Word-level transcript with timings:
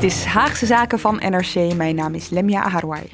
Dit 0.00 0.10
is 0.10 0.24
Haagse 0.24 0.66
Zaken 0.66 0.98
van 0.98 1.14
NRC. 1.14 1.74
Mijn 1.74 1.94
naam 1.94 2.14
is 2.14 2.28
Lemia 2.28 2.62
Aharwai. 2.62 3.10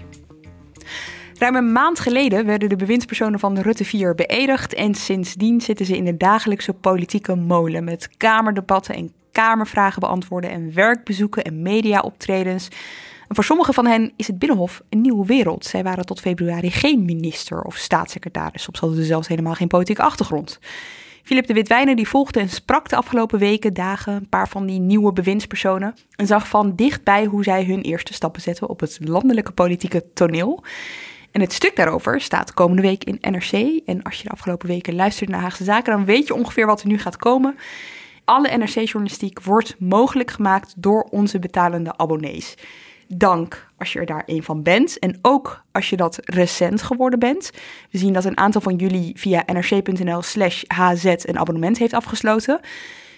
Ruim 1.39 1.55
een 1.55 1.73
maand 1.73 2.01
geleden 2.01 2.47
werden 2.47 2.69
de 2.69 2.77
bewindspersonen 2.77 3.39
van 3.39 3.59
Rutte 3.59 3.85
4 3.85 4.15
beëdigd 4.15 4.75
en 4.75 4.95
sindsdien 4.95 5.61
zitten 5.61 5.87
ze 5.87 5.97
in 5.97 6.05
de 6.05 6.17
dagelijkse 6.17 6.73
politieke 6.73 7.35
molen 7.35 7.85
met 7.85 8.09
kamerdebatten 8.17 8.95
en 8.95 9.13
kamervragen 9.33 10.01
beantwoorden 10.01 10.51
en 10.51 10.75
werkbezoeken 10.75 11.45
en 11.45 11.63
mediaoptredens. 11.63 12.69
En 13.29 13.35
voor 13.35 13.45
sommigen 13.45 13.75
van 13.75 13.87
hen 13.87 14.13
is 14.17 14.27
het 14.27 14.39
Binnenhof 14.39 14.83
een 14.89 15.01
nieuwe 15.01 15.27
wereld. 15.27 15.65
Zij 15.65 15.83
waren 15.83 16.07
tot 16.07 16.21
februari 16.21 16.71
geen 16.71 17.05
minister 17.05 17.63
of 17.63 17.77
staatssecretaris. 17.77 18.63
Soms 18.63 18.81
hadden 18.81 18.99
ze 18.99 19.05
zelfs 19.05 19.29
helemaal 19.29 19.55
geen 19.55 19.69
politieke 19.69 20.03
achtergrond. 20.03 20.59
Philip 21.27 21.47
de 21.47 21.55
Witwijnen 21.55 21.97
die 21.97 22.09
volgde 22.09 22.41
en 22.41 22.49
sprak 22.49 22.89
de 22.89 22.97
afgelopen 22.97 23.39
weken, 23.39 23.75
dagen, 23.75 24.13
een 24.13 24.29
paar 24.29 24.49
van 24.49 24.67
die 24.67 24.81
nieuwe 24.81 25.13
bewindspersonen. 25.13 25.95
En 26.17 26.27
zag 26.27 26.49
van 26.49 26.75
dichtbij 26.75 27.25
hoe 27.25 27.43
zij 27.43 27.65
hun 27.65 27.81
eerste 27.81 28.13
stappen 28.13 28.43
zetten 28.43 28.69
op 28.69 28.81
het 28.81 28.99
landelijke 29.01 29.53
politieke 29.53 30.05
toneel. 30.15 30.65
En 31.31 31.41
het 31.41 31.53
stuk 31.53 31.77
daarover 31.77 32.21
staat 32.21 32.55
komende 32.55 32.83
week 32.83 33.05
in 33.05 33.19
NRC. 33.21 33.81
En 33.87 34.03
als 34.03 34.17
je 34.17 34.23
de 34.23 34.31
afgelopen 34.31 34.69
weken 34.69 34.95
luistert 34.95 35.31
naar 35.31 35.41
Haagse 35.41 35.65
Zaken, 35.65 35.93
dan 35.93 36.05
weet 36.05 36.27
je 36.27 36.35
ongeveer 36.35 36.67
wat 36.67 36.81
er 36.81 36.89
nu 36.89 36.99
gaat 36.99 37.17
komen. 37.17 37.57
Alle 38.25 38.57
NRC-journalistiek 38.57 39.43
wordt 39.43 39.77
mogelijk 39.79 40.31
gemaakt 40.31 40.75
door 40.77 41.03
onze 41.11 41.39
betalende 41.39 41.97
abonnees. 41.97 42.55
Dank 43.09 43.67
als 43.79 43.93
je 43.93 43.99
er 43.99 44.07
daar 44.07 44.23
een 44.27 44.43
van 44.43 44.63
bent. 44.63 44.99
En 44.99 45.19
ook 45.23 45.63
als 45.73 45.91
je 45.91 45.97
dat 45.97 46.19
recent 46.23 46.83
geworden 46.83 47.19
bent. 47.19 47.51
We 47.91 47.99
zien 47.99 48.13
dat 48.13 48.25
een 48.25 48.37
aantal 48.37 48.61
van 48.61 48.77
jullie 48.77 49.13
via 49.19 49.43
nrc.nl 49.47 50.23
slash 50.23 50.63
hz 50.67 51.05
een 51.05 51.39
abonnement 51.39 51.79
heeft 51.79 51.93
afgesloten. 51.93 52.61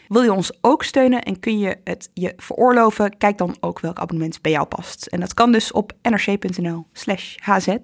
Wil 0.08 0.22
je 0.22 0.32
ons 0.32 0.52
ook 0.60 0.84
steunen 0.84 1.22
en 1.22 1.40
kun 1.40 1.58
je 1.58 1.76
het 1.84 2.10
je 2.14 2.32
veroorloven? 2.36 3.16
Kijk 3.18 3.38
dan 3.38 3.56
ook 3.60 3.80
welk 3.80 3.98
abonnement 3.98 4.42
bij 4.42 4.52
jou 4.52 4.66
past. 4.66 5.06
En 5.06 5.20
dat 5.20 5.34
kan 5.34 5.52
dus 5.52 5.72
op 5.72 5.92
nrc.nl 6.02 6.86
slash 6.92 7.36
hz. 7.36 7.76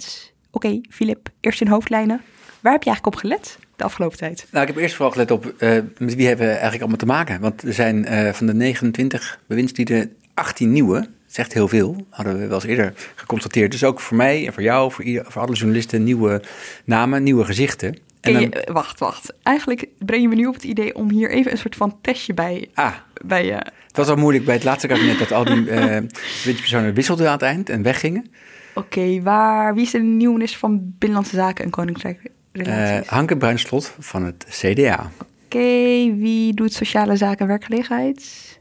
Oké, 0.51 0.81
Filip, 0.91 1.29
eerst 1.41 1.61
in 1.61 1.69
hoofdlijnen. 1.69 2.21
Waar 2.61 2.73
heb 2.73 2.83
je 2.83 2.91
eigenlijk 2.91 3.17
op 3.17 3.17
gelet 3.17 3.59
de 3.77 3.85
afgelopen 3.85 4.19
tijd? 4.19 4.47
Nou, 4.51 4.67
ik 4.67 4.75
heb 4.75 4.83
eerst 4.83 4.95
vooral 4.95 5.13
gelet 5.13 5.31
op 5.31 5.55
uh, 5.59 5.71
met 5.99 6.15
wie 6.15 6.27
hebben 6.27 6.47
we 6.47 6.53
eigenlijk 6.53 6.81
allemaal 6.81 6.99
te 6.99 7.07
maken. 7.07 7.41
Want 7.41 7.63
er 7.63 7.73
zijn 7.73 8.13
uh, 8.13 8.33
van 8.33 8.47
de 8.47 8.55
29 8.55 9.41
bewindslieden 9.47 10.17
18 10.35 10.73
nieuwe 10.73 11.09
zegt 11.35 11.53
heel 11.53 11.69
veel, 11.69 12.07
hadden 12.11 12.39
we 12.39 12.47
wel 12.47 12.55
eens 12.55 12.65
eerder 12.65 12.93
geconstateerd. 13.15 13.71
Dus 13.71 13.85
ook 13.85 14.01
voor 14.01 14.17
mij 14.17 14.47
en 14.47 14.53
voor 14.53 14.63
jou, 14.63 14.93
voor, 14.93 15.05
ieder, 15.05 15.25
voor 15.29 15.43
alle 15.43 15.55
journalisten, 15.55 16.05
nieuwe 16.05 16.43
namen, 16.85 17.23
nieuwe 17.23 17.45
gezichten. 17.45 17.99
En 18.21 18.33
dan... 18.33 18.43
je, 18.43 18.69
wacht, 18.73 18.99
wacht. 18.99 19.35
Eigenlijk 19.43 19.87
breng 19.99 20.23
je 20.23 20.29
me 20.29 20.35
nu 20.35 20.47
op 20.47 20.55
het 20.55 20.65
idee 20.65 20.95
om 20.95 21.11
hier 21.11 21.31
even 21.31 21.53
een 21.53 21.59
soort 21.59 21.77
van 21.77 21.99
testje 22.01 22.35
bij... 22.35 22.69
Ah, 22.75 22.95
bij, 23.25 23.51
uh... 23.51 23.57
het 23.87 23.97
was 23.97 24.09
al 24.09 24.17
moeilijk 24.17 24.45
bij 24.45 24.55
het 24.55 24.65
laatste 24.65 24.87
kabinet 24.87 25.19
dat 25.19 25.33
al 25.33 25.45
die 25.45 25.57
uh, 25.71 25.97
personen 26.43 26.95
wisselden 26.95 27.27
aan 27.27 27.33
het 27.33 27.43
eind 27.43 27.69
en 27.69 27.83
weggingen. 27.83 28.27
Oké, 28.75 28.99
okay, 28.99 29.23
waar, 29.23 29.75
wie 29.75 29.85
is 29.85 29.91
de 29.91 29.99
nieuwe 29.99 30.35
minister 30.35 30.59
van 30.59 30.95
Binnenlandse 30.99 31.37
Zaken 31.37 31.65
en 31.65 31.71
Koninkrijk? 31.71 32.21
Uh, 32.53 32.99
Hanke 33.07 33.37
Bruinslot 33.37 33.95
van 33.99 34.25
het 34.25 34.47
CDA. 34.49 35.11
Oké, 35.21 35.25
okay, 35.45 36.15
wie 36.17 36.55
doet 36.55 36.73
sociale 36.73 37.17
zaken 37.17 37.39
en 37.39 37.47
werkgelegenheid? 37.47 38.54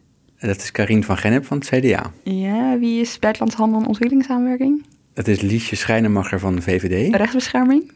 Dat 0.47 0.57
is 0.57 0.71
Karine 0.71 1.03
van 1.03 1.17
Gennep 1.17 1.45
van 1.45 1.57
het 1.57 1.67
CDA. 1.67 2.11
Ja, 2.23 2.79
wie 2.79 3.01
is 3.01 3.19
buitenlandshandel 3.19 3.79
en 3.79 3.87
ontwikkelingssamenwerking? 3.87 4.85
Dat 5.13 5.27
is 5.27 5.41
Liesje 5.41 5.75
Schijnemacher 5.75 6.39
van 6.39 6.55
de 6.55 6.61
VVD. 6.61 7.15
Rechtsbescherming? 7.15 7.91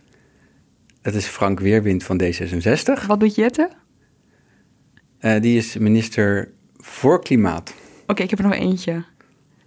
Dat 1.01 1.13
is 1.13 1.25
Frank 1.25 1.59
Weerwind 1.59 2.03
van 2.03 2.21
D66. 2.23 3.05
Wat 3.07 3.19
doet 3.19 3.35
Jette? 3.35 3.69
Uh, 5.21 5.41
die 5.41 5.57
is 5.57 5.77
minister 5.77 6.51
voor 6.77 7.21
klimaat. 7.21 7.73
Oké, 8.01 8.11
okay, 8.11 8.23
ik 8.23 8.29
heb 8.29 8.39
er 8.39 8.45
nog 8.45 8.55
eentje. 8.55 9.03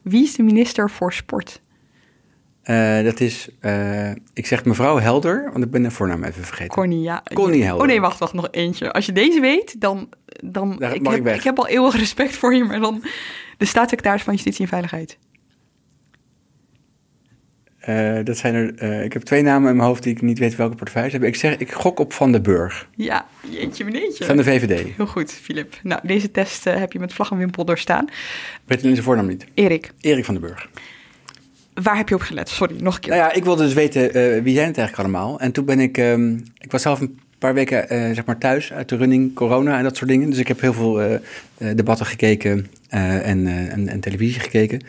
Wie 0.02 0.22
is 0.22 0.34
de 0.34 0.42
minister 0.42 0.90
voor 0.90 1.12
sport? 1.12 1.60
Uh, 2.64 3.04
dat 3.04 3.20
is, 3.20 3.48
uh, 3.60 4.10
ik 4.34 4.46
zeg 4.46 4.64
mevrouw 4.64 4.98
Helder, 4.98 5.50
want 5.52 5.64
ik 5.64 5.70
ben 5.70 5.82
de 5.82 5.90
voornaam 5.90 6.24
even 6.24 6.44
vergeten. 6.44 6.74
Connie, 6.74 7.00
ja. 7.00 7.22
Connie 7.34 7.64
Helder. 7.64 7.82
Oh 7.82 7.88
nee, 7.88 8.00
wacht, 8.00 8.18
wacht, 8.18 8.32
nog 8.32 8.48
eentje. 8.50 8.92
Als 8.92 9.06
je 9.06 9.12
deze 9.12 9.40
weet, 9.40 9.80
dan... 9.80 10.08
dan 10.44 10.72
ik, 10.72 11.06
heb, 11.06 11.26
ik, 11.26 11.42
heb, 11.42 11.58
al 11.58 11.68
eeuwig 11.68 11.96
respect 11.96 12.36
voor 12.36 12.54
je, 12.54 12.64
maar 12.64 12.80
dan 12.80 13.04
de 13.58 13.64
staatssecretaris 13.64 14.22
van 14.22 14.34
Justitie 14.34 14.62
en 14.62 14.68
Veiligheid. 14.68 15.18
Uh, 17.88 18.24
dat 18.24 18.36
zijn 18.36 18.54
er, 18.54 19.02
ik 19.02 19.12
heb 19.12 19.22
twee 19.22 19.42
namen 19.42 19.70
in 19.70 19.76
mijn 19.76 19.88
hoofd 19.88 20.02
die 20.02 20.12
ik 20.12 20.22
niet 20.22 20.38
weet 20.38 20.56
welke 20.56 20.74
portefeuille 20.74 21.10
ze 21.10 21.16
hebben. 21.16 21.34
Ik 21.34 21.40
zeg, 21.40 21.56
ik 21.56 21.72
gok 21.72 21.98
op 21.98 22.12
Van 22.12 22.32
den 22.32 22.42
Burg. 22.42 22.88
Ja, 22.96 23.26
jeetje 23.50 23.84
meneetje. 23.84 24.24
Van 24.24 24.36
de 24.36 24.44
VVD. 24.44 24.96
Heel 24.96 25.06
goed, 25.06 25.32
Filip. 25.32 25.78
Nou, 25.82 26.00
deze 26.04 26.30
test 26.30 26.64
heb 26.64 26.92
je 26.92 26.98
met 26.98 27.12
vlag 27.12 27.30
en 27.30 27.36
wimpel 27.36 27.64
doorstaan. 27.64 28.08
Weet 28.64 28.80
je 28.80 28.88
zijn 28.88 29.02
voornaam 29.02 29.26
niet? 29.26 29.46
Erik. 29.54 29.92
Erik 30.00 30.24
van 30.24 30.34
den 30.34 30.42
Burg. 30.42 30.68
Waar 31.82 31.96
heb 31.96 32.08
je 32.08 32.14
op 32.14 32.20
gelet? 32.20 32.48
Sorry, 32.48 32.76
nog 32.80 32.94
een 32.94 33.00
keer. 33.00 33.10
Nou 33.10 33.22
ja, 33.22 33.32
ik 33.32 33.44
wilde 33.44 33.62
dus 33.62 33.72
weten 33.72 34.02
uh, 34.02 34.42
wie 34.42 34.54
zijn 34.54 34.66
het 34.66 34.78
eigenlijk 34.78 34.98
allemaal. 34.98 35.40
En 35.40 35.52
toen 35.52 35.64
ben 35.64 35.80
ik, 35.80 35.98
um, 35.98 36.42
ik 36.58 36.70
was 36.70 36.82
zelf 36.82 37.00
een 37.00 37.18
paar 37.38 37.54
weken 37.54 37.94
uh, 37.94 38.14
zeg 38.14 38.24
maar 38.24 38.38
thuis 38.38 38.72
uit 38.72 38.88
de 38.88 38.96
running, 38.96 39.34
corona 39.34 39.76
en 39.76 39.82
dat 39.82 39.96
soort 39.96 40.10
dingen. 40.10 40.30
Dus 40.30 40.38
ik 40.38 40.48
heb 40.48 40.60
heel 40.60 40.72
veel 40.72 41.02
uh, 41.02 41.18
debatten 41.74 42.06
gekeken 42.06 42.70
en, 42.88 43.46
en, 43.88 44.00
televisie 44.00 44.40
gekeken. 44.40 44.80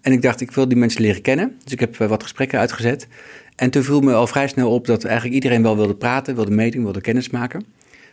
En 0.00 0.12
ik 0.12 0.22
dacht, 0.22 0.40
ik 0.40 0.50
wil 0.50 0.68
die 0.68 0.78
mensen 0.78 1.02
leren 1.02 1.22
kennen. 1.22 1.56
Dus 1.64 1.72
ik 1.72 1.80
heb 1.80 1.96
wat 1.96 2.22
gesprekken 2.22 2.58
uitgezet. 2.58 3.08
En 3.56 3.70
toen 3.70 3.82
viel 3.82 4.00
me 4.00 4.14
al 4.14 4.26
vrij 4.26 4.48
snel 4.48 4.70
op 4.70 4.86
dat 4.86 5.04
eigenlijk 5.04 5.34
iedereen 5.34 5.62
wel 5.62 5.76
wilde 5.76 5.94
praten, 5.94 6.34
wilde 6.34 6.50
meedoen, 6.50 6.82
wilde 6.82 7.00
kennis 7.00 7.30
maken. 7.30 7.64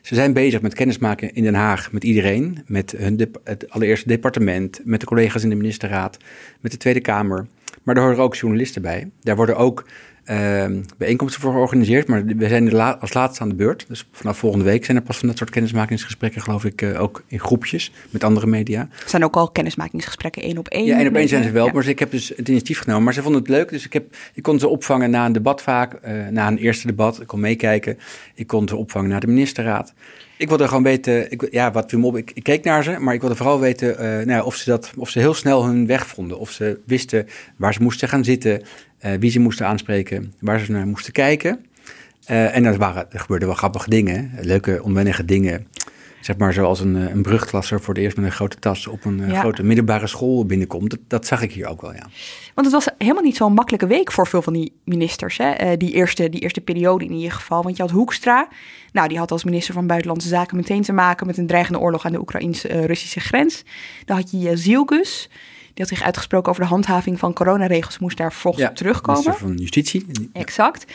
Ze 0.02 0.16
zijn 0.16 0.34
bezig 0.34 0.62
met 0.62 0.74
kennismaken 0.74 1.34
in 1.34 1.44
Den 1.44 1.54
Haag 1.54 1.92
met 1.92 2.04
iedereen. 2.04 2.64
Met 2.66 2.94
hun 2.98 3.32
het 3.44 3.70
allereerste 3.70 4.08
departement, 4.08 4.82
met 4.84 5.00
de 5.00 5.06
collega's 5.06 5.44
in 5.44 5.50
de 5.50 5.56
ministerraad, 5.56 6.18
met 6.60 6.72
de 6.72 6.78
Tweede 6.78 7.00
Kamer. 7.00 7.48
Maar 7.90 7.98
daar 7.98 8.08
horen 8.08 8.24
ook 8.24 8.36
journalisten 8.36 8.82
bij. 8.82 9.10
Daar 9.22 9.36
worden 9.36 9.58
ook 9.58 9.86
uh, 10.26 10.66
bijeenkomsten 10.98 11.42
voor 11.42 11.52
georganiseerd. 11.52 12.08
Maar 12.08 12.26
we 12.26 12.48
zijn 12.48 12.72
la 12.72 12.98
als 13.02 13.14
laatste 13.14 13.44
aan 13.44 13.50
de 13.50 13.56
beurt. 13.56 13.86
Dus 13.88 14.08
vanaf 14.12 14.38
volgende 14.38 14.66
week 14.66 14.86
zijn 14.86 14.98
er 14.98 15.04
pas 15.04 15.18
van 15.18 15.28
dat 15.28 15.38
soort 15.38 15.50
kennismakingsgesprekken, 15.50 16.42
geloof 16.42 16.66
ik, 16.66 16.82
uh, 16.82 17.02
ook 17.02 17.24
in 17.28 17.40
groepjes 17.40 17.92
met 18.10 18.24
andere 18.24 18.48
media. 18.48 18.80
Er 18.80 19.10
zijn 19.10 19.24
ook 19.24 19.36
al 19.36 19.50
kennismakingsgesprekken 19.50 20.42
één 20.42 20.58
op 20.58 20.68
één. 20.68 20.86
Ja, 20.86 20.98
één 20.98 21.08
op 21.08 21.16
één 21.16 21.28
zijn 21.28 21.44
ze 21.44 21.52
wel. 21.52 21.66
Ja. 21.66 21.74
Maar 21.74 21.88
ik 21.88 22.00
heb 22.00 22.12
dus 22.12 22.30
het 22.30 22.48
initiatief 22.48 22.80
genomen. 22.80 23.04
Maar 23.04 23.14
ze 23.14 23.22
vonden 23.22 23.42
het 23.42 23.50
leuk. 23.50 23.70
Dus 23.70 23.86
ik, 23.86 23.94
heb, 23.94 24.16
ik 24.34 24.44
kon 24.44 24.60
ze 24.60 24.68
opvangen 24.68 25.10
na 25.10 25.26
een 25.26 25.34
debat 25.34 25.62
vaak. 25.62 25.94
Uh, 26.06 26.28
na 26.28 26.48
een 26.48 26.58
eerste 26.58 26.88
debat. 26.88 27.22
Ik 27.22 27.28
kon 27.28 27.40
meekijken. 27.40 27.98
Ik 28.34 28.48
kon 28.48 28.68
ze 28.68 28.76
opvangen 28.76 29.10
naar 29.10 29.20
de 29.20 29.28
ministerraad. 29.28 29.94
Ik 30.40 30.48
wilde 30.48 30.68
gewoon 30.68 30.84
weten, 30.84 31.32
ik, 31.32 31.48
ja, 31.52 31.72
wat. 31.72 31.92
Ik, 31.92 32.32
ik, 32.34 32.44
keek 32.44 32.64
naar 32.64 32.84
ze, 32.84 33.00
maar 33.00 33.14
ik 33.14 33.20
wilde 33.22 33.36
vooral 33.36 33.60
weten 33.60 33.92
uh, 33.92 34.00
nou 34.00 34.32
ja, 34.32 34.44
of, 34.44 34.56
ze 34.56 34.70
dat, 34.70 34.92
of 34.98 35.10
ze 35.10 35.20
heel 35.20 35.34
snel 35.34 35.66
hun 35.66 35.88
weg 35.88 36.08
vonden. 36.08 36.40
Of 36.40 36.52
ze 36.52 36.80
wisten 36.86 37.28
waar 37.56 37.74
ze 37.74 37.82
moesten 37.82 38.08
gaan 38.10 38.24
zitten, 38.24 38.62
uh, 39.06 39.12
wie 39.20 39.32
ze 39.32 39.40
moesten 39.40 39.68
aanspreken, 39.68 40.34
waar 40.40 40.60
ze 40.60 40.72
naar 40.72 40.88
moesten 40.88 41.14
kijken. 41.14 41.66
Uh, 42.32 42.56
en 42.56 42.66
er, 42.66 42.78
waren, 42.78 43.12
er 43.12 43.20
gebeurden 43.20 43.48
wel 43.48 43.58
grappige 43.58 43.90
dingen, 43.90 44.32
leuke, 44.42 44.84
onwennige 44.84 45.26
dingen. 45.26 45.68
zeg 46.22 46.38
maar 46.38 46.54
zoals 46.54 46.80
een, 46.80 46.96
een 46.96 47.22
brugklasser 47.22 47.82
voor 47.82 47.94
de 47.94 48.02
eerst 48.02 48.18
met 48.18 48.26
een 48.26 48.32
grote 48.32 48.60
tas 48.60 48.88
op 48.88 49.06
een 49.06 49.36
grote 49.36 49.64
middelbare 49.64 50.08
school 50.08 50.46
binnenkomt. 50.46 50.90
Dat, 50.90 51.00
dat, 51.08 51.28
zag 51.28 51.42
ik 51.42 51.52
hier 51.52 51.68
ook 51.68 51.82
wel, 51.82 51.94
ja. 51.94 52.08
Want 52.54 52.68
het 52.68 52.72
was 52.72 52.88
helemaal 52.98 53.24
niet 53.24 53.38
zo'n 53.38 53.54
makkelijke 53.54 53.88
week 53.88 54.12
voor 54.12 54.28
veel 54.28 54.42
van 54.42 54.54
die 54.54 54.72
ministers, 54.84 55.38
hè? 55.38 55.78
die, 55.78 55.92
eerste, 55.92 56.30
die 56.30 56.42
eerste 56.42 56.62
periode 56.62 57.06
in 57.06 57.12
ieder 57.12 57.32
geval. 57.32 57.64
Want 57.64 57.76
je 57.78 57.82
had 57.82 57.92
Hoekstra, 57.92 58.48
nou, 58.92 59.08
die 59.08 59.18
had 59.18 59.32
als 59.32 59.44
minister 59.44 59.74
van 59.74 59.88
Buitenlandse 59.88 60.28
Zaken 60.28 60.58
meteen 60.58 60.82
te 60.82 60.94
maken 60.94 61.28
met 61.28 61.38
een 61.38 61.48
dreigende 61.48 61.80
oorlog 61.80 62.06
aan 62.06 62.12
de 62.12 62.20
Oekraïns-Russische 62.20 63.20
grens. 63.20 63.64
Dan 64.06 64.18
had 64.18 64.32
je 64.32 64.58
Zielkus. 64.58 65.30
Die 65.74 65.88
had 65.88 65.98
zich 65.98 66.06
uitgesproken 66.06 66.50
over 66.50 66.64
de 66.64 66.70
handhaving 66.70 67.20
van 67.20 67.34
coronaregels, 67.34 68.00
moest 68.00 68.18
daar 68.18 68.34
volgens 68.34 68.68
op 68.68 68.76
terugkomen. 68.76 69.22
Minister 69.22 69.48
van 69.48 69.58
Justitie. 69.58 70.30
Exact. 70.34 70.86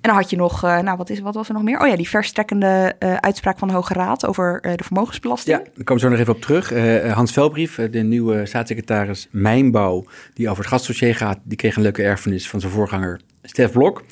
En 0.00 0.10
dan 0.10 0.14
had 0.14 0.30
je 0.30 0.36
nog, 0.36 0.64
uh, 0.64 0.78
nou 0.78 0.96
wat, 0.96 1.10
is, 1.10 1.20
wat 1.20 1.34
was 1.34 1.48
er 1.48 1.54
nog 1.54 1.62
meer? 1.62 1.80
Oh 1.80 1.86
ja, 1.86 1.96
die 1.96 2.08
verstrekkende 2.08 2.94
uh, 2.98 3.14
uitspraak 3.14 3.58
van 3.58 3.68
de 3.68 3.74
Hoge 3.74 3.94
Raad 3.94 4.26
over 4.26 4.58
uh, 4.62 4.72
de 4.76 4.84
vermogensbelasting. 4.84 5.56
Ja, 5.56 5.62
daar 5.62 5.84
komen 5.84 5.94
we 5.94 6.00
zo 6.00 6.08
nog 6.08 6.18
even 6.18 6.34
op 6.34 6.40
terug. 6.40 6.72
Hans 7.14 7.32
Velbrief, 7.32 7.74
de 7.90 8.02
nieuwe 8.02 8.46
staatssecretaris 8.46 9.28
Mijnbouw, 9.30 10.06
die 10.34 10.48
over 10.48 10.62
het 10.62 10.72
gasdossier 10.72 11.14
gaat, 11.14 11.38
die 11.42 11.56
kreeg 11.56 11.76
een 11.76 11.82
leuke 11.82 12.02
erfenis 12.02 12.48
van 12.48 12.60
zijn 12.60 12.72
voorganger 12.72 13.20
Stef 13.42 13.72
Blok. 13.72 14.04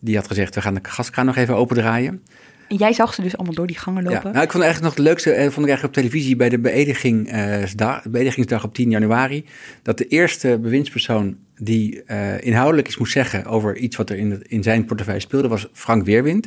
Die 0.00 0.16
had 0.16 0.26
gezegd, 0.26 0.54
we 0.54 0.60
gaan 0.60 0.74
de 0.74 0.80
gaskraan 0.82 1.26
nog 1.26 1.36
even 1.36 1.56
opendraaien. 1.56 2.22
En 2.68 2.76
jij 2.76 2.92
zag 2.92 3.14
ze 3.14 3.22
dus 3.22 3.36
allemaal 3.36 3.54
door 3.54 3.66
die 3.66 3.78
gangen 3.78 4.02
lopen? 4.02 4.20
Ja, 4.22 4.30
nou, 4.30 4.44
ik 4.44 4.50
vond 4.50 4.64
eigenlijk 4.64 4.94
nog 4.94 5.04
het 5.04 5.14
leukste, 5.14 5.30
eh, 5.30 5.42
vond 5.42 5.66
ik 5.66 5.68
eigenlijk 5.68 5.96
op 5.96 6.02
televisie 6.02 6.36
bij 6.36 6.48
de 6.48 6.58
beëdiging, 6.58 7.32
uh, 7.32 7.98
beëdigingsdag 8.04 8.64
op 8.64 8.74
10 8.74 8.90
januari, 8.90 9.44
dat 9.82 9.98
de 9.98 10.06
eerste 10.06 10.58
bewindspersoon 10.58 11.36
die 11.56 12.02
uh, 12.06 12.40
inhoudelijk 12.40 12.88
iets 12.88 12.98
moest 12.98 13.12
zeggen 13.12 13.44
over 13.44 13.76
iets 13.76 13.96
wat 13.96 14.10
er 14.10 14.16
in, 14.16 14.42
in 14.46 14.62
zijn 14.62 14.84
portefeuille 14.84 15.20
speelde, 15.20 15.48
was 15.48 15.68
Frank 15.72 16.04
Weerwind 16.04 16.46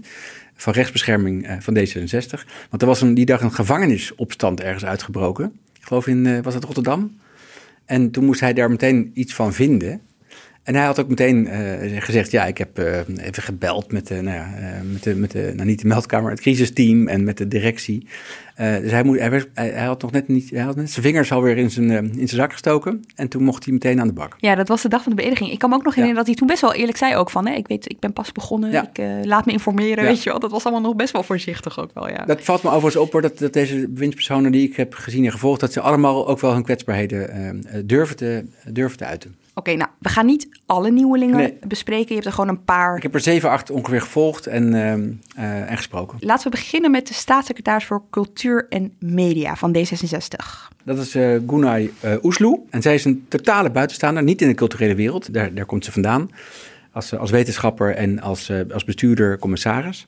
van 0.56 0.74
rechtsbescherming 0.74 1.50
uh, 1.50 1.56
van 1.60 1.78
D66. 1.78 2.48
Want 2.70 2.82
er 2.82 2.88
was 2.88 3.02
een, 3.02 3.14
die 3.14 3.26
dag 3.26 3.42
een 3.42 3.54
gevangenisopstand 3.54 4.62
ergens 4.62 4.86
uitgebroken. 4.86 5.60
Ik 5.74 5.86
geloof 5.86 6.08
in, 6.08 6.42
was 6.42 6.54
het 6.54 6.64
Rotterdam? 6.64 7.18
En 7.86 8.12
toen 8.12 8.26
moest 8.26 8.40
hij 8.40 8.54
daar 8.54 8.70
meteen 8.70 9.12
iets 9.14 9.34
van 9.34 9.54
vinden. 9.54 10.02
En 10.70 10.76
hij 10.76 10.86
had 10.86 11.00
ook 11.00 11.08
meteen 11.08 11.48
uh, 11.48 12.02
gezegd, 12.02 12.32
ja, 12.32 12.46
ik 12.46 12.58
heb 12.58 12.80
uh, 12.80 12.98
even 12.98 13.44
gebeld 13.44 13.92
met, 13.92 14.08
de, 14.08 14.22
nou 14.22 14.38
ja, 14.38 14.54
uh, 14.60 14.92
met, 14.92 15.04
de, 15.04 15.16
met 15.16 15.32
de, 15.32 15.52
nou 15.56 15.68
niet 15.68 15.82
de 15.82 15.88
meldkamer, 15.88 16.32
het 16.32 16.40
crisisteam 16.40 17.08
en 17.08 17.24
met 17.24 17.38
de 17.38 17.48
directie. 17.48 18.08
dus 18.56 18.92
hij, 18.92 19.04
moet, 19.04 19.20
hij, 19.20 19.46
hij, 19.54 19.86
had 19.86 20.02
nog 20.02 20.12
net 20.12 20.28
niet, 20.28 20.50
hij 20.50 20.62
had 20.62 20.76
net 20.76 20.92
zijn 20.92 21.06
vingers 21.06 21.32
alweer 21.32 21.58
in 21.58 21.72
zijn, 21.72 21.92
in 21.92 22.28
zijn 22.28 22.42
zak 22.42 22.52
gestoken 22.52 23.04
en 23.16 23.28
toen 23.28 23.44
mocht 23.44 23.64
hij 23.64 23.74
meteen 23.74 24.00
aan 24.00 24.08
de 24.08 24.14
bak. 24.14 24.36
Ja, 24.38 24.56
dat 24.56 24.68
was 24.68 24.82
de 24.82 24.90
dag 24.90 25.04
van 25.04 25.16
de 25.16 25.22
beëdiging. 25.22 25.52
Ik 25.52 25.60
kan 25.60 25.70
me 25.70 25.76
ook 25.76 25.84
nog 25.84 25.96
herinneren 25.96 26.26
dat 26.26 26.28
hij 26.28 26.36
toen 26.36 26.48
best 26.48 26.62
wel 26.62 26.74
eerlijk 26.74 26.98
zei 26.98 27.16
ook 27.16 27.30
van, 27.30 27.48
hè, 27.48 27.54
ik 27.54 27.68
weet, 27.68 27.90
ik 27.90 28.00
ben 28.00 28.14
pas 28.14 28.32
begonnen, 28.32 28.72
ja. 28.72 28.90
ik 28.94 29.26
laat 29.26 29.46
me 29.46 29.52
informeren, 29.52 30.04
weet 30.04 30.24
je 30.24 30.30
wel. 30.30 30.40
Dat 30.40 30.52
was 30.52 30.64
allemaal 30.64 30.82
nog 30.82 30.96
best 30.96 31.14
wel 31.14 31.24
voorzichtig 31.24 31.80
ook 31.80 31.92
wel, 31.94 32.10
ja. 32.10 32.26
Dat 32.26 32.42
valt 32.42 32.64
me 32.64 32.70
overigens 32.70 33.04
op 33.04 33.12
hoor, 33.12 33.22
dat, 33.22 33.38
dat 33.38 33.54
deze 33.54 33.88
bewindspersonen 33.90 34.52
die 34.52 34.68
ik 34.68 34.76
heb 34.76 34.94
gezien 34.94 35.26
en 35.26 35.32
gevolgd, 35.32 35.60
dat 35.60 35.74
ze 35.74 35.82
allemaal 35.82 36.28
ook 36.28 36.40
wel 36.40 36.54
hun 36.54 36.64
kwetsbaarheden 36.64 37.64
durven, 37.86 38.16
te, 38.16 38.46
durven 38.68 38.98
te 38.98 39.06
uiten. 39.06 39.39
Oké, 39.60 39.74
nou, 39.74 39.90
we 40.00 40.10
gaan 40.10 40.26
niet 40.26 40.48
alle 40.66 40.92
nieuwelingen 40.92 41.58
bespreken. 41.68 42.08
Je 42.08 42.14
hebt 42.14 42.26
er 42.26 42.32
gewoon 42.32 42.50
een 42.50 42.64
paar. 42.64 42.98
Ik 42.98 43.04
heb 43.04 43.14
er 43.14 43.20
zeven, 43.20 43.50
acht 43.50 43.70
ongeveer 43.70 44.02
gevolgd 44.02 44.48
en, 44.48 44.74
uh, 44.74 44.94
uh, 45.46 45.72
en 45.72 45.78
gesproken. 45.78 46.18
Laten 46.22 46.44
we 46.44 46.58
beginnen 46.58 46.92
met 46.92 47.08
de 47.08 47.14
staatssecretaris 47.14 47.86
voor 47.86 48.04
Cultuur 48.10 48.66
en 48.70 48.94
Media 49.00 49.56
van 49.56 49.76
D66. 49.78 50.74
Dat 50.84 50.98
is 50.98 51.16
uh, 51.16 51.40
Gunay 51.48 51.92
Oesloe. 52.24 52.60
En 52.70 52.82
zij 52.82 52.94
is 52.94 53.06
een 53.06 53.26
totale 53.28 53.70
buitenstaander, 53.70 54.24
niet 54.24 54.42
in 54.42 54.48
de 54.48 54.54
culturele 54.54 54.96
wereld. 54.96 55.34
Daar, 55.34 55.54
daar 55.54 55.66
komt 55.66 55.86
ze 55.86 55.92
vandaan. 55.92 56.30
Als, 56.92 57.16
als 57.16 57.32
wetenschapper 57.32 57.96
en 57.96 58.22
als, 58.22 58.52
als 58.72 58.84
bestuurder, 58.84 59.40
commissaris. 59.40 60.08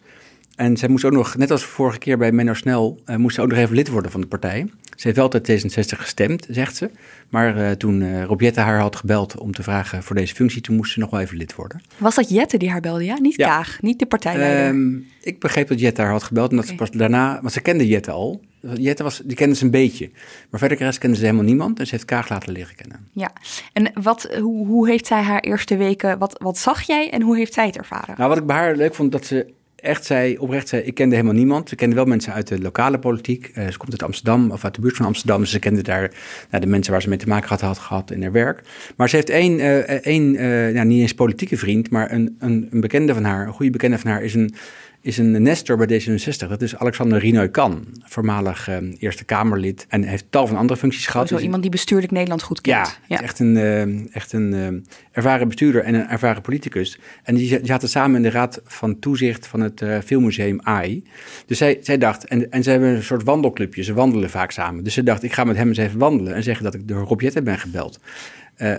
En 0.62 0.78
zij 0.78 0.90
moest 0.90 1.06
ook 1.06 1.12
nog, 1.12 1.38
net 1.38 1.52
als 1.52 1.64
vorige 1.64 1.98
keer 1.98 2.18
bij 2.18 2.32
Menno 2.32 2.54
Snel, 2.54 3.00
uh, 3.06 3.16
moest 3.16 3.36
ze 3.36 3.42
ook 3.42 3.50
nog 3.50 3.58
even 3.58 3.76
lid 3.76 3.90
worden 3.90 4.12
van 4.12 4.22
de 4.22 4.28
partij. 4.28 4.70
Ze 4.96 5.08
heeft 5.08 5.18
wel 5.18 5.28
tot 5.28 5.52
D66 5.52 5.98
gestemd, 6.00 6.48
zegt 6.50 6.76
ze. 6.76 6.90
Maar 7.30 7.58
uh, 7.58 7.72
toen 7.72 8.02
uh, 8.02 8.24
Rob 8.24 8.42
Jette 8.42 8.60
haar 8.60 8.80
had 8.80 8.96
gebeld 8.96 9.38
om 9.38 9.52
te 9.52 9.64
vragen 9.64 10.04
voor 10.04 10.16
deze 10.16 10.36
functie, 10.36 10.62
toen 10.62 10.76
moest 10.76 10.94
ze 10.94 11.00
nog 11.00 11.10
wel 11.10 11.20
even 11.20 11.38
lid 11.38 11.56
worden. 11.56 11.82
Was 11.98 12.16
dat 12.16 12.30
Jette 12.30 12.58
die 12.58 12.70
haar 12.70 12.82
belde, 12.82 13.04
ja? 13.04 13.20
Niet 13.20 13.36
Kaag, 13.36 13.82
niet 13.82 14.00
de 14.00 14.06
partijleider? 14.06 14.68
Um, 14.68 15.08
ik 15.22 15.40
begreep 15.40 15.68
dat 15.68 15.80
Jette 15.80 16.02
haar 16.02 16.12
had 16.12 16.24
gebeld 16.24 16.50
en 16.50 16.56
dat 16.56 16.66
okay. 16.66 16.78
ze 16.78 16.84
pas 16.84 17.00
daarna, 17.00 17.40
want 17.42 17.54
ze 17.54 17.62
kende 17.62 17.88
Jette 17.88 18.12
al. 18.12 18.42
Jette 18.76 19.04
was, 19.04 19.22
die 19.26 19.36
kende 19.36 19.56
ze 19.56 19.64
een 19.64 19.72
beetje. 19.72 20.10
Maar 20.50 20.60
verder 20.60 20.78
de 20.78 20.84
rest 20.84 20.98
kende 20.98 21.16
ze 21.16 21.24
helemaal 21.24 21.46
niemand 21.46 21.80
en 21.80 21.86
ze 21.86 21.92
heeft 21.92 22.06
Kaag 22.06 22.30
laten 22.30 22.52
leren 22.52 22.76
kennen. 22.76 23.08
Ja, 23.12 23.32
en 23.74 23.92
wat, 24.02 24.30
hoe, 24.40 24.68
hoe 24.68 24.90
heeft 24.90 25.08
zij 25.08 25.22
haar 25.22 25.40
eerste 25.40 25.78
weken, 25.78 26.18
wat, 26.18 26.36
wat 26.42 26.58
zag 26.58 26.82
jij 26.82 27.10
en 27.10 27.22
hoe 27.22 27.38
heeft 27.38 27.54
zij 27.54 27.66
het 27.66 27.78
ervaren? 27.78 28.16
Nou, 28.18 28.30
wat 28.30 28.38
ik 28.38 28.46
bij 28.46 28.56
haar 28.56 28.76
leuk 28.76 28.96
vond, 28.96 29.12
dat 29.12 29.26
ze 29.26 29.60
echt 29.82 30.06
zei, 30.06 30.38
oprecht 30.38 30.68
zei, 30.68 30.82
ik 30.82 30.94
kende 30.94 31.16
helemaal 31.16 31.38
niemand. 31.38 31.70
Ze 31.70 31.76
kende 31.76 31.96
wel 31.96 32.06
mensen 32.06 32.34
uit 32.34 32.48
de 32.48 32.62
lokale 32.62 33.00
politiek. 33.00 33.52
Uh, 33.58 33.68
ze 33.68 33.78
komt 33.78 33.92
uit 33.92 34.04
Amsterdam 34.04 34.52
of 34.52 34.64
uit 34.64 34.76
de 34.76 34.82
buurt 34.82 34.96
van 34.96 35.06
Amsterdam. 35.06 35.46
Ze 35.46 35.60
kende 35.60 35.82
daar 35.82 36.12
nou, 36.50 36.64
de 36.64 36.70
mensen 36.70 36.92
waar 36.92 37.02
ze 37.02 37.10
mee 37.10 37.18
te 37.18 37.28
maken 37.28 37.50
had, 37.50 37.62
had 37.62 37.78
gehad 37.78 38.12
in 38.12 38.22
haar 38.22 38.32
werk. 38.32 38.62
Maar 38.96 39.10
ze 39.10 39.16
heeft 39.16 39.30
één, 39.30 39.60
uh, 39.60 39.78
één 39.80 40.34
uh, 40.34 40.74
nou, 40.74 40.86
niet 40.88 41.02
eens 41.02 41.14
politieke 41.14 41.58
vriend, 41.58 41.90
maar 41.90 42.12
een, 42.12 42.36
een, 42.40 42.68
een 42.72 42.82
bekende 42.82 43.14
van 43.14 43.24
haar, 43.24 43.48
een 43.48 43.54
goede 43.54 43.72
bekende 43.72 43.98
van 43.98 44.12
haar, 44.12 44.24
is 44.24 44.34
een 44.34 44.54
is 45.02 45.18
een 45.18 45.42
nestor 45.42 45.78
bij 45.78 46.02
D66. 46.02 46.48
Dat 46.48 46.62
is 46.62 46.76
Alexander 46.76 47.20
Rinoy-Kan, 47.20 47.86
voormalig 48.04 48.70
uh, 48.70 48.78
Eerste 49.00 49.24
Kamerlid. 49.24 49.86
En 49.90 50.04
heeft 50.04 50.26
tal 50.30 50.48
van 50.48 50.58
andere 50.58 50.80
functies 50.80 51.08
gehad. 51.08 51.28
Zo 51.28 51.36
dus 51.36 51.44
iemand 51.44 51.62
die 51.62 51.72
bestuurlijk 51.72 52.12
Nederland 52.12 52.42
goed 52.42 52.62
kent. 52.62 53.00
Ja, 53.08 53.22
echt 53.22 53.40
een, 53.40 53.56
uh, 53.56 54.16
echt 54.16 54.34
een 54.34 54.54
uh, 54.54 54.68
ervaren 55.12 55.48
bestuurder 55.48 55.84
en 55.84 55.94
een 55.94 56.08
ervaren 56.08 56.42
politicus. 56.42 57.00
En 57.24 57.36
die 57.36 57.60
zaten 57.64 57.90
samen 57.90 58.16
in 58.16 58.22
de 58.22 58.30
raad 58.30 58.62
van 58.66 59.00
toezicht 59.00 59.48
van 59.48 59.60
het 59.60 59.84
Filmmuseum 60.06 60.60
AI. 60.64 61.04
Dus 61.46 61.58
zij, 61.58 61.80
zij 61.82 61.98
dacht, 61.98 62.26
en, 62.26 62.52
en 62.52 62.64
ze 62.64 62.70
hebben 62.70 62.90
een 62.90 63.04
soort 63.04 63.24
wandelclubje. 63.24 63.84
Ze 63.84 63.94
wandelen 63.94 64.30
vaak 64.30 64.52
samen. 64.52 64.84
Dus 64.84 64.94
ze 64.94 65.04
dacht, 65.04 65.24
ik 65.24 65.34
ga 65.34 65.44
met 65.44 65.56
hem 65.56 65.68
eens 65.68 65.78
even 65.78 66.00
wandelen 66.00 66.36
en 66.36 66.44
zeggen 66.44 66.64
dat 66.64 66.74
ik 66.74 66.88
door 66.88 67.04
Rob 67.04 67.22
Jette 67.22 67.42
ben 67.42 67.60
gebeld. 67.60 68.00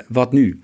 wat 0.09 0.33
nu? 0.33 0.61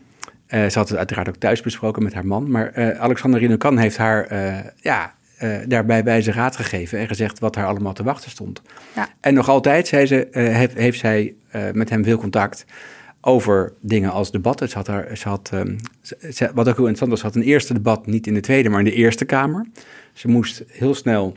Uh, 0.49 0.69
ze 0.69 0.79
had 0.79 0.89
het 0.89 0.99
uiteraard 0.99 1.29
ook 1.29 1.37
thuis 1.37 1.61
besproken 1.61 2.03
met 2.03 2.15
haar 2.15 2.27
man. 2.27 2.51
Maar 2.51 2.79
uh, 2.79 3.01
Alexander 3.01 3.41
Rinokan 3.41 3.79
heeft 3.79 3.97
haar 3.97 4.33
uh, 4.33 4.59
ja, 4.81 5.15
uh, 5.43 5.57
daarbij 5.67 6.05
wijze 6.05 6.33
raad 6.33 6.57
gegeven 6.57 6.99
en 6.99 7.09
gezegd 7.09 7.39
wat 7.39 7.55
haar 7.55 7.67
allemaal 7.67 7.93
te 7.93 8.03
wachten 8.03 8.31
stond. 8.31 8.63
Ja. 8.95 9.09
En 9.21 9.35
nog 9.35 9.49
altijd, 9.49 9.87
zei 9.87 10.07
ze, 10.07 10.29
uh, 10.33 10.55
heeft, 10.55 10.75
heeft, 10.75 10.99
zij 10.99 11.35
uh, 11.55 11.63
met 11.73 11.91
hem 11.91 12.05
veel 12.05 12.19
contact 12.19 12.65
over 13.21 13.73
dingen 13.81 14.11
als 14.11 14.31
debatten. 14.31 14.69
Ze 14.69 14.77
had, 14.77 14.87
haar, 14.87 15.17
ze 15.17 15.29
had 15.29 15.51
um, 15.55 15.77
ze, 16.31 16.51
wat 16.55 16.69
ook 16.69 16.77
heel 16.77 16.87
interessant 16.87 17.11
was, 17.11 17.21
ze 17.21 17.27
had 17.27 17.35
een 17.35 17.43
eerste 17.43 17.73
debat 17.73 18.07
niet 18.07 18.27
in 18.27 18.35
de 18.35 18.41
Tweede, 18.41 18.69
maar 18.69 18.79
in 18.79 18.85
de 18.85 18.93
Eerste 18.93 19.25
Kamer. 19.25 19.67
Ze 20.13 20.29
moest 20.29 20.65
heel 20.67 20.95
snel 20.95 21.37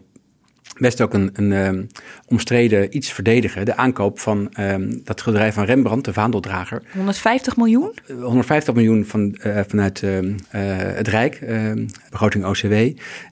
best 0.81 1.01
ook 1.01 1.13
een, 1.13 1.29
een 1.33 1.51
um, 1.51 1.87
omstreden 2.25 2.97
iets 2.97 3.11
verdedigen. 3.11 3.65
De 3.65 3.75
aankoop 3.75 4.19
van 4.19 4.53
um, 4.59 5.01
dat 5.03 5.19
schilderij 5.19 5.53
van 5.53 5.63
Rembrandt, 5.63 6.05
de 6.05 6.13
vaandeldrager. 6.13 6.81
150 6.93 7.57
miljoen? 7.57 7.93
150 8.21 8.73
miljoen 8.73 9.05
van, 9.05 9.37
uh, 9.45 9.59
vanuit 9.67 10.01
uh, 10.01 10.21
uh, 10.21 10.35
het 10.51 11.07
Rijk, 11.07 11.39
begroting 12.09 12.45
OCW. 12.45 12.73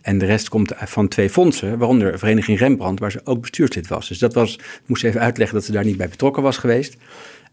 En 0.02 0.18
de 0.18 0.26
rest 0.26 0.50
komt 0.50 0.74
van 0.78 1.08
twee 1.08 1.30
fondsen, 1.30 1.78
waaronder 1.78 2.20
Vereniging 2.20 2.60
Rembrandt, 2.60 3.00
waar 3.00 3.12
ze 3.12 3.22
ook 3.24 3.42
bestuurslid 3.42 3.88
was. 3.88 4.08
Dus 4.08 4.20
dat 4.20 4.34
was, 4.34 4.56
ik 4.56 4.82
moest 4.86 5.04
even 5.04 5.22
uitleggen 5.22 5.56
dat 5.56 5.66
ze 5.66 5.72
daar 5.72 5.86
niet 5.86 5.98
bij 5.98 6.10
betrokken 6.10 6.44
was 6.44 6.58
geweest. 6.58 6.98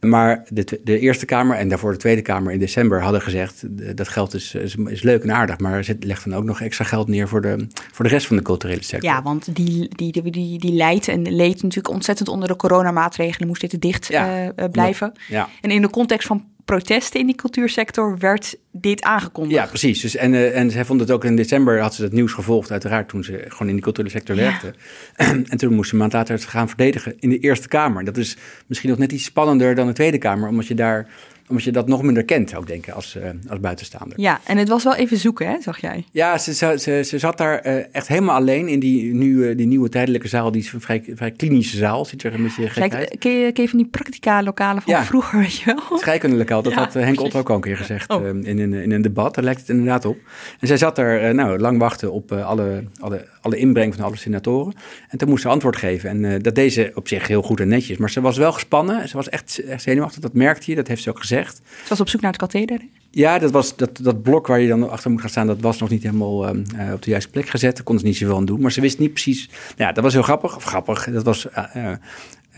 Maar 0.01 0.45
de, 0.49 0.81
de, 0.85 0.99
Eerste 0.99 1.25
Kamer 1.25 1.57
en 1.57 1.69
daarvoor 1.69 1.93
de 1.93 1.99
Tweede 1.99 2.23
Kamer 2.23 2.53
in 2.53 2.59
december 2.59 3.03
hadden 3.03 3.23
gezegd... 3.23 3.65
dat 3.97 4.09
geld 4.09 4.35
is, 4.35 4.55
is, 4.55 4.75
is 4.75 5.03
leuk 5.03 5.23
en 5.23 5.33
aardig, 5.33 5.59
maar 5.59 5.85
ze 5.85 5.97
legt 6.01 6.25
dan 6.25 6.39
ook 6.39 6.45
nog 6.45 6.61
extra 6.61 6.85
geld 6.85 7.09
neer... 7.09 7.29
voor 7.29 7.41
de, 7.41 7.67
voor 7.93 8.05
de 8.05 8.11
rest 8.11 8.27
van 8.27 8.37
de 8.37 8.43
culturele 8.43 8.83
sector. 8.83 9.11
Ja, 9.11 9.23
want 9.23 9.55
die, 9.55 9.89
die, 9.89 10.13
die, 10.13 10.31
die, 10.31 10.59
die 10.59 10.73
leidt 10.73 11.09
en 11.09 11.33
leed 11.33 11.63
natuurlijk 11.63 11.95
ontzettend 11.95 12.29
onder 12.29 12.49
de 12.49 12.57
coronamaatregelen. 12.57 13.49
Moest 13.49 13.61
dit 13.61 13.81
dicht 13.81 14.07
ja, 14.07 14.45
uh, 14.45 14.65
blijven. 14.71 15.13
Ja. 15.29 15.49
En 15.61 15.71
in 15.71 15.83
de 15.83 15.91
context 15.91 16.27
van 16.27 16.45
protesten 16.67 17.21
in 17.21 17.27
die 17.27 17.35
cultuursector 17.35 18.19
werd 18.19 18.57
dit 18.73 19.03
aangekondigd. 19.03 19.61
Ja, 19.61 19.67
precies. 19.67 20.01
Dus 20.01 20.17
en, 20.17 20.33
uh, 20.33 20.59
en 20.59 20.71
zij 20.71 20.85
vond 20.85 21.01
het 21.01 21.11
ook 21.11 21.25
in 21.25 21.37
december, 21.37 21.81
had 21.81 21.95
ze 21.95 22.03
het 22.03 22.13
nieuws 22.13 22.33
gevolgd, 22.33 22.71
uiteraard, 22.71 23.09
toen 23.09 23.25
ze 23.25 23.45
gewoon 23.49 23.69
in 23.69 23.75
die 23.75 23.83
culturele 23.83 24.13
sector 24.13 24.37
werkte. 24.37 24.75
en 25.53 25.57
toen 25.57 25.75
moest 25.75 25.89
ze 25.89 25.95
een 25.95 26.01
maand 26.01 26.13
later 26.13 26.35
het 26.35 26.45
gaan 26.45 26.69
verdedigen 26.69 27.15
in 27.19 27.29
de 27.29 27.39
Eerste 27.39 27.69
Kamer. 27.69 28.05
Dat 28.05 28.17
is 28.17 28.37
misschien 28.67 28.91
nog 28.91 28.99
net 28.99 29.13
iets 29.13 29.25
spannender 29.25 29.75
dan 29.75 29.87
de 29.87 29.93
Tweede 29.93 30.19
Kamer, 30.19 30.49
omdat 30.49 30.67
je 30.67 30.75
daar 30.75 31.09
omdat 31.49 31.65
je 31.65 31.73
dat 31.73 31.89
nog 31.89 32.03
minder 32.03 32.25
kent, 32.25 32.55
ook 32.55 32.67
denken, 32.67 32.95
als, 32.95 33.17
uh, 33.17 33.29
als 33.49 33.61
buitenstaander. 33.61 34.21
Ja, 34.21 34.41
en 34.45 34.59
het 34.59 34.69
was 34.69 34.85
wel 34.85 34.95
even 34.95 35.17
zoeken, 35.17 35.49
hè, 35.49 35.61
zag 35.61 35.81
jij? 35.81 36.05
Ja, 36.11 36.39
ze, 36.39 36.55
ze, 36.55 37.03
ze 37.05 37.19
zat 37.19 37.39
daar 37.39 37.67
uh, 37.67 37.95
echt 37.95 38.09
helemaal 38.09 38.37
alleen 38.37 38.69
in 38.69 38.81
die, 38.81 39.15
nieuwe, 39.15 39.55
die 39.55 39.67
nieuwe 39.67 39.89
tijdelijke 39.89 40.29
zaal. 40.29 40.51
Die 40.51 40.63
is 40.63 40.73
een 40.73 40.81
vrij, 40.81 41.05
vrij 41.15 41.31
klinische 41.31 41.77
zaal, 41.77 42.05
ziet 42.05 42.23
er 42.23 42.35
een 42.35 42.43
beetje 42.43 42.69
gek 42.69 42.95
uit. 42.95 43.17
Ken 43.19 43.33
je, 43.33 43.53
ken 43.53 43.63
je 43.63 43.69
van 43.69 43.79
die 43.79 43.89
practica-lokalen 43.89 44.83
van 44.83 44.93
ja. 44.93 45.05
vroeger, 45.05 45.39
weet 45.47 45.57
je 45.57 45.65
wel? 45.65 45.99
Scheikundelokaal, 45.99 46.63
dat 46.63 46.73
ja, 46.73 46.79
had 46.79 46.97
uh, 46.97 47.03
Henk 47.03 47.21
Otto 47.21 47.39
ook 47.39 47.51
al 47.51 47.55
een 47.55 47.61
keer 47.61 47.77
gezegd 47.77 48.11
oh. 48.11 48.27
in, 48.27 48.45
in, 48.45 48.75
in 48.75 48.93
een 48.93 49.03
debat. 49.03 49.35
Daar 49.35 49.45
lijkt 49.45 49.61
het 49.61 49.69
inderdaad 49.69 50.05
op. 50.05 50.17
En 50.61 50.67
zij 50.67 50.77
zat 50.77 50.97
daar 50.97 51.35
nou, 51.35 51.59
lang 51.59 51.79
wachten 51.79 52.13
op 52.13 52.33
alle, 52.33 52.85
alle, 53.01 53.27
alle 53.47 53.57
inbreng 53.57 53.95
van 53.95 54.05
alle 54.05 54.17
senatoren. 54.17 54.75
En 55.09 55.19
toen 55.19 55.29
moest 55.29 55.43
ze 55.43 55.49
antwoord 55.49 55.77
geven. 55.77 56.25
En 56.25 56.43
dat 56.43 56.55
deze 56.55 56.93
op 56.95 57.09
zich 57.09 57.27
heel 57.27 57.43
goed 57.43 57.61
en 57.61 57.69
netjes. 57.69 57.97
Maar 57.97 58.11
ze 58.11 58.21
was 58.21 58.37
wel 58.37 58.53
gespannen. 58.53 59.09
Ze 59.09 59.17
was 59.17 59.29
echt, 59.29 59.59
echt 59.59 59.83
zenuwachtig, 59.83 60.21
dat 60.21 60.33
merkte 60.33 60.71
je, 60.71 60.77
dat 60.77 60.89
heeft 60.89 61.03
ze 61.03 61.11
ook 61.11 61.19
gezegd. 61.19 61.57
Ze 61.57 61.89
was 61.89 62.01
op 62.01 62.09
zoek 62.09 62.21
naar 62.21 62.31
het 62.31 62.41
katheder? 62.41 62.81
Ja, 63.11 63.39
dat, 63.39 63.51
was, 63.51 63.77
dat, 63.77 63.99
dat 64.03 64.23
blok 64.23 64.47
waar 64.47 64.61
je 64.61 64.69
dan 64.69 64.91
achter 64.91 65.11
moet 65.11 65.21
gaan 65.21 65.31
staan, 65.31 65.47
dat 65.47 65.61
was 65.61 65.79
nog 65.79 65.89
niet 65.89 66.03
helemaal 66.03 66.47
ehm, 66.47 66.63
eh, 66.77 66.93
op 66.93 67.03
de 67.03 67.11
juiste 67.11 67.31
plek 67.31 67.49
gezet. 67.49 67.75
Daar 67.75 67.85
konden 67.85 68.05
ze 68.05 68.11
niet 68.11 68.19
zoveel 68.19 68.37
aan 68.37 68.45
doen. 68.45 68.61
Maar 68.61 68.73
ze 68.73 68.81
wist 68.81 68.99
niet 68.99 69.13
precies. 69.13 69.49
Nou 69.49 69.89
ja, 69.89 69.93
dat 69.93 70.05
was 70.05 70.13
heel 70.13 70.23
grappig. 70.23 70.57
Of 70.57 70.65
grappig. 70.65 71.11
Dat 71.11 71.25
was 71.25 71.47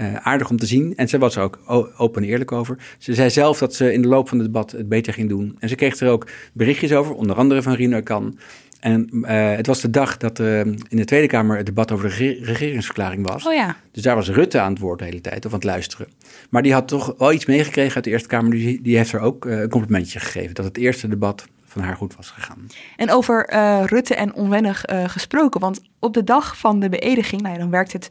uh, 0.00 0.14
aardig 0.16 0.50
om 0.50 0.56
te 0.56 0.66
zien. 0.66 0.96
En 0.96 1.08
ze 1.08 1.18
was 1.18 1.36
er 1.36 1.42
ook 1.42 1.58
open 1.96 2.22
en 2.22 2.28
eerlijk 2.28 2.52
over. 2.52 2.78
Ze 2.98 3.14
zei 3.14 3.30
zelf 3.30 3.58
dat 3.58 3.74
ze 3.74 3.92
in 3.92 4.02
de 4.02 4.08
loop 4.08 4.28
van 4.28 4.38
het 4.38 4.46
debat 4.46 4.70
het 4.70 4.88
beter 4.88 5.12
ging 5.12 5.28
doen. 5.28 5.56
En 5.58 5.68
ze 5.68 5.74
kreeg 5.74 6.00
er 6.00 6.10
ook 6.10 6.26
berichtjes 6.52 6.92
over, 6.92 7.14
onder 7.14 7.36
andere 7.36 7.62
van 7.62 7.72
Rino 7.72 8.00
Kan. 8.00 8.38
En 8.80 9.08
uh, 9.12 9.26
het 9.56 9.66
was 9.66 9.80
de 9.80 9.90
dag 9.90 10.16
dat 10.16 10.38
uh, 10.38 10.60
in 10.60 10.86
de 10.88 11.04
Tweede 11.04 11.26
Kamer 11.26 11.56
het 11.56 11.66
debat 11.66 11.92
over 11.92 12.08
de 12.08 12.14
regeringsverklaring 12.42 13.28
was. 13.28 13.46
Oh 13.46 13.52
ja. 13.52 13.76
Dus 13.92 14.02
daar 14.02 14.14
was 14.14 14.28
Rutte 14.28 14.60
aan 14.60 14.72
het 14.72 14.80
woord 14.80 14.98
de 14.98 15.04
hele 15.04 15.20
tijd, 15.20 15.44
of 15.44 15.52
aan 15.52 15.58
het 15.58 15.66
luisteren. 15.66 16.08
Maar 16.50 16.62
die 16.62 16.72
had 16.72 16.88
toch 16.88 17.14
wel 17.18 17.32
iets 17.32 17.46
meegekregen 17.46 17.94
uit 17.94 18.04
de 18.04 18.10
Eerste 18.10 18.28
Kamer. 18.28 18.50
Die, 18.50 18.82
die 18.82 18.96
heeft 18.96 19.12
er 19.12 19.20
ook 19.20 19.44
uh, 19.44 19.60
een 19.60 19.68
complimentje 19.68 20.20
gegeven. 20.20 20.54
Dat 20.54 20.64
het 20.64 20.76
eerste 20.76 21.08
debat 21.08 21.46
van 21.64 21.82
haar 21.82 21.96
goed 21.96 22.16
was 22.16 22.30
gegaan. 22.30 22.66
En 22.96 23.10
over 23.10 23.54
Rutte 23.86 24.14
en 24.14 24.34
onwennig 24.34 24.84
gesproken. 25.06 25.60
Want 25.60 25.80
op 25.98 26.14
de 26.14 26.24
dag 26.24 26.58
van 26.58 26.80
de 26.80 26.88
beëdiging, 26.88 27.42
nou 27.42 27.54
ja, 27.54 27.60
dan 27.60 27.70
werkt 27.70 27.92
het 27.92 28.10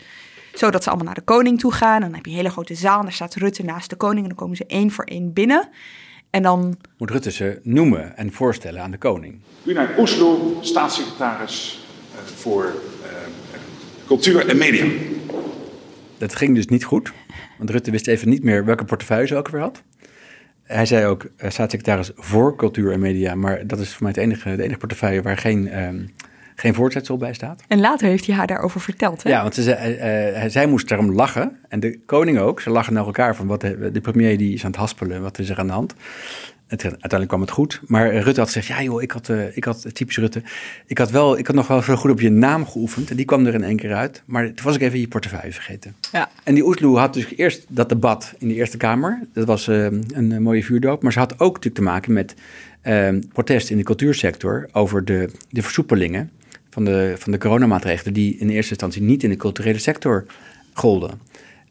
zo 0.53 0.71
dat 0.71 0.83
ze 0.83 0.89
allemaal 0.89 1.05
naar 1.05 1.15
de 1.15 1.21
koning 1.21 1.59
toe 1.59 1.73
gaan. 1.73 2.01
Dan 2.01 2.13
heb 2.13 2.25
je 2.25 2.31
een 2.31 2.37
hele 2.37 2.49
grote 2.49 2.75
zaal 2.75 2.97
en 2.97 3.03
daar 3.03 3.13
staat 3.13 3.35
Rutte 3.35 3.63
naast 3.63 3.89
de 3.89 3.95
koning. 3.95 4.21
En 4.21 4.27
dan 4.27 4.37
komen 4.37 4.55
ze 4.55 4.65
één 4.67 4.91
voor 4.91 5.05
één 5.05 5.33
binnen. 5.33 5.69
En 6.29 6.41
dan... 6.43 6.77
Moet 6.97 7.11
Rutte 7.11 7.31
ze 7.31 7.59
noemen 7.63 8.17
en 8.17 8.31
voorstellen 8.31 8.81
aan 8.81 8.91
de 8.91 8.97
koning. 8.97 9.39
naar 9.63 9.99
Oeslo, 9.99 10.57
staatssecretaris 10.61 11.85
uh, 12.13 12.19
voor 12.21 12.63
uh, 12.65 13.09
cultuur 14.05 14.49
en 14.49 14.57
media. 14.57 14.85
Dat 16.17 16.35
ging 16.35 16.55
dus 16.55 16.67
niet 16.67 16.83
goed, 16.83 17.13
want 17.57 17.69
Rutte 17.69 17.91
wist 17.91 18.07
even 18.07 18.29
niet 18.29 18.43
meer 18.43 18.65
welke 18.65 18.85
portefeuille 18.85 19.27
ze 19.27 19.35
ook 19.35 19.49
weer 19.49 19.61
had. 19.61 19.83
Hij 20.63 20.85
zei 20.85 21.05
ook 21.05 21.23
uh, 21.23 21.49
staatssecretaris 21.49 22.11
voor 22.15 22.55
cultuur 22.55 22.91
en 22.91 22.99
media, 22.99 23.35
maar 23.35 23.67
dat 23.67 23.79
is 23.79 23.89
voor 23.93 24.03
mij 24.03 24.11
het 24.11 24.21
enige, 24.21 24.55
de 24.55 24.63
enige 24.63 24.79
portefeuille 24.79 25.21
waar 25.21 25.37
geen 25.37 25.67
ehm, 25.67 26.05
geen 26.59 26.73
voortzetsel 26.73 27.17
bij 27.17 27.33
staat. 27.33 27.63
En 27.67 27.79
later 27.79 28.07
heeft 28.07 28.25
hij 28.25 28.35
haar 28.35 28.47
daarover 28.47 28.81
verteld. 28.81 29.23
Hè? 29.23 29.29
Ja, 29.29 29.41
want 29.41 29.55
ze 29.55 30.41
uh, 30.43 30.49
zij 30.49 30.67
moest 30.67 30.87
daarom 30.87 31.13
lachen. 31.13 31.57
En 31.69 31.79
de 31.79 31.99
koning 32.05 32.39
ook. 32.39 32.61
Ze 32.61 32.69
lachen 32.69 32.93
naar 32.93 33.05
elkaar 33.05 33.35
van 33.35 33.47
wat 33.47 33.61
de, 33.61 33.91
de 33.91 34.01
premier 34.01 34.37
die 34.37 34.53
is 34.53 34.63
aan 34.63 34.71
het 34.71 34.79
haspelen. 34.79 35.21
Wat 35.21 35.39
is 35.39 35.49
er 35.49 35.59
aan 35.59 35.67
de 35.67 35.73
hand? 35.73 35.93
Het, 36.67 36.83
uiteindelijk 36.83 37.27
kwam 37.27 37.41
het 37.41 37.51
goed. 37.51 37.81
Maar 37.85 38.15
Rutte 38.15 38.39
had 38.39 38.49
gezegd, 38.51 38.67
ja 38.67 38.83
joh, 38.83 39.01
ik 39.01 39.11
had, 39.11 39.29
uh, 39.29 39.57
ik 39.57 39.63
had 39.63 39.95
typisch 39.95 40.17
Rutte, 40.17 40.41
ik 40.85 40.97
had, 40.97 41.11
wel, 41.11 41.37
ik 41.37 41.47
had 41.47 41.55
nog 41.55 41.67
wel 41.67 41.81
zo 41.81 41.95
goed 41.95 42.11
op 42.11 42.19
je 42.19 42.29
naam 42.29 42.65
geoefend. 42.65 43.09
En 43.09 43.15
die 43.15 43.25
kwam 43.25 43.45
er 43.45 43.53
in 43.53 43.63
één 43.63 43.75
keer 43.75 43.93
uit. 43.93 44.23
Maar 44.25 44.53
toen 44.53 44.65
was 44.65 44.75
ik 44.75 44.81
even 44.81 44.99
je 44.99 45.07
portefeuille 45.07 45.53
vergeten. 45.53 45.95
Ja. 46.11 46.29
En 46.43 46.53
die 46.53 46.65
Oesloe 46.65 46.97
had 46.97 47.13
dus 47.13 47.35
eerst 47.35 47.65
dat 47.69 47.89
debat 47.89 48.33
in 48.37 48.47
de 48.47 48.53
Eerste 48.53 48.77
Kamer. 48.77 49.21
Dat 49.33 49.45
was 49.45 49.67
uh, 49.67 49.85
een 50.13 50.41
mooie 50.41 50.63
vuurdoop. 50.63 51.03
Maar 51.03 51.11
ze 51.11 51.19
had 51.19 51.33
ook 51.39 51.53
natuurlijk 51.53 51.75
te 51.75 51.81
maken 51.81 52.13
met 52.13 52.35
protest 53.33 53.69
in 53.69 53.77
de 53.77 53.83
cultuursector 53.83 54.69
over 54.71 55.05
de, 55.05 55.29
de 55.49 55.61
versoepelingen 55.61 56.31
van 56.77 56.85
de, 56.85 57.13
van 57.17 57.31
de 57.31 57.37
coronamaatregelen 57.37 58.13
die 58.13 58.37
in 58.37 58.49
eerste 58.49 58.71
instantie 58.71 59.01
niet 59.01 59.23
in 59.23 59.29
de 59.29 59.35
culturele 59.35 59.77
sector 59.77 60.25
golden. 60.73 61.11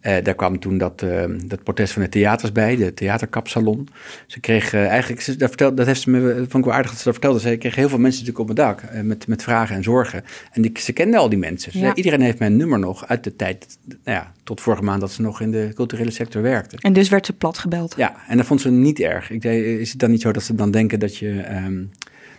Uh, 0.02 0.14
daar 0.22 0.34
kwam 0.34 0.58
toen 0.58 0.78
dat, 0.78 1.02
uh, 1.02 1.25
dat 1.44 1.62
protest 1.62 1.92
van 1.92 2.02
de 2.02 2.08
theaters 2.08 2.52
bij, 2.52 2.76
de 2.76 2.94
theaterkapsalon. 2.94 3.88
Ze 4.26 4.40
kreeg 4.40 4.75
uh, 4.75 4.86
eigenlijk, 4.86 5.22
ze, 5.22 5.36
dat, 5.36 5.48
vertelde, 5.48 5.76
dat 5.76 5.86
heeft 5.86 6.00
ze 6.00 6.10
me, 6.10 6.34
vond 6.34 6.54
ik 6.54 6.64
wel 6.64 6.72
aardig 6.72 6.90
dat 6.90 6.98
ze 6.98 7.04
dat 7.04 7.12
vertelde. 7.12 7.40
Ze 7.40 7.56
kreeg 7.56 7.75
heel 7.75 7.88
veel 7.88 7.98
mensen 7.98 8.25
natuurlijk 8.25 8.50
op 8.50 8.56
het 8.56 8.66
dak 8.66 9.02
met, 9.02 9.26
met 9.26 9.42
vragen 9.42 9.76
en 9.76 9.82
zorgen. 9.82 10.25
En 10.52 10.62
die, 10.62 10.72
ze 10.75 10.92
kenden 10.92 11.20
al 11.20 11.28
die 11.28 11.38
mensen. 11.38 11.70
Ja. 11.75 11.80
Zei, 11.80 11.92
iedereen 11.94 12.20
heeft 12.20 12.38
mijn 12.38 12.56
nummer 12.56 12.78
nog 12.78 13.06
uit 13.06 13.25
de 13.25 13.36
tijd, 13.36 13.78
nou 13.84 14.18
ja, 14.18 14.32
tot 14.44 14.60
vorige 14.60 14.82
maand 14.82 15.00
dat 15.00 15.12
ze 15.12 15.22
nog 15.22 15.40
in 15.40 15.50
de 15.50 15.70
culturele 15.75 16.10
sector 16.10 16.42
werkte. 16.42 16.76
En 16.80 16.92
dus 16.92 17.08
werd 17.08 17.26
ze 17.26 17.32
plat 17.32 17.58
gebeld. 17.58 17.94
Ja, 17.96 18.16
en 18.28 18.36
dat 18.36 18.46
vond 18.46 18.60
ze 18.60 18.70
niet 18.70 19.00
erg. 19.00 19.30
Ik 19.30 19.42
deed, 19.42 19.80
is 19.80 19.90
het 19.90 20.00
dan 20.00 20.10
niet 20.10 20.20
zo 20.20 20.32
dat 20.32 20.42
ze 20.42 20.54
dan 20.54 20.70
denken 20.70 21.00
dat 21.00 21.16
je... 21.16 21.44
Um, 21.64 21.90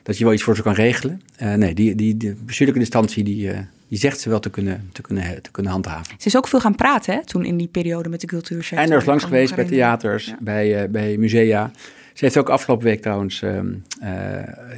dat 0.08 0.18
je 0.18 0.24
wel 0.24 0.34
iets 0.34 0.44
voor 0.44 0.56
ze 0.56 0.62
kan 0.62 0.74
regelen. 0.74 1.22
Uh, 1.42 1.54
nee, 1.54 1.74
die, 1.74 1.96
die, 1.96 2.18
die 2.18 2.36
bestuurlijke 2.46 2.82
instantie 2.82 3.24
die, 3.24 3.52
uh, 3.52 3.58
die 3.88 3.98
zegt 3.98 4.20
ze 4.20 4.30
wel 4.30 4.40
te 4.40 4.50
kunnen, 4.50 4.90
te, 4.92 5.02
kunnen, 5.02 5.42
te 5.42 5.52
kunnen 5.52 5.72
handhaven. 5.72 6.16
Ze 6.18 6.28
is 6.28 6.38
ook 6.38 6.48
veel 6.48 6.60
gaan 6.60 6.76
praten 6.76 7.14
hè, 7.14 7.26
toen 7.26 7.46
in 7.46 7.58
die 7.58 7.68
periode 7.68 8.10
met 8.10 8.22
de 8.22 8.28
cultuursector. 8.28 8.86
En 8.86 8.92
er 8.92 8.98
is 8.98 9.06
langs 9.06 9.24
geweest 9.24 9.56
bij 9.56 9.66
theaters, 9.66 10.26
ja. 10.26 10.38
bij, 10.40 10.84
uh, 10.84 10.90
bij 10.90 11.18
musea. 11.18 11.72
Ze 12.14 12.26
heeft 12.26 12.38
ook 12.38 12.50
afgelopen 12.50 12.86
week 12.86 13.02
trouwens, 13.02 13.40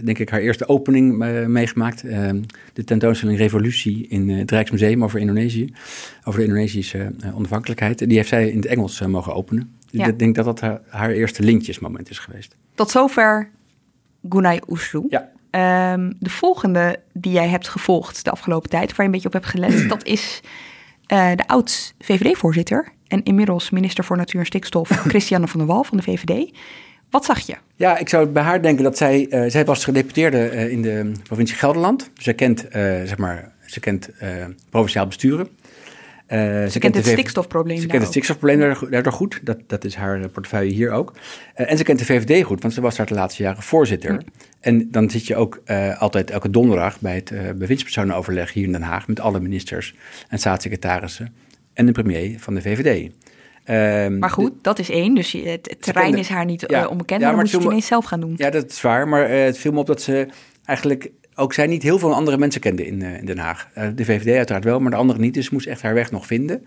denk 0.03 0.19
ik, 0.19 0.29
haar 0.29 0.39
eerste 0.39 0.67
opening 0.67 1.17
meegemaakt. 1.47 2.03
Ehm, 2.03 2.41
de 2.73 2.83
tentoonstelling 2.83 3.37
Revolutie 3.37 4.07
in 4.07 4.29
het 4.29 4.51
Rijksmuseum 4.51 5.03
over 5.03 5.19
Indonesië. 5.19 5.73
Over 6.23 6.39
de 6.39 6.45
Indonesische 6.45 7.11
onafhankelijkheid. 7.33 7.97
Die 7.97 8.17
heeft 8.17 8.29
zij 8.29 8.49
in 8.49 8.55
het 8.55 8.65
Engels 8.65 9.01
mogen 9.01 9.33
openen. 9.33 9.75
Ik 9.91 10.19
denk 10.19 10.35
dat 10.35 10.45
dat 10.45 10.59
haar, 10.59 10.81
haar 10.87 11.09
eerste 11.09 11.43
lintjesmoment 11.43 12.09
is 12.09 12.19
geweest. 12.19 12.55
Tot 12.75 12.89
zover 12.89 13.49
Gunay 14.29 14.61
Oesloe. 14.67 15.05
Ja. 15.09 15.29
Um, 15.93 16.13
de 16.19 16.29
volgende 16.29 16.99
die 17.13 17.31
jij 17.31 17.47
hebt 17.47 17.67
gevolgd 17.67 18.23
de 18.23 18.31
afgelopen 18.31 18.69
tijd, 18.69 18.89
waar 18.89 18.97
je 18.97 19.03
een 19.03 19.11
beetje 19.11 19.27
op 19.27 19.33
hebt 19.33 19.45
gelet, 19.45 19.89
dat 19.89 20.05
is 20.05 20.41
uh, 21.13 21.31
de 21.35 21.47
oud-VVD-voorzitter 21.47 22.87
en 23.07 23.23
inmiddels 23.23 23.69
minister 23.69 24.03
voor 24.03 24.17
Natuur 24.17 24.39
en 24.39 24.45
Stikstof, 24.45 24.89
Christiane 25.13 25.47
van 25.47 25.59
der 25.59 25.67
Wal 25.67 25.83
van 25.83 25.97
de 25.97 26.03
VVD. 26.03 26.51
Wat 27.09 27.25
zag 27.25 27.39
je? 27.39 27.55
Ja, 27.75 27.97
ik 27.97 28.09
zou 28.09 28.27
bij 28.27 28.43
haar 28.43 28.61
denken 28.61 28.83
dat 28.83 28.97
zij, 28.97 29.27
uh, 29.29 29.49
zij 29.49 29.65
was 29.65 29.83
gedeputeerde 29.83 30.51
uh, 30.53 30.71
in 30.71 30.81
de 30.81 31.11
provincie 31.23 31.57
Gelderland. 31.57 32.09
Zij 32.13 32.33
kent, 32.33 32.65
zeg 32.71 33.17
maar, 33.17 33.51
ze 33.65 33.79
kent 33.79 34.09
provinciaal 34.69 35.07
besturen. 35.07 35.49
Uh, 36.31 36.65
ze, 36.65 36.79
kent 36.79 36.95
het 36.95 37.05
stikstofprobleem. 37.05 37.77
Ze 37.77 37.87
kent 37.87 38.01
het 38.01 38.11
stikstofprobleem 38.11 38.75
daardoor 38.89 39.13
goed. 39.13 39.39
Dat, 39.43 39.57
dat 39.67 39.83
is 39.83 39.95
haar 39.95 40.29
portefeuille 40.29 40.71
hier 40.71 40.91
ook. 40.91 41.13
Uh, 41.55 41.71
en 41.71 41.77
ze 41.77 41.83
kent 41.83 41.99
de 41.99 42.05
VVD 42.05 42.45
goed, 42.45 42.61
want 42.61 42.73
ze 42.73 42.81
was 42.81 42.95
daar 42.95 43.05
de 43.05 43.13
laatste 43.13 43.43
jaren 43.43 43.63
voorzitter. 43.63 44.11
Hm. 44.11 44.19
En 44.59 44.91
dan 44.91 45.09
zit 45.09 45.27
je 45.27 45.35
ook 45.35 45.61
uh, 45.65 46.01
altijd 46.01 46.31
elke 46.31 46.49
donderdag 46.49 46.99
bij 46.99 47.15
het 47.15 47.57
bewindspersonenoverleg 47.57 48.53
hier 48.53 48.63
in 48.63 48.71
Den 48.71 48.81
Haag 48.81 49.07
met 49.07 49.19
alle 49.19 49.39
ministers 49.39 49.95
en 50.27 50.39
staatssecretarissen 50.39 51.33
en 51.73 51.85
de 51.85 51.91
premier 51.91 52.39
van 52.39 52.53
de 52.53 52.61
VVD. 52.61 53.11
Um, 53.65 54.19
maar 54.19 54.29
goed, 54.29 54.51
dat 54.61 54.79
is 54.79 54.89
één. 54.89 55.15
Dus 55.15 55.31
het, 55.31 55.45
het 55.45 55.81
terrein 55.81 56.17
is 56.17 56.29
haar 56.29 56.45
niet 56.45 56.63
ja, 56.67 56.87
onbekend, 56.87 57.21
ja, 57.21 57.27
maar 57.27 57.35
dan 57.35 57.43
moet 57.43 57.51
je 57.51 57.57
het 57.57 57.65
ineens 57.65 57.85
zelf 57.85 58.05
gaan 58.05 58.19
doen. 58.19 58.33
Ja, 58.37 58.49
dat 58.49 58.71
is 58.71 58.81
waar. 58.81 59.07
Maar 59.07 59.29
het 59.29 59.57
viel 59.57 59.71
me 59.71 59.79
op 59.79 59.87
dat 59.87 60.01
ze 60.01 60.27
eigenlijk 60.65 61.11
ook 61.39 61.53
zij 61.53 61.67
niet 61.67 61.83
heel 61.83 61.99
veel 61.99 62.13
andere 62.13 62.37
mensen 62.37 62.61
kende 62.61 62.85
in, 62.85 63.01
uh, 63.01 63.17
in 63.17 63.25
Den 63.25 63.37
Haag. 63.37 63.69
Uh, 63.77 63.87
de 63.95 64.05
VVD 64.05 64.35
uiteraard 64.35 64.63
wel, 64.63 64.79
maar 64.79 64.91
de 64.91 64.97
anderen 64.97 65.21
niet. 65.21 65.33
Dus 65.33 65.45
ze 65.45 65.53
moest 65.53 65.67
echt 65.67 65.81
haar 65.81 65.93
weg 65.93 66.11
nog 66.11 66.25
vinden. 66.25 66.65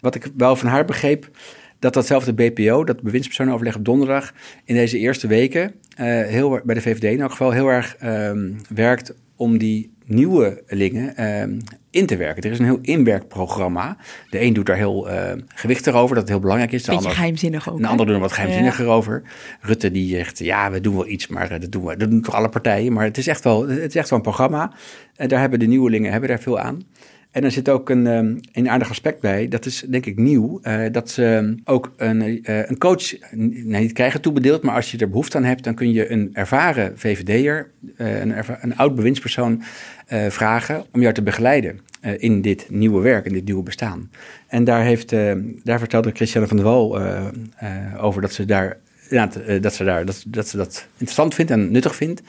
Wat 0.00 0.14
ik 0.14 0.28
wel 0.36 0.56
van 0.56 0.68
haar 0.68 0.84
begreep, 0.84 1.30
dat 1.78 1.94
datzelfde 1.94 2.34
BPO, 2.34 2.84
dat 2.84 3.02
bewindspersonenoverleg 3.02 3.76
op 3.76 3.84
donderdag, 3.84 4.32
in 4.64 4.74
deze 4.74 4.98
eerste 4.98 5.26
weken, 5.26 5.62
uh, 5.64 6.06
heel, 6.06 6.60
bij 6.64 6.74
de 6.74 6.80
VVD 6.80 7.02
in 7.02 7.20
elk 7.20 7.30
geval, 7.30 7.50
heel 7.50 7.68
erg 7.68 7.96
um, 8.04 8.56
werkt 8.68 9.14
om 9.36 9.58
die 9.58 9.95
nieuwelingen 10.06 11.14
uh, 11.20 11.58
in 11.90 12.06
te 12.06 12.16
werken. 12.16 12.42
Er 12.42 12.50
is 12.50 12.58
een 12.58 12.64
heel 12.64 12.78
inwerkprogramma. 12.82 13.96
De 14.30 14.40
een 14.40 14.52
doet 14.52 14.66
daar 14.66 14.76
heel 14.76 15.10
uh, 15.10 15.32
gewichtig 15.46 15.94
over, 15.94 16.14
dat 16.14 16.22
het 16.22 16.32
heel 16.32 16.40
belangrijk 16.40 16.72
is. 16.72 16.82
De 16.82 16.90
Beetje 16.90 17.02
ander, 17.02 17.16
geheimzinnig 17.16 17.70
ook. 17.70 17.80
De 17.80 17.86
ander 17.86 18.06
doet 18.06 18.14
er 18.14 18.20
wat 18.20 18.32
geheimzinniger 18.32 18.84
ja. 18.84 18.90
over. 18.90 19.22
Rutte 19.60 19.90
die 19.90 20.16
zegt, 20.16 20.38
ja, 20.38 20.70
we 20.70 20.80
doen 20.80 20.94
wel 20.94 21.08
iets, 21.08 21.26
maar 21.26 21.52
uh, 21.52 21.60
dat 21.60 21.72
doen 21.72 21.84
we. 21.84 21.96
Dat 21.96 22.10
doen 22.10 22.22
toch 22.22 22.34
alle 22.34 22.48
partijen. 22.48 22.92
Maar 22.92 23.04
het 23.04 23.18
is 23.18 23.26
echt 23.26 23.44
wel, 23.44 23.68
het 23.68 23.88
is 23.88 23.94
echt 23.94 24.10
wel 24.10 24.18
een 24.18 24.24
programma. 24.24 24.72
En 25.14 25.28
daar 25.28 25.40
hebben 25.40 25.58
de 25.58 25.66
nieuwelingen 25.66 26.10
hebben 26.10 26.28
daar 26.28 26.40
veel 26.40 26.58
aan. 26.58 26.82
En 27.30 27.44
er 27.44 27.50
zit 27.50 27.68
ook 27.68 27.90
een, 27.90 28.06
um, 28.06 28.40
een 28.52 28.70
aardig 28.70 28.90
aspect 28.90 29.20
bij, 29.20 29.48
dat 29.48 29.66
is 29.66 29.84
denk 29.88 30.06
ik 30.06 30.16
nieuw, 30.18 30.60
uh, 30.62 30.84
dat 30.92 31.10
ze 31.10 31.54
ook 31.64 31.92
een, 31.96 32.22
uh, 32.22 32.68
een 32.68 32.78
coach 32.78 33.02
niet 33.30 33.92
krijgen 33.92 34.20
toebedeeld, 34.20 34.62
maar 34.62 34.74
als 34.74 34.90
je 34.90 34.98
er 34.98 35.08
behoefte 35.08 35.36
aan 35.36 35.44
hebt, 35.44 35.64
dan 35.64 35.74
kun 35.74 35.92
je 35.92 36.10
een 36.10 36.30
ervaren 36.32 36.98
VVD'er, 36.98 37.70
uh, 37.96 38.20
een, 38.20 38.34
een 38.60 38.76
oud 38.76 38.94
bewindspersoon 38.94 39.62
vragen 40.28 40.84
om 40.92 41.00
jou 41.00 41.14
te 41.14 41.22
begeleiden 41.22 41.80
in 42.18 42.42
dit 42.42 42.66
nieuwe 42.70 43.00
werk, 43.00 43.26
in 43.26 43.32
dit 43.32 43.44
nieuwe 43.44 43.62
bestaan. 43.62 44.10
En 44.46 44.64
daar, 44.64 44.82
heeft, 44.82 45.10
daar 45.62 45.78
vertelde 45.78 46.10
Christiane 46.12 46.46
van 46.46 46.56
der 46.56 46.66
Wal 46.66 47.00
over 48.00 48.22
dat 48.22 48.32
ze 48.32 48.44
daar, 48.44 48.78
dat, 49.60 49.74
ze 49.74 49.84
daar 49.84 50.04
dat, 50.04 50.24
dat 50.26 50.48
ze 50.48 50.56
dat 50.56 50.86
interessant 50.92 51.34
vindt 51.34 51.50
en 51.50 51.70
nuttig 51.70 51.96
vindt. 51.96 52.22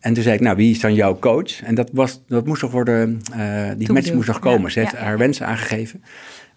En 0.00 0.14
toen 0.14 0.22
zei 0.22 0.34
ik, 0.34 0.40
nou, 0.40 0.56
wie 0.56 0.70
is 0.70 0.80
dan 0.80 0.94
jouw 0.94 1.18
coach? 1.18 1.62
En 1.62 1.74
dat, 1.74 1.90
was, 1.92 2.22
dat 2.26 2.46
moest 2.46 2.60
toch 2.60 2.70
worden, 2.70 3.20
uh, 3.36 3.70
die 3.76 3.92
match 3.92 4.12
moest 4.12 4.28
nog 4.28 4.38
komen. 4.38 4.62
Ja, 4.62 4.68
Ze 4.68 4.78
heeft 4.78 4.92
ja, 4.92 4.98
haar 4.98 5.18
wensen 5.18 5.46
aangegeven. 5.46 6.02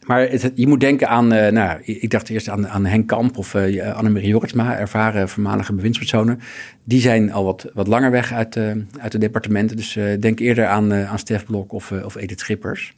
Maar 0.05 0.29
het, 0.29 0.51
je 0.55 0.67
moet 0.67 0.79
denken 0.79 1.07
aan, 1.07 1.33
uh, 1.33 1.47
nou, 1.47 1.81
ik 1.83 2.09
dacht 2.09 2.29
eerst 2.29 2.49
aan, 2.49 2.67
aan 2.67 2.85
Henk 2.85 3.07
Kamp 3.07 3.37
of 3.37 3.53
uh, 3.53 3.95
Annemarie 3.95 4.27
Jorritsma, 4.27 4.77
ervaren 4.77 5.29
voormalige 5.29 5.73
bewindspersonen. 5.73 6.39
Die 6.83 7.01
zijn 7.01 7.31
al 7.31 7.43
wat, 7.43 7.69
wat 7.73 7.87
langer 7.87 8.11
weg 8.11 8.33
uit, 8.33 8.57
uit 8.99 9.11
de 9.11 9.17
departementen. 9.17 9.75
Dus 9.75 9.97
denk 10.19 10.39
eerder 10.39 10.65
aan, 10.65 10.93
aan 10.93 11.19
Stef 11.19 11.45
Blok 11.45 11.73
of, 11.73 11.91
of 11.91 12.15
Edith 12.15 12.39
Schippers. 12.39 12.93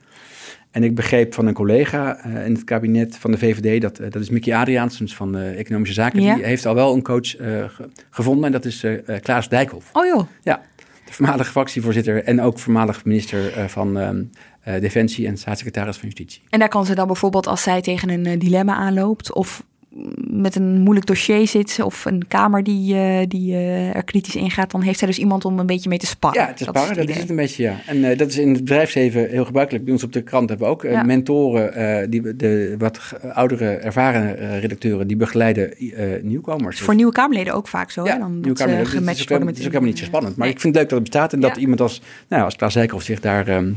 En 0.74 0.84
ik 0.84 0.96
begreep 0.96 1.34
van 1.34 1.48
een 1.48 1.54
collega 1.54 2.26
uh, 2.26 2.46
in 2.46 2.54
het 2.54 2.64
kabinet 2.64 3.18
van 3.18 3.32
de 3.32 3.38
VVD, 3.38 3.82
dat, 3.82 4.00
uh, 4.00 4.10
dat 4.10 4.22
is 4.22 4.30
Mickey 4.30 4.56
Adriaansens 4.56 5.16
van 5.16 5.38
uh, 5.38 5.60
Economische 5.60 5.94
Zaken, 5.94 6.22
ja. 6.22 6.36
die 6.36 6.44
heeft 6.44 6.66
al 6.66 6.76
wel 6.76 6.94
een 6.94 7.02
coach 7.02 7.30
ge 7.30 7.70
gevonden 8.10 8.46
en 8.46 8.52
dat 8.52 8.66
is 8.66 8.86
Klaas 9.22 9.50
Dijkhoff. 9.50 9.90
Oh 9.94 10.06
joh. 10.06 10.28
Ja, 10.44 10.62
de 11.06 11.14
voormalige 11.14 11.52
fractievoorzitter 11.52 12.24
en 12.24 12.42
ook 12.42 12.60
voormalig 12.60 13.06
minister 13.06 13.70
van 13.70 14.00
ehm, 14.00 14.24
Defensie 14.82 15.28
en 15.28 15.38
staatssecretaris 15.38 15.98
van 15.98 16.06
Justitie. 16.06 16.42
En 16.50 16.60
daar 16.60 16.70
kan 16.70 16.86
ze 16.86 16.96
dan 16.96 17.08
bijvoorbeeld 17.08 17.48
als 17.48 17.62
zij 17.62 17.82
tegen 17.82 18.10
een 18.10 18.40
dilemma 18.40 18.76
aanloopt 18.76 19.34
of 19.34 19.64
met 20.28 20.56
een 20.56 20.82
moeilijk 20.82 21.06
dossier 21.06 21.48
zit 21.48 21.80
of 21.84 22.06
een 22.06 22.28
kamer 22.28 22.64
die, 22.64 22.96
uh, 22.96 23.20
die 23.28 23.52
uh, 23.52 23.96
er 23.96 24.04
kritisch 24.04 24.36
ingaat, 24.36 24.72
dan 24.72 24.82
heeft 24.82 25.00
zij 25.00 25.08
dus 25.08 25.20
iemand 25.20 25.46
om 25.46 25.60
een 25.60 25.66
beetje 25.66 25.90
mee 25.90 25.98
te 25.98 26.06
sparren. 26.06 26.42
Ja, 26.42 26.54
te 26.54 26.64
sparren, 26.64 26.96
dat, 26.96 27.10
is, 27.10 27.18
het 27.18 27.30
een 27.30 27.36
beetje, 27.36 27.64
ja. 27.64 27.76
En 27.86 27.98
uh, 27.98 28.18
dat 28.18 28.28
is 28.28 28.38
in 28.38 28.50
het 28.50 28.60
bedrijfsleven 28.60 29.30
heel 29.30 29.46
gebruikelijk. 29.46 29.84
Bij 29.84 29.94
ons 29.94 30.04
op 30.04 30.14
de 30.14 30.22
krant 30.22 30.50
hebben 30.50 30.68
we 30.68 30.74
ook 30.74 30.84
ja. 30.84 31.04
mentoren, 31.04 32.10
die, 32.10 32.36
de 32.36 32.76
wat 32.78 33.00
oudere, 33.34 33.70
ervaren 33.70 34.60
redacteuren, 34.60 35.08
die 35.08 35.18
begeleiden 35.18 35.74
nieuwkomers. 36.22 36.80
Voor 36.80 36.96
nieuwe 36.96 37.12
Kamerleden 37.12 37.54
ook 37.54 37.68
vaak 37.68 37.92
zo, 37.92 38.06
ja, 38.06 38.14
hè? 38.14 38.20
Dan 38.20 38.40
nieuwe 38.40 38.58
Kamerleden, 38.58 38.88
gematcht 38.88 39.30
worden 39.30 39.46
met... 39.46 39.56
Dat 39.56 39.64
is 39.64 39.66
ook 39.66 39.74
helemaal 39.74 39.94
niet 39.94 40.00
zo 40.00 40.06
spannend. 40.06 40.36
Maar 40.36 40.46
nee. 40.46 40.56
ik 40.56 40.62
vind 40.62 40.76
het 40.76 40.84
leuk 40.84 40.92
dat 40.92 41.00
het 41.00 41.10
bestaat 41.10 41.34
en 41.34 41.40
dat 41.40 41.58
iemand 41.58 41.82
als, 41.82 42.02
nou, 42.28 42.44
als 42.44 42.56
Klaas 42.56 42.74
Zijkhoff 42.74 43.06
zich 43.06 43.20
daar... 43.20 43.48
Um, 43.48 43.76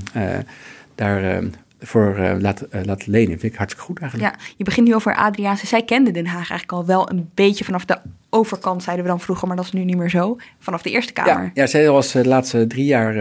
daar 0.94 1.42
voor 1.80 2.18
uh, 2.18 2.35
laat, 2.38 2.66
uh, 2.75 2.83
laat 2.83 3.06
lenen. 3.06 3.38
Vind 3.38 3.52
ik 3.52 3.59
hartstikke 3.59 3.87
goed 3.87 4.00
eigenlijk. 4.00 4.35
Ja, 4.35 4.40
je 4.56 4.64
begint 4.64 4.87
nu 4.87 4.95
over 4.95 5.16
Adriaanse. 5.16 5.66
Zij 5.66 5.83
kende 5.83 6.11
Den 6.11 6.26
Haag 6.26 6.50
eigenlijk 6.50 6.73
al 6.73 6.87
wel 6.87 7.11
een 7.11 7.30
beetje 7.35 7.64
vanaf 7.64 7.85
de 7.85 7.99
overkant, 8.30 8.83
zeiden 8.83 9.04
we 9.04 9.11
dan 9.11 9.21
vroeger, 9.21 9.49
maar 9.49 9.56
dat 9.56 9.64
is 9.64 9.73
nu 9.73 9.85
niet 9.85 9.97
meer 9.97 10.11
zo. 10.11 10.37
Vanaf 10.59 10.83
de 10.83 10.90
Eerste 10.90 11.12
Kamer. 11.12 11.42
Ja, 11.42 11.50
ja 11.54 11.66
zij 11.66 11.90
was 11.90 12.14
eh, 12.14 12.23
de 12.23 12.28
laatste 12.28 12.66
drie 12.66 12.85
jaar, 12.85 13.14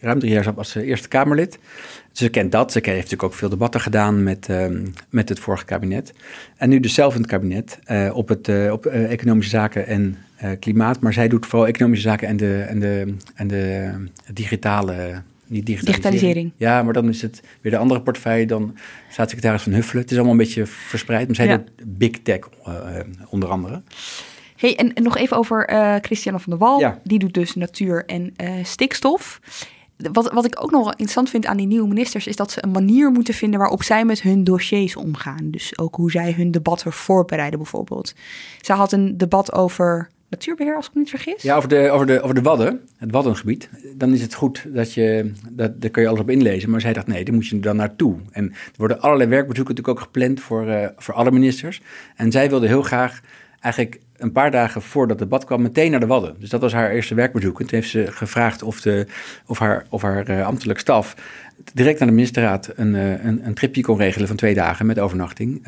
ruim 0.00 0.18
drie 0.18 0.32
jaar, 0.32 0.52
als 0.56 0.74
Eerste 0.74 1.08
Kamerlid. 1.08 1.58
Ze 2.12 2.28
kent 2.28 2.52
dat. 2.52 2.72
Ze 2.72 2.78
heeft 2.82 2.94
natuurlijk 2.96 3.22
ook 3.22 3.34
veel 3.34 3.48
debatten 3.48 3.80
gedaan 3.80 4.22
met, 4.22 4.48
ehm, 4.48 4.86
met 5.10 5.28
het 5.28 5.40
vorige 5.40 5.64
kabinet. 5.64 6.12
En 6.56 6.68
nu 6.68 6.80
dus 6.80 6.94
zelf 6.94 7.14
in 7.14 7.20
het 7.20 7.30
kabinet 7.30 7.78
op, 8.12 8.28
het, 8.28 8.70
op 8.70 8.86
economische 8.86 9.50
zaken 9.50 9.86
en 9.86 10.16
klimaat. 10.60 11.00
Maar 11.00 11.12
zij 11.12 11.28
doet 11.28 11.46
vooral 11.46 11.68
economische 11.68 12.08
zaken 12.08 12.28
en 12.28 12.36
de, 12.36 12.62
en 12.62 12.78
de, 12.78 13.14
en 13.34 13.48
de 13.48 13.90
digitale 14.32 15.22
niet 15.52 15.66
digitalisering. 15.66 16.12
digitalisering. 16.12 16.52
Ja, 16.56 16.82
maar 16.82 16.92
dan 16.92 17.08
is 17.08 17.22
het 17.22 17.42
weer 17.60 17.72
de 17.72 17.78
andere 17.78 18.02
portefeuille, 18.02 18.46
dan 18.46 18.76
staatssecretaris 19.10 19.62
van 19.62 19.72
Huffelen. 19.72 20.02
Het 20.02 20.10
is 20.10 20.16
allemaal 20.16 20.36
een 20.36 20.44
beetje 20.44 20.66
verspreid, 20.66 21.26
maar 21.26 21.36
zij 21.36 21.46
ja. 21.46 21.64
big 21.86 22.22
tech 22.22 22.38
uh, 22.68 22.98
onder 23.28 23.48
andere. 23.48 23.82
Hey, 24.56 24.76
en, 24.76 24.92
nog 25.02 25.16
even 25.16 25.36
over 25.36 25.72
uh, 25.72 25.94
Christiane 26.00 26.38
van 26.38 26.50
der 26.50 26.58
Wal. 26.58 26.78
Ja. 26.78 27.00
Die 27.04 27.18
doet 27.18 27.34
dus 27.34 27.54
natuur 27.54 28.04
en 28.06 28.34
uh, 28.42 28.50
stikstof. 28.62 29.40
Wat, 29.96 30.32
wat 30.32 30.44
ik 30.44 30.62
ook 30.62 30.70
nog 30.70 30.90
interessant 30.90 31.30
vind 31.30 31.46
aan 31.46 31.56
die 31.56 31.66
nieuwe 31.66 31.88
ministers, 31.88 32.26
is 32.26 32.36
dat 32.36 32.50
ze 32.50 32.64
een 32.64 32.70
manier 32.70 33.10
moeten 33.10 33.34
vinden 33.34 33.58
waarop 33.58 33.82
zij 33.82 34.04
met 34.04 34.22
hun 34.22 34.44
dossiers 34.44 34.96
omgaan. 34.96 35.50
Dus 35.50 35.78
ook 35.78 35.94
hoe 35.94 36.10
zij 36.10 36.32
hun 36.32 36.50
debatten 36.50 36.92
voorbereiden, 36.92 37.58
bijvoorbeeld. 37.58 38.14
Zij 38.60 38.76
had 38.76 38.92
een 38.92 39.16
debat 39.16 39.52
over 39.52 40.10
natuurbeheer, 40.32 40.76
als 40.76 40.86
ik 40.86 40.94
me 40.94 41.00
niet 41.00 41.10
vergis. 41.10 41.42
Ja, 41.42 41.56
over 41.56 41.68
de, 41.68 41.90
over 41.90 42.06
de, 42.06 42.20
over 42.20 42.34
de 42.34 42.42
Wadden, 42.42 42.80
het 42.96 43.10
Waddengebied. 43.10 43.68
Dan 43.96 44.12
is 44.12 44.22
het 44.22 44.34
goed 44.34 44.64
dat 44.74 44.94
je, 44.94 45.32
dat, 45.50 45.80
daar 45.80 45.90
kun 45.90 46.02
je 46.02 46.08
alles 46.08 46.20
op 46.20 46.30
inlezen. 46.30 46.70
Maar 46.70 46.80
zij 46.80 46.92
dacht, 46.92 47.06
nee, 47.06 47.24
daar 47.24 47.34
moet 47.34 47.46
je 47.46 47.60
dan 47.60 47.76
naartoe. 47.76 48.16
En 48.30 48.44
er 48.50 48.72
worden 48.76 49.00
allerlei 49.00 49.28
werkbezoeken 49.28 49.74
natuurlijk 49.74 49.98
ook 49.98 50.12
gepland 50.12 50.40
voor, 50.40 50.66
uh, 50.66 50.86
voor 50.96 51.14
alle 51.14 51.30
ministers. 51.30 51.80
En 52.16 52.32
zij 52.32 52.48
wilde 52.48 52.66
heel 52.66 52.82
graag 52.82 53.20
eigenlijk 53.60 54.00
een 54.16 54.32
paar 54.32 54.50
dagen 54.50 54.82
voor 54.82 55.08
dat 55.08 55.18
debat 55.18 55.44
kwam 55.44 55.62
meteen 55.62 55.90
naar 55.90 56.00
de 56.00 56.06
Wadden. 56.06 56.34
Dus 56.38 56.50
dat 56.50 56.60
was 56.60 56.72
haar 56.72 56.90
eerste 56.90 57.14
werkbezoek. 57.14 57.60
En 57.60 57.66
toen 57.66 57.78
heeft 57.78 57.90
ze 57.90 58.06
gevraagd 58.10 58.62
of, 58.62 58.80
de, 58.80 59.06
of 59.46 59.58
haar, 59.58 59.86
of 59.88 60.02
haar 60.02 60.30
uh, 60.30 60.46
ambtelijk 60.46 60.78
staf 60.78 61.16
direct 61.74 61.98
naar 61.98 62.08
de 62.08 62.14
ministerraad 62.14 62.70
een, 62.74 62.94
uh, 62.94 63.24
een, 63.24 63.46
een 63.46 63.54
tripje 63.54 63.82
kon 63.82 63.98
regelen 63.98 64.28
van 64.28 64.36
twee 64.36 64.54
dagen 64.54 64.86
met 64.86 64.98
overnachting. 64.98 65.66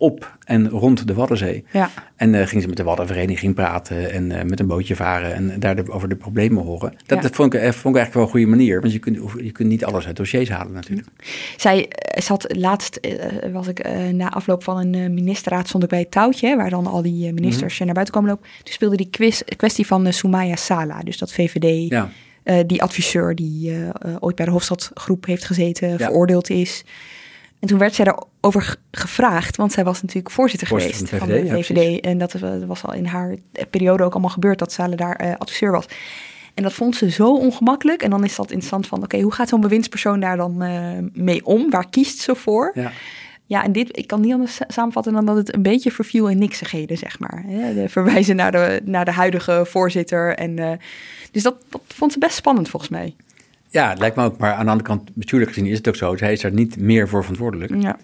Op 0.00 0.36
en 0.44 0.68
rond 0.68 1.06
de 1.06 1.14
Waddenzee. 1.14 1.64
Ja. 1.72 1.90
En 2.16 2.34
uh, 2.34 2.46
ging 2.46 2.62
ze 2.62 2.68
met 2.68 2.76
de 2.76 2.82
Waddenvereniging 2.82 3.54
praten 3.54 4.12
en 4.12 4.30
uh, 4.30 4.42
met 4.42 4.60
een 4.60 4.66
bootje 4.66 4.96
varen 4.96 5.34
en 5.34 5.60
daar 5.60 5.76
de, 5.76 5.92
over 5.92 6.08
de 6.08 6.16
problemen 6.16 6.64
horen. 6.64 6.90
Dat, 7.06 7.16
ja. 7.16 7.22
dat 7.22 7.34
vond, 7.34 7.54
ik, 7.54 7.60
eh, 7.60 7.72
vond 7.72 7.94
ik 7.94 8.00
eigenlijk 8.00 8.14
wel 8.14 8.22
een 8.22 8.30
goede 8.30 8.46
manier, 8.46 8.80
want 8.80 8.92
je 8.92 8.98
kunt, 8.98 9.18
je 9.36 9.52
kunt 9.52 9.68
niet 9.68 9.84
alles 9.84 10.06
uit 10.06 10.16
dossiers 10.16 10.48
halen 10.48 10.72
natuurlijk. 10.72 11.08
Zij 11.56 11.88
zat 12.14 12.56
laatst, 12.56 13.00
was 13.52 13.66
ik 13.66 13.88
na 14.12 14.30
afloop 14.30 14.64
van 14.64 14.78
een 14.78 15.14
ministerraad, 15.14 15.68
stond 15.68 15.82
ik 15.82 15.88
bij 15.88 15.98
het 15.98 16.10
touwtje, 16.10 16.56
waar 16.56 16.70
dan 16.70 16.86
al 16.86 17.02
die 17.02 17.32
ministers 17.32 17.72
mm 17.72 17.76
-hmm. 17.76 17.84
naar 17.84 17.94
buiten 17.94 18.14
komen 18.14 18.30
lopen. 18.30 18.48
Toen 18.62 18.72
speelde 18.72 18.96
die 18.96 19.10
quiz, 19.10 19.42
kwestie 19.56 19.86
van 19.86 20.12
Soumaya 20.12 20.56
Sala, 20.56 21.00
dus 21.02 21.18
dat 21.18 21.32
VVD... 21.32 21.90
Ja. 21.90 22.10
Uh, 22.44 22.58
die 22.66 22.82
adviseur 22.82 23.34
die 23.34 23.70
uh, 23.70 23.88
ooit 24.20 24.36
bij 24.36 24.44
de 24.44 24.50
Hofstadgroep 24.50 25.26
heeft 25.26 25.44
gezeten, 25.44 25.88
ja. 25.88 25.96
veroordeeld 25.96 26.50
is. 26.50 26.84
En 27.60 27.68
toen 27.68 27.78
werd 27.78 27.94
zij 27.94 28.04
daarover 28.04 28.76
gevraagd, 28.90 29.56
want 29.56 29.72
zij 29.72 29.84
was 29.84 30.02
natuurlijk 30.02 30.34
voorzitter, 30.34 30.68
voorzitter 30.68 31.06
geweest 31.06 31.24
van 31.24 31.28
de 31.28 31.34
VVD. 31.34 31.66
Van 31.66 31.74
de 31.74 31.84
VVD 31.92 32.04
en 32.04 32.18
dat 32.18 32.32
was 32.66 32.84
al 32.84 32.94
in 32.94 33.04
haar 33.04 33.36
periode 33.70 34.02
ook 34.02 34.12
allemaal 34.12 34.30
gebeurd 34.30 34.58
dat 34.58 34.72
Sale 34.72 34.96
daar 34.96 35.24
uh, 35.24 35.32
adviseur 35.38 35.72
was. 35.72 35.86
En 36.54 36.62
dat 36.62 36.72
vond 36.72 36.96
ze 36.96 37.10
zo 37.10 37.36
ongemakkelijk. 37.36 38.02
En 38.02 38.10
dan 38.10 38.24
is 38.24 38.36
dat 38.36 38.50
interessant 38.50 38.86
van, 38.86 39.02
oké, 39.02 39.20
hoe 39.20 39.32
gaat 39.32 39.48
zo'n 39.48 39.60
bewindspersoon 39.60 40.20
daar 40.20 40.36
dan 40.36 40.62
uh, 40.62 40.88
mee 41.12 41.44
om? 41.46 41.70
Waar 41.70 41.88
kiest 41.90 42.18
ze 42.18 42.34
voor? 42.34 42.70
Ja. 42.74 42.92
Ja, 43.46 43.64
en 43.64 43.72
dit, 43.72 43.98
ik 43.98 44.06
kan 44.06 44.20
niet 44.20 44.32
anders 44.32 44.58
samenvatten 44.68 45.12
dan 45.12 45.26
dat 45.26 45.36
het 45.36 45.54
een 45.54 45.62
beetje 45.62 45.90
verviel 45.90 46.28
in 46.28 46.38
niksigheden, 46.38 46.98
zeg 46.98 47.18
maar. 47.18 47.44
De 47.74 47.88
verwijzen 47.88 48.36
naar 48.36 48.52
de, 48.52 48.80
naar 48.84 49.04
de 49.04 49.12
huidige 49.12 49.62
voorzitter. 49.66 50.34
En, 50.34 50.56
uh, 50.56 50.70
dus 51.30 51.42
dat, 51.42 51.64
dat 51.68 51.80
vond 51.86 52.12
ze 52.12 52.18
best 52.18 52.34
spannend 52.34 52.68
volgens 52.68 52.90
mij. 52.90 53.14
Ja, 53.70 53.88
het 53.88 53.98
lijkt 53.98 54.16
me 54.16 54.24
ook. 54.24 54.38
Maar 54.38 54.52
aan 54.52 54.64
de 54.64 54.70
andere 54.70 54.88
kant, 54.88 55.14
bestuurlijk 55.14 55.52
gezien 55.52 55.66
is 55.66 55.76
het 55.76 55.88
ook 55.88 55.96
zo. 55.96 56.14
Hij 56.16 56.32
is 56.32 56.40
daar 56.40 56.52
niet 56.52 56.76
meer 56.76 57.08
voor 57.08 57.20
verantwoordelijk. 57.20 57.82
Ja. 57.82 57.98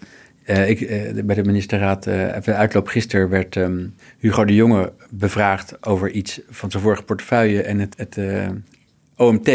Uh, 0.45 0.69
ik, 0.69 0.79
uh, 0.79 1.23
bij 1.23 1.35
de 1.35 1.43
ministerraad, 1.43 2.07
uh, 2.07 2.35
even 2.35 2.55
uitloop 2.57 2.87
gisteren, 2.87 3.29
werd 3.29 3.55
um, 3.55 3.95
Hugo 4.17 4.45
de 4.45 4.55
Jonge 4.55 4.93
bevraagd 5.09 5.85
over 5.85 6.11
iets 6.11 6.41
van 6.49 6.71
zijn 6.71 6.83
vorige 6.83 7.03
portefeuille 7.03 7.61
en 7.61 7.79
het, 7.79 7.97
het 7.97 8.17
OMT. 9.15 9.49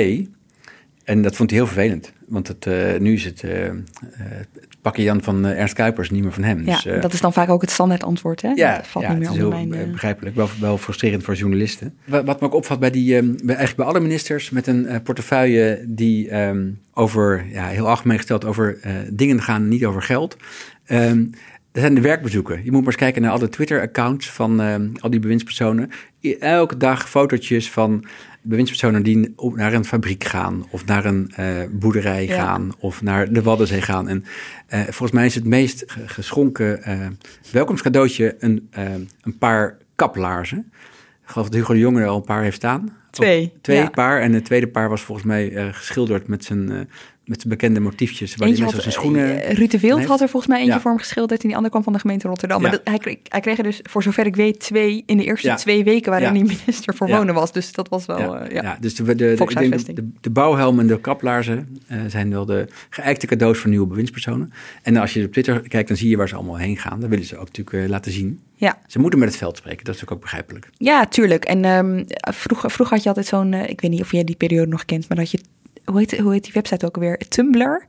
En 1.04 1.22
dat 1.22 1.36
vond 1.36 1.50
hij 1.50 1.58
heel 1.58 1.68
vervelend. 1.68 2.12
Want 2.26 2.48
het, 2.48 2.66
nu 3.00 3.12
is 3.12 3.24
het, 3.24 3.44
pakken 4.82 5.02
Jan 5.02 5.22
van 5.22 5.44
Ernst 5.44 5.74
Kuipers 5.74 6.10
niet 6.10 6.22
meer 6.22 6.32
van 6.32 6.42
hem. 6.42 6.64
Ja, 6.66 6.80
dus, 6.82 7.00
dat 7.02 7.12
is 7.12 7.20
dan 7.20 7.32
vaak 7.32 7.48
ook 7.48 7.60
het 7.60 7.70
standaard 7.70 8.04
antwoord, 8.04 8.42
hè? 8.42 8.48
Ja, 8.48 8.76
dat 8.76 8.86
valt 8.86 9.04
ja, 9.04 9.10
niet 9.10 9.18
meer 9.18 9.28
het 9.28 9.36
is 9.36 9.42
heel 9.42 9.66
mijn, 9.66 9.90
begrijpelijk. 9.90 10.36
Wel, 10.36 10.48
wel 10.60 10.78
frustrerend 10.78 11.22
voor 11.22 11.34
journalisten. 11.34 11.94
Wat, 12.04 12.24
wat 12.24 12.40
me 12.40 12.46
ook 12.46 12.54
opvalt 12.54 12.80
bij, 12.80 12.90
die, 12.90 13.22
bij, 13.22 13.32
eigenlijk 13.46 13.76
bij 13.76 13.86
alle 13.86 14.00
ministers 14.00 14.50
met 14.50 14.66
een 14.66 15.02
portefeuille 15.02 15.84
die 15.88 16.36
um, 16.36 16.80
over, 16.94 17.44
ja, 17.50 17.66
heel 17.66 17.88
algemeen 17.88 18.16
gesteld, 18.16 18.44
over 18.44 18.78
dingen 19.12 19.42
gaan, 19.42 19.68
niet 19.68 19.84
over 19.84 20.02
geld. 20.02 20.36
Um, 20.86 21.30
dat 21.72 21.82
zijn 21.82 21.94
de 21.94 22.00
werkbezoeken. 22.00 22.56
Je 22.64 22.70
moet 22.70 22.80
maar 22.80 22.86
eens 22.86 22.96
kijken 22.96 23.22
naar 23.22 23.30
alle 23.30 23.48
Twitter-accounts 23.48 24.30
van 24.30 24.60
al 25.00 25.10
die 25.10 25.20
bewindspersonen. 25.20 25.90
Elke 26.40 26.76
dag 26.76 27.08
fotootjes 27.10 27.70
van 27.70 28.04
bewindspersonen 28.42 29.02
die 29.02 29.34
naar 29.54 29.72
een 29.72 29.84
fabriek 29.84 30.24
gaan 30.24 30.66
of 30.70 30.84
naar 30.84 31.04
een 31.04 31.32
uh, 31.38 31.46
boerderij 31.70 32.26
gaan 32.26 32.72
of 32.78 33.02
naar 33.02 33.32
de 33.32 33.42
Waddenzee 33.42 33.82
gaan. 33.82 34.08
En 34.08 34.24
uh, 34.74 34.80
volgens 34.80 35.10
mij 35.10 35.26
is 35.26 35.34
het 35.34 35.44
meest 35.44 35.84
geschonken 36.06 36.80
uh, 36.88 37.06
welkomstcadeautje 37.50 38.36
een, 38.38 38.68
een 39.20 39.38
paar 39.38 39.78
kaplaarzen. 39.96 40.72
Ik 41.22 41.28
geloof 41.28 41.48
dat 41.48 41.56
Hugo 41.56 41.72
de 41.72 41.78
Jonge 41.78 42.00
er 42.00 42.06
al 42.06 42.16
een 42.16 42.24
paar 42.24 42.42
heeft 42.42 42.56
staan. 42.56 42.96
Twee. 43.10 43.52
twee 43.60 43.76
ja. 43.76 43.88
paar. 43.88 44.20
En 44.20 44.32
het 44.32 44.44
tweede 44.44 44.68
paar 44.68 44.88
was 44.88 45.02
volgens 45.02 45.26
mij 45.26 45.72
geschilderd 45.72 46.26
met 46.26 46.44
zijn 46.44 46.88
met 47.32 47.46
bekende 47.46 47.80
motiefjes. 47.80 48.36
Waar 48.36 48.48
die 48.48 48.62
had, 48.62 48.74
zijn 48.80 48.92
schoenen. 48.92 49.28
Uh, 49.28 49.50
Ruud 49.50 49.70
de 49.70 49.78
Wild 49.78 50.04
had 50.04 50.20
er 50.20 50.28
volgens 50.28 50.52
mij 50.52 50.60
eentje 50.60 50.74
ja. 50.74 50.80
voor 50.80 50.90
hem 50.90 51.00
geschilderd. 51.00 51.42
En 51.42 51.46
die 51.46 51.56
andere 51.56 51.70
kwam 51.72 51.84
van 51.84 51.92
de 51.92 51.98
gemeente 51.98 52.28
Rotterdam. 52.28 52.56
Ja. 52.56 52.62
Maar 52.62 52.76
dat, 52.76 52.80
hij, 52.84 52.98
kreeg, 52.98 53.16
hij 53.28 53.40
kreeg 53.40 53.58
er 53.58 53.64
dus, 53.64 53.80
voor 53.82 54.02
zover 54.02 54.26
ik 54.26 54.36
weet, 54.36 54.60
twee 54.60 55.02
in 55.06 55.16
de 55.16 55.24
eerste 55.24 55.46
ja. 55.46 55.54
twee 55.54 55.84
weken 55.84 56.10
waarin 56.10 56.28
hij 56.28 56.42
minister 56.42 56.94
voor 56.94 57.08
wonen 57.08 57.34
was. 57.34 57.52
Dus 57.52 57.72
dat 57.72 57.88
was 57.88 58.06
wel. 58.06 58.18
Ja, 58.18 58.48
uh, 58.48 58.54
ja. 58.54 58.76
dus 58.80 58.94
de, 58.94 59.04
de, 59.04 59.14
de, 59.14 59.92
de, 59.92 60.10
de, 60.20 60.30
bouwhelm 60.30 60.78
en 60.80 60.86
de 60.86 61.00
kaplaarzen 61.00 61.78
uh, 61.90 62.00
zijn 62.06 62.30
wel 62.30 62.46
de 62.46 62.68
geëikte 62.90 63.26
cadeaus 63.26 63.58
voor 63.58 63.70
nieuwe 63.70 63.86
bewindspersonen. 63.86 64.52
En 64.82 64.96
als 64.96 65.12
je 65.12 65.24
op 65.24 65.32
Twitter 65.32 65.60
kijkt, 65.68 65.88
dan 65.88 65.96
zie 65.96 66.08
je 66.08 66.16
waar 66.16 66.28
ze 66.28 66.34
allemaal 66.34 66.58
heen 66.58 66.76
gaan. 66.76 67.00
Dan 67.00 67.10
willen 67.10 67.24
ze 67.24 67.36
ook 67.36 67.46
natuurlijk 67.46 67.88
laten 67.88 68.12
zien. 68.12 68.40
Ja. 68.54 68.78
Ze 68.86 68.98
moeten 68.98 69.18
met 69.18 69.28
het 69.28 69.38
veld 69.38 69.56
spreken, 69.56 69.84
dat 69.84 69.94
is 69.94 70.08
ook 70.08 70.20
begrijpelijk. 70.20 70.68
Ja, 70.76 71.06
tuurlijk. 71.06 71.44
En 71.44 71.64
um, 71.64 72.04
vroeger, 72.10 72.70
vroeger 72.70 72.94
had 72.94 73.02
je 73.02 73.08
altijd 73.08 73.26
zo'n, 73.26 73.54
ik 73.54 73.80
weet 73.80 73.90
niet 73.90 74.00
of 74.00 74.12
jij 74.12 74.24
die 74.24 74.36
periode 74.36 74.70
nog 74.70 74.84
kent, 74.84 75.08
maar 75.08 75.18
dat 75.18 75.30
je 75.30 75.38
hoe 75.84 75.98
heet, 75.98 76.44
die 76.44 76.52
website 76.52 76.86
ook 76.86 76.94
alweer? 76.94 77.18
Tumblr. 77.28 77.86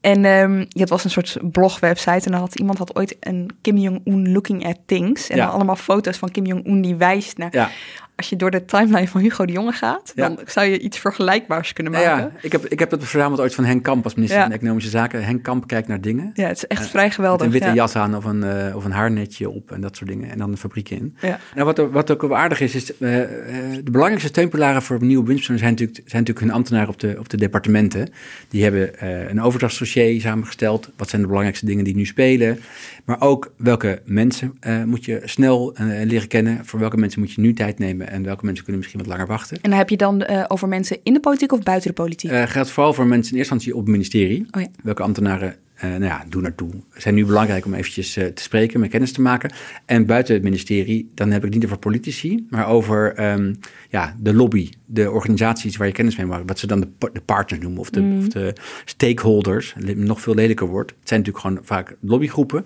En 0.00 0.24
um, 0.24 0.66
het 0.68 0.88
was 0.88 1.04
een 1.04 1.10
soort 1.10 1.38
blogwebsite. 1.42 2.24
En 2.24 2.30
dan 2.32 2.40
had 2.40 2.58
iemand 2.58 2.78
had 2.78 2.96
ooit 2.96 3.16
een 3.20 3.50
Kim 3.60 3.76
Jong-un 3.76 4.32
looking 4.32 4.66
at 4.66 4.78
things. 4.86 5.28
En 5.28 5.36
ja. 5.36 5.44
dan 5.44 5.54
allemaal 5.54 5.76
foto's 5.76 6.16
van 6.16 6.30
Kim 6.30 6.44
Jong-un 6.44 6.80
die 6.80 6.94
wijst 6.94 7.38
naar... 7.38 7.48
Ja 7.52 7.70
als 8.18 8.28
je 8.28 8.36
door 8.36 8.50
de 8.50 8.64
timeline 8.64 9.08
van 9.08 9.20
Hugo 9.20 9.46
de 9.46 9.52
Jonge 9.52 9.72
gaat, 9.72 10.12
ja. 10.14 10.28
dan 10.28 10.38
zou 10.46 10.66
je 10.66 10.78
iets 10.78 10.98
vergelijkbaars 10.98 11.72
kunnen 11.72 11.92
maken. 11.92 12.08
Ja, 12.08 12.30
ik 12.40 12.52
heb, 12.52 12.66
ik 12.66 12.78
heb 12.78 12.90
het 12.90 13.00
verzameld 13.00 13.40
ooit 13.40 13.54
van 13.54 13.64
Henk 13.64 13.82
Kamp 13.82 14.04
als 14.04 14.14
minister 14.14 14.42
van 14.42 14.52
Economische 14.52 14.90
Zaken. 14.90 15.24
Henk 15.24 15.42
Kamp 15.42 15.66
kijkt 15.66 15.88
naar 15.88 16.00
dingen. 16.00 16.30
Ja, 16.34 16.46
het 16.46 16.56
is 16.56 16.66
echt 16.66 16.82
uh, 16.82 16.88
vrij 16.88 17.10
geweldig. 17.10 17.46
Een 17.46 17.52
witte 17.52 17.72
jas 17.72 17.96
aan 17.96 18.16
of 18.16 18.24
een, 18.24 18.42
uh, 18.42 18.76
of 18.76 18.84
een 18.84 18.92
haarnetje 18.92 19.50
op 19.50 19.72
en 19.72 19.80
dat 19.80 19.96
soort 19.96 20.10
dingen. 20.10 20.30
En 20.30 20.38
dan 20.38 20.50
de 20.50 20.56
fabriek 20.56 20.90
in. 20.90 21.16
Ja. 21.20 21.38
Nou, 21.54 21.66
wat, 21.66 21.78
er, 21.78 21.90
wat 21.90 22.10
ook 22.10 22.22
wel 22.22 22.36
aardig 22.36 22.60
is, 22.60 22.74
is 22.74 22.90
uh, 22.90 22.98
de 22.98 23.90
belangrijkste 23.90 24.28
steunpilaren 24.28 24.82
voor 24.82 25.04
nieuwe 25.04 25.26
winstpersonen 25.26 25.60
zijn 25.60 25.70
natuurlijk, 25.72 26.08
zijn 26.10 26.22
natuurlijk 26.22 26.46
hun 26.46 26.56
ambtenaren 26.56 26.88
op 26.88 27.00
de, 27.00 27.16
op 27.18 27.28
de 27.28 27.36
departementen. 27.36 28.08
Die 28.48 28.62
hebben 28.62 28.90
een 29.30 29.42
overdrachtsdossier 29.42 29.97
samengesteld. 30.20 30.90
Wat 30.96 31.08
zijn 31.08 31.20
de 31.20 31.26
belangrijkste 31.26 31.66
dingen 31.66 31.84
die 31.84 31.96
nu 31.96 32.06
spelen? 32.06 32.58
Maar 33.04 33.20
ook 33.20 33.52
welke 33.56 34.02
mensen 34.04 34.58
moet 34.86 35.04
je 35.04 35.20
snel 35.24 35.74
leren 36.04 36.28
kennen. 36.28 36.64
Voor 36.64 36.78
welke 36.78 36.96
mensen 36.96 37.20
moet 37.20 37.32
je 37.32 37.40
nu 37.40 37.52
tijd 37.52 37.78
nemen 37.78 38.10
en 38.10 38.22
welke 38.22 38.44
mensen 38.44 38.64
kunnen 38.64 38.82
misschien 38.82 39.00
wat 39.00 39.08
langer 39.08 39.26
wachten. 39.26 39.58
En 39.62 39.70
dan 39.70 39.78
heb 39.78 39.88
je 39.88 39.96
dan 39.96 40.24
uh, 40.30 40.44
over 40.48 40.68
mensen 40.68 40.98
in 41.02 41.12
de 41.12 41.20
politiek 41.20 41.52
of 41.52 41.62
buiten 41.62 41.88
de 41.88 41.94
politiek? 41.94 42.30
Uh, 42.30 42.42
geldt 42.42 42.70
vooral 42.70 42.92
voor 42.92 43.06
mensen 43.06 43.32
in 43.32 43.38
eerste 43.38 43.54
instantie 43.54 43.72
op 43.80 43.80
het 43.80 43.90
ministerie. 43.90 44.46
Oh 44.50 44.60
ja. 44.60 44.68
Welke 44.82 45.02
ambtenaren 45.02 45.56
Uh, 45.84 45.90
nou 45.90 46.04
ja, 46.04 46.24
doe 46.28 46.42
naartoe. 46.42 46.70
Zijn 46.94 47.14
nu 47.14 47.26
belangrijk 47.26 47.64
om 47.64 47.74
eventjes 47.74 48.12
te 48.12 48.32
spreken, 48.34 48.80
met 48.80 48.90
kennis 48.90 49.12
te 49.12 49.20
maken. 49.20 49.52
En 49.84 50.06
buiten 50.06 50.34
het 50.34 50.42
ministerie, 50.42 51.10
dan 51.14 51.30
heb 51.30 51.44
ik 51.44 51.54
niet 51.54 51.64
over 51.64 51.78
politici, 51.78 52.46
maar 52.50 52.68
over 52.68 53.14
ehm, 53.14 53.54
ja, 53.88 54.16
de 54.18 54.34
lobby, 54.34 54.70
de 54.86 55.10
organisaties 55.10 55.76
waar 55.76 55.86
je 55.86 55.92
kennis 55.92 56.16
mee 56.16 56.26
maakt. 56.26 56.42
Wat 56.46 56.58
ze 56.58 56.66
dan 56.66 56.80
de, 56.80 56.88
de 57.12 57.20
partners 57.20 57.62
noemen 57.62 57.80
of 57.80 57.90
de, 57.90 58.00
mm. 58.00 58.18
of 58.18 58.28
de 58.28 58.52
stakeholders. 58.84 59.74
Nog 59.94 60.20
veel 60.20 60.34
lelijker 60.34 60.66
wordt. 60.66 60.90
Het 60.90 61.08
zijn 61.08 61.20
natuurlijk 61.20 61.46
gewoon 61.46 61.64
vaak 61.64 61.96
lobbygroepen. 62.00 62.64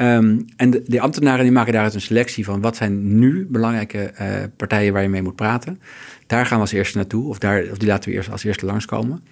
Um, 0.00 0.44
en 0.56 0.70
de, 0.70 0.82
de, 0.86 1.00
ambtenaren 1.00 1.42
die 1.42 1.52
maken 1.52 1.72
daaruit 1.72 1.94
een 1.94 2.00
selectie 2.00 2.44
van 2.44 2.60
wat 2.60 2.76
zijn 2.76 3.18
nu 3.18 3.46
belangrijke 3.50 4.12
uh, 4.20 4.28
partijen 4.56 4.92
waar 4.92 5.02
je 5.02 5.08
mee 5.08 5.22
moet 5.22 5.36
praten. 5.36 5.80
Daar 6.26 6.46
gaan 6.46 6.56
we 6.56 6.62
als 6.62 6.72
eerste 6.72 6.96
naartoe, 6.96 7.28
of, 7.28 7.38
daar, 7.38 7.64
of 7.70 7.78
die 7.78 7.88
laten 7.88 8.10
we 8.10 8.16
eerst 8.16 8.30
als 8.30 8.44
eerste 8.44 8.66
langskomen. 8.66 9.22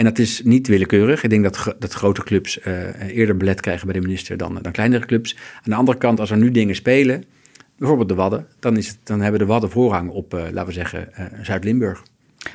En 0.00 0.06
dat 0.06 0.18
is 0.18 0.42
niet 0.42 0.68
willekeurig. 0.68 1.22
Ik 1.22 1.30
denk 1.30 1.42
dat, 1.42 1.74
dat 1.78 1.92
grote 1.92 2.22
clubs 2.22 2.58
uh, 2.58 3.16
eerder 3.16 3.36
belet 3.36 3.60
krijgen 3.60 3.86
bij 3.86 3.94
de 3.94 4.06
minister 4.06 4.36
dan, 4.36 4.58
dan 4.62 4.72
kleinere 4.72 5.06
clubs. 5.06 5.36
Aan 5.56 5.70
de 5.70 5.74
andere 5.74 5.98
kant, 5.98 6.20
als 6.20 6.30
er 6.30 6.36
nu 6.36 6.50
dingen 6.50 6.74
spelen, 6.74 7.24
bijvoorbeeld 7.76 8.08
de 8.08 8.14
Wadden, 8.14 8.46
dan, 8.58 8.76
is 8.76 8.88
het, 8.88 8.98
dan 9.02 9.20
hebben 9.20 9.40
de 9.40 9.46
Wadden 9.46 9.70
voorrang 9.70 10.10
op, 10.10 10.34
uh, 10.34 10.40
laten 10.40 10.66
we 10.66 10.72
zeggen, 10.72 11.08
Zuid-Limburg. 11.42 12.02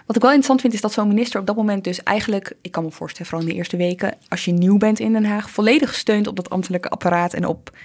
Wat 0.06 0.16
ik 0.16 0.22
wel 0.22 0.32
interessant 0.32 0.62
vind, 0.62 0.74
is 0.74 0.82
dat 0.82 0.94
zo'n 0.94 1.08
minister 1.08 1.40
op 1.40 1.48
dat 1.48 1.56
moment 1.56 1.84
dus 1.84 2.04
eigenlijk, 2.04 2.54
ik 2.62 2.72
kan 2.72 2.84
me 2.84 2.92
voorstellen, 2.92 3.28
vooral 3.28 3.48
in 3.48 3.54
de 3.54 3.58
eerste 3.60 3.78
weken, 3.78 4.14
als 4.28 4.46
je 4.46 4.52
nieuw 4.52 4.78
bent 4.78 5.00
in 5.00 5.14
Den 5.14 5.26
Haag, 5.26 5.50
volledig 5.50 5.96
steunt 5.96 6.28
op 6.28 6.36
dat 6.36 6.50
ambtelijke 6.50 6.90
apparaat 6.90 7.34
en 7.34 7.46
op 7.46 7.78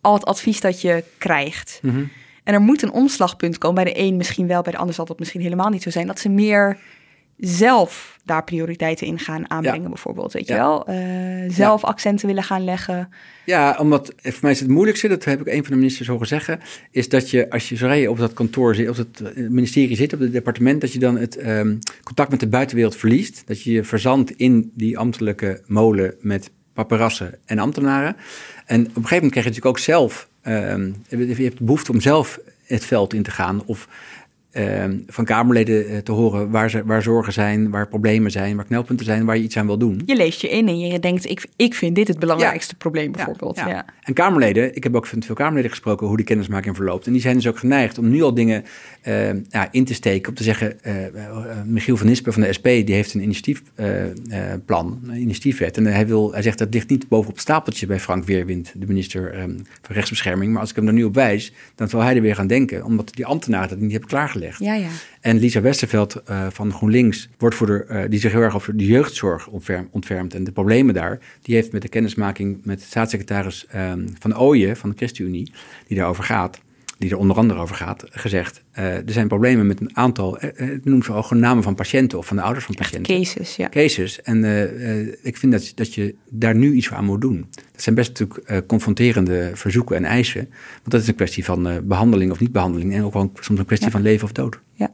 al 0.00 0.14
het 0.14 0.24
advies 0.24 0.60
dat 0.60 0.80
je 0.80 1.04
krijgt. 1.18 1.78
Mhm. 1.82 2.04
En 2.44 2.54
er 2.54 2.60
moet 2.60 2.82
een 2.82 2.92
omslagpunt 2.92 3.58
komen. 3.58 3.84
Bij 3.84 3.92
de 3.92 4.00
een 4.00 4.16
misschien 4.16 4.46
wel, 4.46 4.62
bij 4.62 4.72
de 4.72 4.78
ander 4.78 4.94
zal 4.94 5.04
dat 5.04 5.18
misschien 5.18 5.40
helemaal 5.40 5.68
niet 5.68 5.82
zo 5.82 5.90
zijn. 5.90 6.06
Dat 6.06 6.18
ze 6.18 6.28
meer 6.28 6.78
zelf 7.38 8.18
daar 8.24 8.44
prioriteiten 8.44 9.06
in 9.06 9.18
gaan 9.18 9.50
aanbrengen, 9.50 9.88
bijvoorbeeld. 9.88 10.32
Weet 10.32 10.46
je 10.46 10.54
wel? 10.54 10.90
Uh, 10.90 10.96
zelf 11.48 11.84
accenten 11.84 12.26
willen 12.26 12.42
gaan 12.42 12.64
leggen. 12.64 13.08
Ja, 13.44 13.76
omdat 13.78 14.12
voor 14.22 14.38
mij 14.42 14.50
is 14.50 14.60
het 14.60 14.68
moeilijkste, 14.68 15.08
dat 15.08 15.24
heb 15.24 15.40
ik 15.40 15.46
een 15.46 15.62
van 15.62 15.72
de 15.72 15.76
ministers 15.76 16.08
horen 16.08 16.26
zeggen, 16.26 16.60
is 16.90 17.08
dat 17.08 17.30
je 17.30 17.50
als 17.50 17.68
je 17.68 17.76
zo 17.76 17.92
je 17.92 18.10
op 18.10 18.18
dat 18.18 18.32
kantoor 18.32 18.74
zit, 18.74 18.88
op 18.88 18.96
het 18.96 19.20
eh, 19.20 19.48
ministerie 19.48 19.96
zit, 19.96 20.12
op 20.12 20.20
het 20.20 20.32
departement, 20.32 20.80
dat 20.80 20.92
je 20.92 20.98
dan 20.98 21.16
het 21.16 21.46
um, 21.46 21.78
contact 22.02 22.30
met 22.30 22.40
de 22.40 22.48
buitenwereld 22.48 22.96
verliest. 22.96 23.42
Dat 23.46 23.62
je 23.62 23.72
je 23.72 23.84
verzandt 23.84 24.30
in 24.30 24.72
die 24.74 24.98
ambtelijke 24.98 25.62
molen 25.66 26.14
met 26.20 26.50
paparassen 26.72 27.38
en 27.44 27.58
ambtenaren. 27.58 28.16
En 28.66 28.80
op 28.80 28.86
een 28.86 28.92
gegeven 28.94 29.14
moment 29.14 29.30
krijg 29.30 29.46
je 29.46 29.50
natuurlijk 29.50 29.66
ook 29.66 29.78
zelf, 29.78 30.28
um, 30.42 30.94
je 31.08 31.42
hebt 31.44 31.58
de 31.58 31.64
behoefte 31.64 31.92
om 31.92 32.00
zelf 32.00 32.40
het 32.66 32.84
veld 32.84 33.14
in 33.14 33.22
te 33.22 33.30
gaan 33.30 33.64
of 33.64 33.88
Ehm, 34.58 34.96
van 35.06 35.24
Kamerleden 35.24 35.88
eh, 35.88 35.98
te 35.98 36.12
horen 36.12 36.50
waar, 36.50 36.70
ze, 36.70 36.84
waar 36.84 37.02
zorgen 37.02 37.32
zijn, 37.32 37.70
waar 37.70 37.88
problemen 37.88 38.30
zijn, 38.30 38.56
waar 38.56 38.64
knelpunten 38.64 39.06
zijn, 39.06 39.24
waar 39.24 39.36
je 39.36 39.42
iets 39.42 39.56
aan 39.56 39.66
wil 39.66 39.78
doen. 39.78 40.02
Je 40.06 40.16
leest 40.16 40.40
je 40.40 40.48
in 40.48 40.68
en 40.68 40.78
je 40.78 40.98
denkt, 40.98 41.30
ik, 41.30 41.46
ik 41.56 41.74
vind 41.74 41.94
dit 41.94 42.08
het 42.08 42.18
belangrijkste 42.18 42.76
probleem 42.76 43.12
bijvoorbeeld. 43.12 43.56
Ja, 43.56 43.68
ja. 43.68 43.84
En 44.02 44.14
Kamerleden, 44.14 44.76
ik 44.76 44.82
heb 44.82 44.96
ook 44.96 45.12
met 45.14 45.24
veel 45.24 45.34
Kamerleden 45.34 45.70
gesproken 45.70 46.06
hoe 46.06 46.16
die 46.16 46.26
kennismaking 46.26 46.76
verloopt. 46.76 47.06
En 47.06 47.12
die 47.12 47.20
zijn 47.20 47.34
dus 47.34 47.46
ook 47.46 47.58
geneigd 47.58 47.98
om 47.98 48.08
nu 48.08 48.22
al 48.22 48.34
dingen 48.34 48.64
uh, 49.08 49.30
in 49.70 49.84
te 49.84 49.94
steken. 49.94 50.28
Om 50.28 50.34
te 50.34 50.42
zeggen, 50.42 50.78
uh, 50.86 50.92
Michiel 51.64 51.96
van 51.96 52.06
Nispen 52.06 52.32
van 52.32 52.42
de 52.42 52.52
SP, 52.58 52.64
die 52.64 52.94
heeft 52.94 53.14
een 53.14 53.22
initiatiefplan, 53.22 55.00
een 55.06 55.20
initiatiefwet. 55.20 55.76
En 55.76 55.86
hij, 55.86 56.06
wil, 56.06 56.32
hij 56.32 56.42
zegt, 56.42 56.58
dat 56.58 56.74
ligt 56.74 56.88
niet 56.88 57.08
bovenop 57.08 57.32
het 57.32 57.42
stapeltje 57.42 57.86
bij 57.86 58.00
Frank 58.00 58.24
Weerwind, 58.24 58.72
de 58.76 58.86
minister 58.86 59.40
um, 59.40 59.56
van 59.82 59.94
Rechtsbescherming. 59.94 60.52
Maar 60.52 60.60
als 60.60 60.70
ik 60.70 60.76
hem 60.76 60.86
er 60.86 60.92
nu 60.92 61.04
op 61.04 61.14
wijs, 61.14 61.52
dan 61.74 61.88
zal 61.88 62.00
hij 62.00 62.16
er 62.16 62.22
weer 62.22 62.34
gaan 62.34 62.46
denken. 62.46 62.84
Omdat 62.84 63.14
die 63.14 63.26
ambtenaren 63.26 63.68
dat 63.68 63.78
niet 63.78 63.90
hebben 63.90 64.08
klaargelegd. 64.08 64.46
Ja, 64.58 64.74
ja. 64.74 64.88
En 65.20 65.38
Lisa 65.38 65.60
Westerveld 65.60 66.22
uh, 66.30 66.46
van 66.50 66.72
GroenLinks, 66.72 67.28
woordvoerder, 67.38 67.86
uh, 67.90 68.10
die 68.10 68.20
zich 68.20 68.32
heel 68.32 68.40
erg 68.40 68.54
over 68.54 68.76
de 68.76 68.86
jeugdzorg 68.86 69.48
ontfermt 69.90 70.34
en 70.34 70.44
de 70.44 70.52
problemen 70.52 70.94
daar, 70.94 71.18
die 71.42 71.54
heeft 71.54 71.72
met 71.72 71.82
de 71.82 71.88
kennismaking 71.88 72.60
met 72.64 72.82
staatssecretaris 72.82 73.66
um, 73.74 74.06
Van 74.18 74.38
Ooyen 74.38 74.76
van 74.76 74.90
de 74.90 74.96
ChristenUnie, 74.96 75.52
die 75.86 75.96
daarover 75.96 76.24
gaat, 76.24 76.60
die 76.98 77.10
er 77.10 77.16
onder 77.16 77.36
andere 77.36 77.60
over 77.60 77.76
gaat, 77.76 78.04
gezegd: 78.10 78.62
uh, 78.78 78.84
er 78.84 79.12
zijn 79.12 79.28
problemen 79.28 79.66
met 79.66 79.80
een 79.80 79.96
aantal, 79.96 80.38
uh, 80.44 80.78
noem 80.82 81.02
ze 81.02 81.12
ook 81.12 81.30
namen 81.30 81.62
van 81.62 81.74
patiënten 81.74 82.18
of 82.18 82.26
van 82.26 82.36
de 82.36 82.42
ouders 82.42 82.64
van 82.64 82.74
patiënten. 82.74 83.16
Cases, 83.16 83.56
ja. 83.56 83.68
Cases. 83.68 84.22
En 84.22 84.44
ik 85.22 85.36
vind 85.36 85.52
dat, 85.52 85.72
dat 85.74 85.94
je 85.94 86.14
daar 86.28 86.54
nu 86.54 86.72
iets 86.72 86.86
voor 86.86 86.96
aan 86.96 87.04
moet 87.04 87.20
doen. 87.20 87.46
Dat 87.72 87.82
zijn 87.82 87.94
best 87.94 88.18
natuurlijk 88.18 88.66
confronterende 88.66 89.50
verzoeken 89.54 89.96
en 89.96 90.04
eisen. 90.04 90.48
Want 90.76 90.90
dat 90.90 91.00
is 91.00 91.08
een 91.08 91.14
kwestie 91.14 91.44
van 91.44 91.80
behandeling 91.84 92.30
of 92.30 92.40
niet 92.40 92.52
behandeling. 92.52 92.94
En 92.94 93.04
ook 93.04 93.12
wel 93.12 93.32
soms 93.40 93.58
een 93.58 93.66
kwestie 93.66 93.90
van 93.90 94.02
leven 94.02 94.24
of 94.24 94.32
dood. 94.32 94.60
Ja 94.72 94.90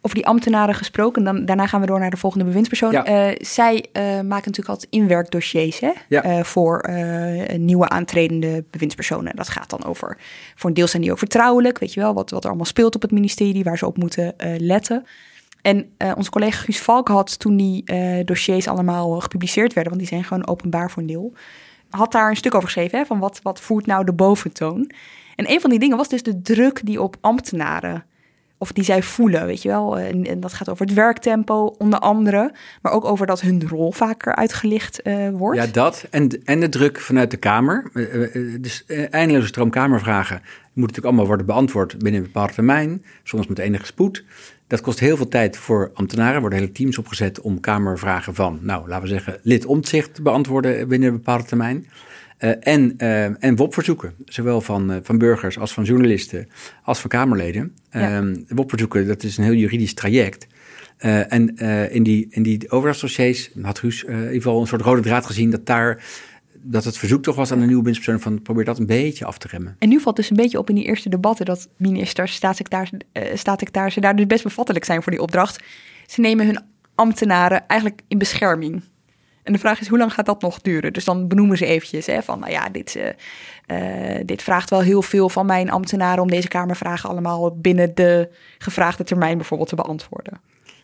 over 0.00 0.16
die 0.16 0.26
ambtenaren 0.26 0.74
gesproken. 0.74 1.24
Dan, 1.24 1.44
daarna 1.44 1.66
gaan 1.66 1.80
we 1.80 1.86
door 1.86 2.00
naar 2.00 2.10
de 2.10 2.16
volgende 2.16 2.44
bewindspersoon. 2.44 2.92
Eh, 2.92 3.28
zij 3.38 3.74
uh, 3.92 4.02
maken 4.02 4.28
natuurlijk 4.28 4.68
altijd 4.68 4.92
inwerkdossiers 4.92 5.80
hè? 5.80 5.92
Uh, 6.08 6.42
voor 6.42 6.90
nieuwe 7.56 7.88
aantredende 7.88 8.64
bewindspersonen. 8.70 9.36
Dat 9.36 9.48
gaat 9.48 9.70
dan 9.70 9.84
over, 9.84 10.18
voor 10.54 10.68
een 10.70 10.76
deel 10.76 10.86
zijn 10.86 11.02
die 11.02 11.10
ook 11.10 11.18
vertrouwelijk. 11.18 11.78
Weet 11.78 11.94
je 11.94 12.00
wel, 12.00 12.14
wat, 12.14 12.30
wat 12.30 12.42
er 12.42 12.48
allemaal 12.48 12.66
speelt 12.66 12.94
op 12.94 13.02
het 13.02 13.10
ministerie, 13.10 13.64
waar 13.64 13.78
ze 13.78 13.86
op 13.86 13.96
moeten 13.96 14.34
letten. 14.58 15.04
En 15.62 15.90
onze 16.16 16.30
collega 16.30 16.58
Guus 16.58 16.80
Valk 16.80 17.08
had 17.08 17.38
toen 17.38 17.56
die 17.56 17.84
dossiers 18.24 18.68
allemaal 18.68 19.20
gepubliceerd 19.20 19.72
werden, 19.72 19.92
want 19.92 20.04
die 20.04 20.14
zijn 20.14 20.24
gewoon 20.24 20.48
openbaar 20.48 20.90
voor 20.90 21.02
een 21.02 21.08
deel, 21.08 21.32
had 21.90 22.12
daar 22.12 22.30
een 22.30 22.36
stuk 22.36 22.54
over 22.54 22.68
geschreven, 22.68 22.98
hè, 22.98 23.04
van 23.04 23.18
wat, 23.18 23.40
wat 23.42 23.60
voert 23.60 23.86
nou 23.86 24.04
de 24.04 24.12
boventoon. 24.12 24.90
En 25.36 25.50
een 25.50 25.60
van 25.60 25.70
die 25.70 25.78
dingen 25.78 25.96
was 25.96 26.08
dus 26.08 26.22
de 26.22 26.42
druk 26.42 26.80
die 26.84 27.02
op 27.02 27.16
ambtenaren 27.20 28.04
of 28.58 28.72
die 28.72 28.84
zij 28.84 29.02
voelen, 29.02 29.46
weet 29.46 29.62
je 29.62 29.68
wel. 29.68 29.98
En, 29.98 30.40
dat 30.40 30.52
gaat 30.52 30.68
over 30.68 30.86
het 30.86 30.94
werktempo, 30.94 31.74
onder 31.78 31.98
andere. 31.98 32.52
Maar 32.82 32.92
ook 32.92 33.04
over 33.04 33.26
dat 33.26 33.40
hun 33.40 33.68
rol 33.68 33.92
vaker 33.92 34.34
uitgelicht 34.34 35.00
uh, 35.04 35.28
wordt. 35.30 35.58
Ja, 35.58 35.66
dat. 35.66 36.06
En, 36.10 36.42
en 36.44 36.60
de 36.60 36.68
druk 36.68 37.00
vanuit 37.00 37.30
de 37.30 37.36
Kamer. 37.36 37.90
Uh, 37.94 38.56
dus 38.60 38.84
eindeloze 39.10 39.46
stroom 39.46 39.70
Kamervragen 39.70 40.40
moet 40.72 40.86
natuurlijk 40.86 41.06
allemaal 41.06 41.26
worden 41.26 41.46
beantwoord 41.46 41.98
binnen 41.98 42.20
een 42.20 42.26
bepaald 42.26 42.54
termijn. 42.54 43.04
Soms 43.22 43.46
met 43.46 43.58
enige 43.58 43.86
spoed. 43.86 44.24
Dat 44.66 44.80
kost 44.80 45.00
heel 45.00 45.16
veel 45.16 45.28
tijd 45.28 45.56
voor 45.56 45.90
ambtenaren. 45.94 46.34
Er 46.34 46.40
worden 46.40 46.58
hele 46.58 46.72
teams 46.72 46.98
opgezet 46.98 47.40
om 47.40 47.60
Kamervragen 47.60 48.34
van, 48.34 48.58
nou, 48.62 48.88
laten 48.88 49.02
we 49.02 49.08
zeggen, 49.08 49.38
lid 49.42 49.66
omzicht 49.66 50.14
te 50.14 50.22
beantwoorden 50.22 50.88
binnen 50.88 51.08
een 51.08 51.14
bepaalde 51.16 51.44
termijn. 51.44 51.86
Uh, 52.38 52.50
en, 52.60 52.94
uh, 52.98 53.44
en 53.44 53.56
WOP-verzoeken, 53.56 54.14
zowel 54.24 54.60
van, 54.60 54.90
uh, 54.90 54.96
van 55.02 55.18
burgers 55.18 55.58
als 55.58 55.72
van 55.72 55.84
journalisten 55.84 56.48
als 56.82 57.00
van 57.00 57.10
Kamerleden. 57.10 57.76
Ja. 57.90 58.16
Ehm, 58.16 58.36
WOP-verzoeken, 58.48 59.06
dat 59.06 59.22
is 59.22 59.36
een 59.36 59.44
heel 59.44 59.52
juridisch 59.52 59.94
traject. 59.94 60.46
en 61.28 61.56
in 61.90 62.02
die, 62.02 62.26
in 62.30 62.42
die 62.42 62.66
had 63.62 63.78
Guus 63.78 64.04
in 64.04 64.16
ieder 64.16 64.32
geval 64.32 64.60
een 64.60 64.66
soort 64.66 64.82
rode 64.82 65.00
draad 65.00 65.26
gezien 65.26 65.50
dat 65.50 65.66
daar 65.66 66.04
dat 66.68 66.84
het 66.84 66.98
verzoek 66.98 67.22
toch 67.22 67.36
was 67.36 67.52
aan 67.52 67.58
de 67.58 67.66
nieuwe 67.66 67.82
bewindspersoon 67.82 68.20
van 68.20 68.42
probeer 68.42 68.64
dat 68.64 68.78
een 68.78 68.86
beetje 68.86 69.24
af 69.24 69.38
te 69.38 69.48
remmen. 69.48 69.76
En 69.78 69.88
nu 69.88 70.00
valt 70.00 70.16
dus 70.16 70.30
een 70.30 70.36
beetje 70.36 70.58
op 70.58 70.68
in 70.68 70.74
die 70.74 70.84
eerste 70.84 71.08
debatten 71.08 71.46
dat 71.46 71.68
ministers, 71.76 72.34
staatssecretarissen, 72.34 72.98
staatssecretarissen 73.34 74.02
daar 74.02 74.16
dus 74.16 74.26
best 74.26 74.42
bevattelijk 74.42 74.84
zijn 74.84 75.02
voor 75.02 75.12
die 75.12 75.22
opdracht. 75.22 75.62
Ze 76.06 76.20
nemen 76.20 76.46
hun 76.46 76.58
ambtenaren 76.94 77.66
eigenlijk 77.66 78.00
in 78.08 78.18
bescherming. 78.18 78.82
En 79.46 79.52
de 79.52 79.58
vraag 79.58 79.80
is, 79.80 79.88
hoe 79.88 79.98
lang 79.98 80.12
gaat 80.12 80.26
dat 80.26 80.42
nog 80.42 80.60
duren? 80.60 80.92
Dus 80.92 81.04
dan 81.04 81.28
benoemen 81.28 81.56
ze 81.56 81.66
eventjes 81.66 82.06
hè, 82.06 82.22
van, 82.22 82.38
nou 82.38 82.52
ja, 82.52 82.68
dit, 82.68 82.98
uh, 83.66 84.20
dit 84.24 84.42
vraagt 84.42 84.70
wel 84.70 84.80
heel 84.80 85.02
veel 85.02 85.28
van 85.28 85.46
mijn 85.46 85.70
ambtenaren 85.70 86.22
om 86.22 86.30
deze 86.30 86.48
Kamervragen 86.48 87.10
allemaal 87.10 87.56
binnen 87.56 87.94
de 87.94 88.28
gevraagde 88.58 89.04
termijn 89.04 89.36
bijvoorbeeld 89.36 89.68
te 89.68 89.74
beantwoorden. 89.74 90.40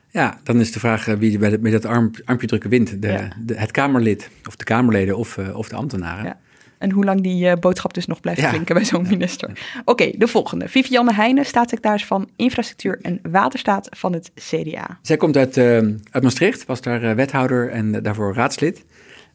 Ja, 0.09 0.38
dan 0.42 0.61
is 0.61 0.72
de 0.72 0.79
vraag 0.79 1.07
uh, 1.07 1.14
wie 1.14 1.38
bij, 1.38 1.59
met 1.59 1.72
dat 1.72 1.85
arm, 1.85 2.11
armpje 2.25 2.46
drukken 2.46 2.70
wint. 2.70 3.03
De, 3.03 3.29
de, 3.38 3.59
het 3.59 3.70
Kamerlid 3.70 4.31
of 4.48 4.57
de 4.57 4.64
Kamerleden 4.64 5.16
of, 5.16 5.37
uh, 5.37 5.57
of 5.57 5.68
de 5.68 5.77
ambtenaren. 5.77 6.25
Ja. 6.25 6.38
En 6.82 6.90
hoe 6.90 7.04
lang 7.04 7.20
die 7.20 7.44
uh, 7.44 7.52
boodschap 7.52 7.94
dus 7.94 8.06
nog 8.06 8.20
blijft 8.20 8.48
klinken 8.48 8.74
bij 8.74 8.84
zo'n 8.84 9.06
minister. 9.08 9.50
Oké, 9.84 10.10
de 10.16 10.26
volgende. 10.26 10.68
Vivianne 10.68 11.14
Heijnen, 11.14 11.44
staatssecretaris 11.44 12.06
van 12.06 12.28
Infrastructuur 12.36 12.98
en 13.02 13.18
Waterstaat 13.30 13.88
van 13.90 14.12
het 14.12 14.30
CDA. 14.34 14.98
Zij 15.02 15.16
komt 15.16 15.36
uit, 15.36 15.56
uh, 15.56 15.64
uit 16.10 16.22
Maastricht, 16.22 16.66
was 16.66 16.80
daar 16.80 17.02
uh, 17.02 17.12
wethouder 17.12 17.70
en 17.70 18.02
daarvoor 18.02 18.34
raadslid. 18.34 18.84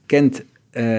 Kent 0.05 0.43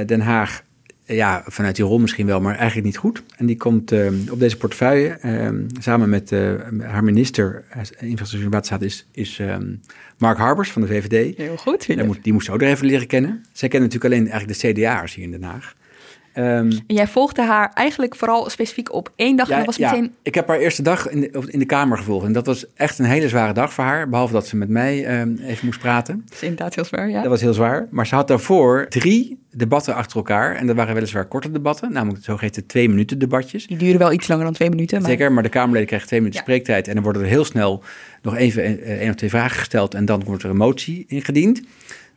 Den 0.07 0.21
Haag 0.21 0.63
ja, 1.05 1.43
vanuit 1.47 1.77
die 1.77 1.85
rol 1.85 1.99
misschien 1.99 2.27
wel, 2.27 2.41
maar 2.41 2.57
eigenlijk 2.57 2.87
niet 2.87 2.97
goed. 2.97 3.23
En 3.37 3.47
die 3.47 3.57
komt 3.57 3.93
op 4.31 4.39
deze 4.39 4.57
portefeuille 4.57 5.19
samen 5.81 6.09
met 6.09 6.31
haar 6.81 7.05
minister 7.05 7.65
Infrastructuur 7.99 8.45
en 8.45 8.51
Waterstaat 8.51 8.83
is, 8.83 9.07
is 9.13 9.41
Mark 10.19 10.39
Harbers 10.39 10.71
van 10.71 10.83
de 10.83 10.89
VVD. 10.89 11.37
Heel 11.37 11.57
goed. 11.57 11.87
Die 11.87 12.05
moet, 12.05 12.25
die 12.25 12.33
moest 12.33 12.47
ze 12.47 12.53
ook 12.53 12.63
er 12.63 12.69
even 12.69 12.87
leren 12.87 13.07
kennen. 13.07 13.45
Zij 13.53 13.69
kennen 13.69 13.89
natuurlijk 13.89 14.15
alleen 14.15 14.31
eigenlijk 14.31 14.61
de 14.61 14.73
CDA'ers 14.73 15.15
hier 15.15 15.25
in 15.25 15.31
Den 15.31 15.43
Haag. 15.43 15.77
Um, 16.39 16.71
en 16.87 16.95
jij 16.95 17.07
volgde 17.07 17.43
haar 17.43 17.71
eigenlijk 17.75 18.17
vooral 18.17 18.51
specifiek 18.51 18.93
op 18.93 19.13
één 19.17 19.37
dag. 19.37 19.49
Ja, 19.49 19.59
en 19.59 19.65
was 19.65 19.79
meteen... 19.79 20.15
ik 20.23 20.35
heb 20.35 20.49
haar 20.49 20.59
eerste 20.59 20.83
dag 20.83 21.09
in 21.09 21.21
de, 21.21 21.43
in 21.47 21.59
de 21.59 21.65
Kamer 21.65 21.99
gevolgd. 21.99 22.27
En 22.27 22.33
dat 22.33 22.47
was 22.47 22.67
echt 22.75 22.99
een 22.99 23.05
hele 23.05 23.29
zware 23.29 23.53
dag 23.53 23.73
voor 23.73 23.85
haar. 23.85 24.09
Behalve 24.09 24.33
dat 24.33 24.47
ze 24.47 24.57
met 24.57 24.69
mij 24.69 25.21
um, 25.21 25.39
even 25.43 25.67
moest 25.67 25.79
praten. 25.79 26.23
Dat 26.25 26.35
is 26.35 26.43
inderdaad 26.43 26.75
heel 26.75 26.85
zwaar, 26.85 27.11
ja. 27.11 27.21
Dat 27.21 27.31
was 27.31 27.41
heel 27.41 27.55
zwaar. 27.55 27.87
Maar 27.91 28.07
ze 28.07 28.15
had 28.15 28.29
daarvoor 28.29 28.87
drie 28.89 29.39
debatten 29.51 29.95
achter 29.95 30.17
elkaar. 30.17 30.57
En 30.57 30.67
dat 30.67 30.77
waren 30.77 30.95
weliswaar 30.95 31.27
korte 31.27 31.51
debatten. 31.51 31.93
Namelijk 31.93 32.25
zogeheten 32.25 32.67
twee 32.67 32.89
minuten 32.89 33.19
debatjes. 33.19 33.67
Die 33.67 33.77
duren 33.77 33.99
wel 33.99 34.13
iets 34.13 34.29
langer 34.29 34.45
dan 34.45 34.55
twee 34.55 34.71
minuten. 34.71 35.01
Maar... 35.01 35.11
Zeker, 35.11 35.33
maar 35.33 35.43
de 35.43 35.49
Kamerleden 35.49 35.87
krijgen 35.87 36.09
twee 36.09 36.21
minuten 36.21 36.41
spreektijd. 36.41 36.89
En 36.89 36.95
dan 36.95 37.03
worden 37.03 37.23
er 37.23 37.29
heel 37.29 37.45
snel 37.45 37.83
nog 38.23 38.37
even 38.37 38.83
één 38.85 39.09
of 39.09 39.15
twee 39.15 39.31
vragen 39.31 39.59
gesteld. 39.59 39.95
En 39.95 40.05
dan 40.05 40.25
wordt 40.25 40.43
er 40.43 40.51
een 40.51 40.57
motie 40.57 41.05
ingediend. 41.09 41.63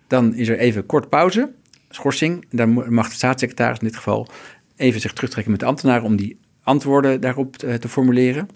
Dan 0.08 0.36
is 0.36 0.48
er 0.48 0.58
even 0.58 0.86
kort 0.86 1.10
pauze. 1.10 1.50
Schorsing. 1.96 2.46
Dan 2.50 2.94
mag 2.94 3.10
de 3.10 3.16
staatssecretaris 3.16 3.80
in 3.80 3.88
dit 3.88 3.96
geval 3.96 4.28
even 4.76 5.02
zich 5.02 5.14
terugtrekken 5.14 5.52
met 5.52 5.62
de 5.62 5.68
ambtenaren 5.68 6.04
om 6.04 6.16
die 6.16 6.40
antwoorden 6.64 7.22
daarop 7.22 7.58
te, 7.58 7.80
te 7.80 7.90
formuleren. 7.90 8.48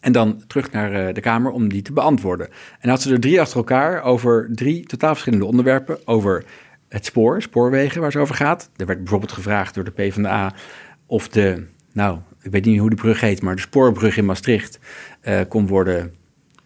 En 0.00 0.12
dan 0.12 0.42
terug 0.46 0.70
naar 0.70 1.08
uh, 1.08 1.14
de 1.14 1.20
Kamer 1.20 1.50
om 1.50 1.68
die 1.68 1.82
te 1.82 1.92
beantwoorden. 1.92 2.48
En 2.80 2.88
had 2.88 3.02
ze 3.02 3.12
er 3.12 3.20
drie 3.20 3.40
achter 3.40 3.56
elkaar 3.56 4.02
over 4.02 4.48
drie 4.52 4.86
totaal 4.86 5.10
verschillende 5.10 5.44
onderwerpen. 5.44 5.98
Over 6.06 6.44
het 6.88 7.04
spoor, 7.04 7.42
spoorwegen 7.42 8.00
waar 8.00 8.12
ze 8.12 8.18
over 8.18 8.34
gaat. 8.34 8.70
Er 8.76 8.86
werd 8.86 8.98
bijvoorbeeld 8.98 9.32
gevraagd 9.32 9.74
door 9.74 9.84
de 9.84 9.90
PvdA 9.90 10.54
of 11.06 11.28
de, 11.28 11.66
nou, 11.92 12.18
ik 12.42 12.50
weet 12.50 12.64
niet 12.64 12.78
hoe 12.78 12.90
de 12.90 12.96
brug 12.96 13.20
heet, 13.20 13.42
maar 13.42 13.54
de 13.54 13.60
spoorbrug 13.60 14.16
in 14.16 14.24
Maastricht 14.24 14.78
uh, 15.24 15.40
kon 15.48 15.66
worden 15.66 16.14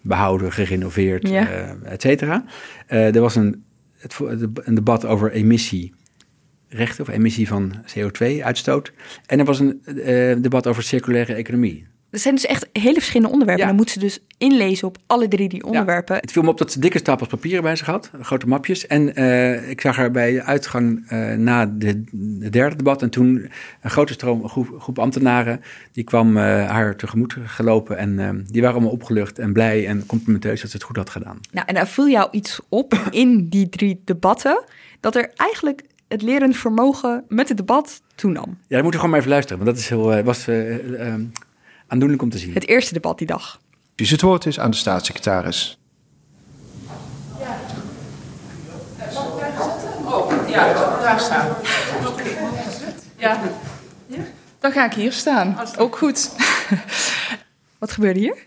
behouden, 0.00 0.52
gerenoveerd, 0.52 1.28
ja. 1.28 1.50
uh, 1.50 1.92
et 1.92 2.02
cetera. 2.02 2.44
er 2.86 3.20
was 3.20 3.36
een, 3.36 3.64
het, 3.98 4.20
een 4.54 4.74
debat 4.74 5.04
over 5.04 5.32
emissierechten 5.32 7.00
of 7.00 7.08
emissie 7.08 7.48
van 7.48 7.84
CO2-uitstoot. 7.96 8.92
En 9.26 9.38
er 9.38 9.44
was 9.44 9.58
een 9.58 9.82
debat 10.42 10.66
over 10.66 10.82
circulaire 10.82 11.34
economie. 11.34 11.86
Er 12.16 12.22
zijn 12.22 12.34
dus 12.34 12.46
echt 12.46 12.68
hele 12.72 12.94
verschillende 12.94 13.32
onderwerpen. 13.32 13.64
Ja. 13.64 13.70
Dan 13.70 13.76
moeten 13.76 13.94
ze 13.94 14.06
dus 14.06 14.18
inlezen 14.38 14.88
op 14.88 14.98
alle 15.06 15.28
drie 15.28 15.48
die 15.48 15.64
onderwerpen. 15.64 16.14
Ja. 16.14 16.20
Het 16.20 16.32
viel 16.32 16.42
me 16.42 16.48
op 16.48 16.58
dat 16.58 16.72
ze 16.72 16.80
dikke 16.80 16.98
stapels 16.98 17.28
papieren 17.28 17.62
bij 17.62 17.76
zich 17.76 17.86
had, 17.86 18.10
grote 18.20 18.46
mapjes. 18.46 18.86
En 18.86 19.20
uh, 19.20 19.70
ik 19.70 19.80
zag 19.80 19.96
haar 19.96 20.10
bij 20.10 20.32
de 20.32 20.42
uitgang 20.42 21.10
uh, 21.12 21.34
na 21.34 21.66
de, 21.66 22.04
de, 22.12 22.50
derde 22.50 22.76
debat. 22.76 23.02
En 23.02 23.10
toen 23.10 23.50
een 23.80 23.90
grote 23.90 24.12
stroom, 24.12 24.42
een 24.42 24.48
groep, 24.48 24.74
groep 24.78 24.98
ambtenaren, 24.98 25.60
die 25.92 26.04
kwam 26.04 26.36
uh, 26.36 26.42
haar 26.70 26.96
tegemoet 26.96 27.36
gelopen. 27.44 27.98
En 27.98 28.44
die 28.46 28.60
waren 28.60 28.76
allemaal 28.76 28.94
opgelucht 28.94 29.38
en 29.38 29.52
blij 29.52 29.86
en 29.86 30.06
complimenteus 30.06 30.60
dat 30.60 30.70
ze 30.70 30.76
het 30.76 30.86
goed 30.86 30.96
had 30.96 31.10
gedaan. 31.10 31.40
Nou, 31.52 31.66
en 31.66 31.74
daar 31.74 31.88
viel 31.88 32.08
jou 32.08 32.28
iets 32.30 32.60
op 32.68 32.94
in 33.10 33.48
die 33.48 33.68
drie 33.68 34.02
debatten, 34.04 34.64
dat 35.00 35.16
er 35.16 35.30
eigenlijk 35.34 35.82
het 36.08 36.22
lerend 36.22 36.56
vermogen 36.56 37.24
met 37.28 37.48
het 37.48 37.56
debat 37.56 38.02
toenam. 38.14 38.58
Ja, 38.66 38.74
dan 38.74 38.82
moet 38.82 38.92
je 38.92 38.98
gewoon 38.98 39.10
maar 39.10 39.18
even 39.18 39.32
luisteren, 39.32 39.64
want 39.64 39.70
dat 39.70 39.84
is 39.84 39.88
heel, 39.88 40.22
was 40.22 40.46
aandoenlijk 41.86 42.22
om 42.22 42.30
te 42.30 42.38
zien. 42.38 42.54
Het 42.54 42.66
eerste 42.66 42.92
debat 42.94 43.18
die 43.18 43.26
dag. 43.26 43.60
Dus 43.94 44.10
het 44.10 44.20
woord 44.20 44.46
is 44.46 44.58
aan 44.58 44.70
de 44.70 44.76
staatssecretaris. 44.76 45.78
Ja. 47.40 47.58
Oh, 50.04 50.48
ja, 50.48 50.72
daar 51.00 51.20
staan. 51.20 51.56
Ja. 53.16 53.40
Dan 54.58 54.72
ga 54.72 54.84
ik 54.84 54.92
hier 54.92 55.12
staan. 55.12 55.58
Ook 55.78 55.96
goed. 55.96 56.30
Wat 57.78 57.92
gebeurde 57.92 58.18
hier? 58.20 58.46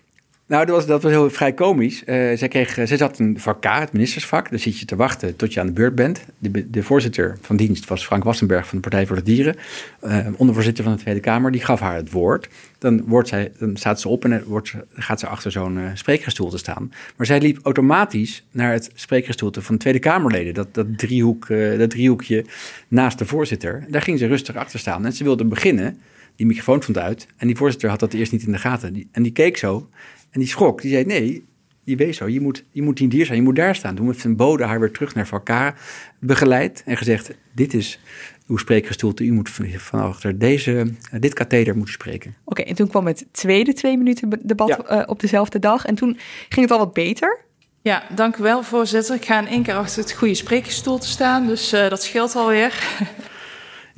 Nou, 0.49 0.65
dat 0.65 0.75
was, 0.75 0.85
dat 0.85 1.03
was 1.03 1.11
heel 1.11 1.29
vrij 1.29 1.53
komisch. 1.53 2.03
Uh, 2.05 2.37
zij, 2.37 2.47
kreeg, 2.47 2.73
zij 2.73 2.97
zat 2.97 3.19
in 3.19 3.39
vak 3.39 3.63
het 3.63 3.91
ministersvak. 3.91 4.49
Daar 4.49 4.59
zit 4.59 4.79
je 4.79 4.85
te 4.85 4.95
wachten 4.95 5.35
tot 5.35 5.53
je 5.53 5.59
aan 5.59 5.65
de 5.65 5.71
beurt 5.71 5.95
bent. 5.95 6.25
De, 6.67 6.83
voorzitter 6.83 7.37
van 7.41 7.55
dienst 7.55 7.87
was 7.87 8.05
Frank 8.05 8.23
Wassenberg 8.23 8.67
van 8.67 8.77
de 8.77 8.89
Partij 8.89 9.07
voor 9.07 9.15
de 9.15 9.23
Dieren. 9.23 9.55
Uh, 10.03 10.27
ondervoorzitter 10.37 10.83
van 10.83 10.93
de 10.93 10.99
Tweede 10.99 11.19
Kamer. 11.19 11.51
Die 11.51 11.61
gaf 11.61 11.79
haar 11.79 11.95
het 11.95 12.11
woord. 12.11 12.49
Dan, 12.77 13.03
wordt 13.05 13.27
zij, 13.27 13.51
dan 13.59 13.77
staat 13.77 14.01
ze 14.01 14.07
op 14.07 14.25
en 14.25 14.43
wordt, 14.43 14.73
gaat 14.93 15.19
ze 15.19 15.27
achter 15.27 15.51
zo'n 15.51 15.77
uh, 15.77 15.89
spreekgestoelte 15.93 16.57
staan. 16.57 16.91
Maar 17.15 17.25
zij 17.25 17.39
liep 17.39 17.59
automatisch 17.63 18.43
naar 18.51 18.71
het 18.71 18.91
spreekgestoelte 18.93 19.61
van 19.61 19.75
de 19.75 19.81
Tweede 19.81 19.99
Kamerleden. 19.99 20.53
Dat, 20.53 20.73
dat, 20.73 20.97
driehoek, 20.97 21.47
dat 21.77 21.89
driehoekje 21.89 22.45
naast 22.87 23.17
de 23.17 23.25
voorzitter. 23.25 23.85
Daar 23.89 24.01
ging 24.01 24.19
ze 24.19 24.27
rustig 24.27 24.55
achter 24.55 24.79
staan. 24.79 25.05
En 25.05 25.13
ze 25.13 25.23
wilde 25.23 25.45
beginnen. 25.45 25.99
Die 26.35 26.47
microfoon 26.47 26.81
stond 26.81 26.97
uit. 26.97 27.27
En 27.37 27.47
die 27.47 27.55
voorzitter 27.55 27.89
had 27.89 27.99
dat 27.99 28.13
eerst 28.13 28.31
niet 28.31 28.45
in 28.45 28.51
de 28.51 28.57
gaten. 28.57 29.09
En 29.11 29.23
die 29.23 29.31
keek 29.31 29.57
zo. 29.57 29.89
En 30.31 30.39
die 30.39 30.49
schrok, 30.49 30.81
die 30.81 30.91
zei, 30.91 31.05
nee, 31.05 31.47
die 31.83 31.97
wees 31.97 32.17
zo, 32.17 32.27
je 32.27 32.41
moet, 32.41 32.63
je 32.71 32.81
moet 32.81 32.97
die 32.97 33.07
dier 33.07 33.25
zijn, 33.25 33.37
je 33.37 33.43
moet 33.43 33.55
daar 33.55 33.75
staan. 33.75 33.95
Toen 33.95 34.05
heeft 34.05 34.19
zijn 34.19 34.35
bode 34.35 34.63
haar 34.63 34.79
weer 34.79 34.91
terug 34.91 35.15
naar 35.15 35.29
elkaar 35.31 35.81
begeleid 36.19 36.83
en 36.85 36.97
gezegd, 36.97 37.31
dit 37.53 37.73
is 37.73 37.99
uw 38.47 38.57
spreekgestoelte, 38.57 39.23
u 39.23 39.31
moet 39.31 39.49
van 39.49 39.99
achter 39.99 40.39
deze, 40.39 40.93
dit 41.19 41.33
katheder 41.33 41.75
moeten 41.75 41.93
spreken. 41.93 42.35
Oké, 42.45 42.61
en 42.61 42.75
toen 42.75 42.87
kwam 42.87 43.07
het 43.07 43.25
tweede 43.31 43.73
twee 43.73 43.97
minuten 43.97 44.39
debat 44.43 44.67
ja. 44.67 45.01
uh, 45.01 45.03
op 45.05 45.19
dezelfde 45.19 45.59
dag 45.59 45.85
en 45.85 45.95
toen 45.95 46.17
ging 46.49 46.61
het 46.61 46.71
al 46.71 46.85
wat 46.85 46.93
beter. 46.93 47.39
Ja, 47.81 48.03
dank 48.15 48.37
u 48.37 48.43
wel 48.43 48.63
voorzitter. 48.63 49.15
Ik 49.15 49.25
ga 49.25 49.39
in 49.39 49.47
één 49.47 49.63
keer 49.63 49.73
achter 49.73 50.01
het 50.01 50.11
goede 50.11 50.33
spreekgestoelte 50.33 51.07
staan, 51.07 51.47
dus 51.47 51.73
uh, 51.73 51.89
dat 51.89 52.03
scheelt 52.03 52.35
alweer. 52.35 52.83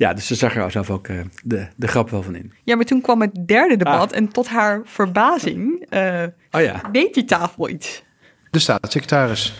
Ja, 0.02 0.14
dus 0.14 0.26
ze 0.26 0.34
zag 0.34 0.56
er 0.56 0.70
zelf 0.70 0.90
ook 0.90 1.08
uh, 1.08 1.20
de, 1.44 1.66
de 1.76 1.86
grap 1.86 2.10
wel 2.10 2.22
van 2.22 2.34
in. 2.34 2.52
Ja, 2.64 2.76
maar 2.76 2.84
toen 2.84 3.00
kwam 3.00 3.20
het 3.20 3.46
derde 3.46 3.76
debat 3.76 4.12
ah. 4.12 4.16
en 4.16 4.28
tot 4.28 4.48
haar 4.48 4.80
verbazing 4.84 5.86
uh, 5.90 6.22
oh 6.50 6.60
ja. 6.60 6.80
deed 6.92 7.14
die 7.14 7.24
tafel 7.24 7.68
iets. 7.68 8.02
De 8.50 8.58
staatssecretaris. 8.58 9.54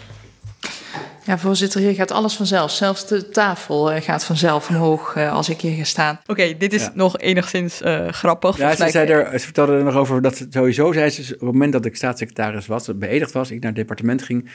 Ja, 1.24 1.38
voorzitter, 1.38 1.80
hier 1.80 1.94
gaat 1.94 2.10
alles 2.10 2.34
vanzelf. 2.34 2.70
Zelfs 2.70 3.06
de 3.06 3.28
tafel 3.28 3.94
uh, 3.94 4.00
gaat 4.00 4.24
vanzelf 4.24 4.68
omhoog 4.68 5.16
als 5.16 5.48
ik 5.48 5.60
hier 5.60 5.76
ga 5.76 5.84
staan. 5.84 6.18
Oké, 6.20 6.30
okay, 6.30 6.56
dit 6.56 6.72
is 6.72 6.82
ja. 6.82 6.90
nog 6.94 7.18
enigszins 7.18 7.80
grappig. 8.06 8.56
Ja, 8.56 8.74
ze, 8.74 8.88
zei 8.88 9.08
er, 9.08 9.38
ze 9.38 9.44
vertelde 9.44 9.72
er 9.72 9.84
nog 9.84 9.96
over 9.96 10.22
dat 10.22 10.46
sowieso 10.50 10.92
zei 10.92 11.10
ze, 11.10 11.22
op 11.22 11.40
het 11.40 11.40
moment 11.40 11.72
dat 11.72 11.84
ik 11.84 11.96
staatssecretaris 11.96 12.66
was, 12.66 12.88
beëdigd 12.96 13.32
was, 13.32 13.50
ik 13.50 13.60
naar 13.60 13.70
het 13.70 13.80
departement 13.80 14.22
ging, 14.22 14.50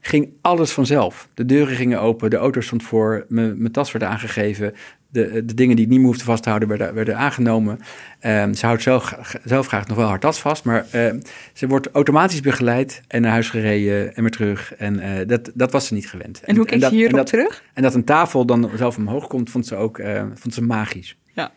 ging 0.00 0.32
alles 0.40 0.70
vanzelf. 0.70 1.28
De 1.34 1.44
deuren 1.44 1.76
gingen 1.76 2.00
open, 2.00 2.30
de 2.30 2.36
auto 2.36 2.60
stond 2.60 2.82
voor, 2.82 3.24
mijn 3.28 3.72
tas 3.72 3.92
werd 3.92 4.04
aangegeven, 4.04 4.74
de, 5.08 5.44
de 5.44 5.54
dingen 5.54 5.76
die 5.76 5.84
ik 5.84 5.90
niet 5.90 6.00
meer 6.00 6.08
hoefde 6.08 6.24
vast 6.24 6.42
te 6.42 6.48
houden 6.48 6.68
werden, 6.68 6.94
werden 6.94 7.16
aangenomen. 7.16 7.78
Um, 8.20 8.54
ze 8.54 8.66
houdt 8.66 8.82
zelf, 8.82 9.14
zelf 9.44 9.66
graag 9.66 9.86
nog 9.86 9.96
wel 9.96 10.08
haar 10.08 10.20
tas 10.20 10.38
vast, 10.38 10.64
maar 10.64 10.86
uh, 10.94 11.12
ze 11.52 11.66
wordt 11.66 11.90
automatisch 11.90 12.40
begeleid 12.40 13.02
en 13.08 13.22
naar 13.22 13.30
huis 13.30 13.50
gereden 13.50 14.14
en 14.14 14.22
weer 14.22 14.30
terug. 14.30 14.74
En 14.74 14.96
uh, 14.96 15.26
dat, 15.26 15.50
dat 15.54 15.72
was 15.72 15.86
ze 15.86 15.94
niet 15.94 16.08
gewend. 16.08 16.40
En, 16.40 16.56
hoe 16.56 16.66
keek 16.66 16.80
je 16.80 16.88
hierop 16.88 17.16
dat, 17.16 17.26
terug? 17.26 17.62
En 17.74 17.82
dat 17.82 17.94
een 17.94 18.04
tafel 18.04 18.46
dan 18.46 18.70
zelf 18.76 18.96
omhoog 18.96 19.26
komt, 19.26 19.50
vond 19.50 19.66
ze 19.66 19.76
ook 19.76 19.98
uh, 19.98 20.22
vond 20.34 20.54
ze 20.54 20.62
magisch. 20.62 21.16
Ja, 21.32 21.52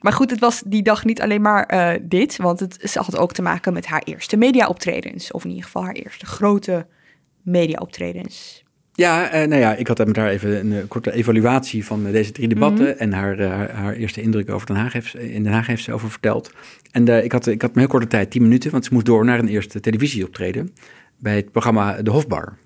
maar 0.00 0.12
goed, 0.12 0.30
het 0.30 0.40
was 0.40 0.62
die 0.66 0.82
dag 0.82 1.04
niet 1.04 1.20
alleen 1.20 1.42
maar 1.42 1.98
dit, 2.02 2.36
want 2.36 2.60
het, 2.60 2.78
ze 2.90 2.98
had 2.98 3.16
ook 3.16 3.32
te 3.32 3.42
maken 3.42 3.72
met 3.72 3.86
haar 3.86 4.02
eerste 4.04 4.36
media-optredens. 4.36 5.30
Of 5.30 5.44
in 5.44 5.48
ieder 5.48 5.64
geval 5.64 5.84
haar 5.84 5.94
eerste 5.94 6.26
grote 6.26 6.86
media-optredens. 7.42 8.61
Ja, 8.94 9.34
uh, 9.34 9.48
nou 9.48 9.60
ja, 9.60 9.74
ik 9.74 9.88
had 9.88 10.06
met 10.06 10.16
haar 10.16 10.28
even 10.28 10.58
een, 10.58 10.72
een 10.72 10.88
korte 10.88 11.12
evaluatie 11.12 11.84
van 11.84 12.12
deze 12.12 12.32
drie 12.32 12.48
debatten. 12.48 12.84
Mm 12.84 12.90
-hmm. 12.90 12.98
En 12.98 13.12
haar, 13.12 13.42
haar, 13.42 13.70
haar, 13.70 13.94
eerste 13.94 14.22
indruk 14.22 14.50
over 14.50 14.66
Den 14.66 14.76
Haag 14.76 14.92
heeft, 14.92 15.14
in 15.14 15.42
Den 15.42 15.52
Haag 15.52 15.66
heeft 15.66 15.82
ze 15.82 15.92
over 15.92 16.10
verteld. 16.10 16.50
En 16.90 17.08
uh, 17.08 17.24
ik, 17.24 17.32
had, 17.32 17.46
ik 17.46 17.62
had 17.62 17.70
een 17.72 17.78
heel 17.78 17.88
korte 17.88 18.06
tijd, 18.06 18.30
tien 18.30 18.42
minuten, 18.42 18.70
want 18.70 18.84
ze 18.84 18.92
moest 18.92 19.06
door 19.06 19.24
naar 19.24 19.38
een 19.38 19.48
eerste 19.48 19.80
televisieoptreden. 19.80 20.74
Bij 21.18 21.36
het 21.36 21.50
programma 21.50 22.02
De 22.02 22.10
Hofbar. 22.10 22.56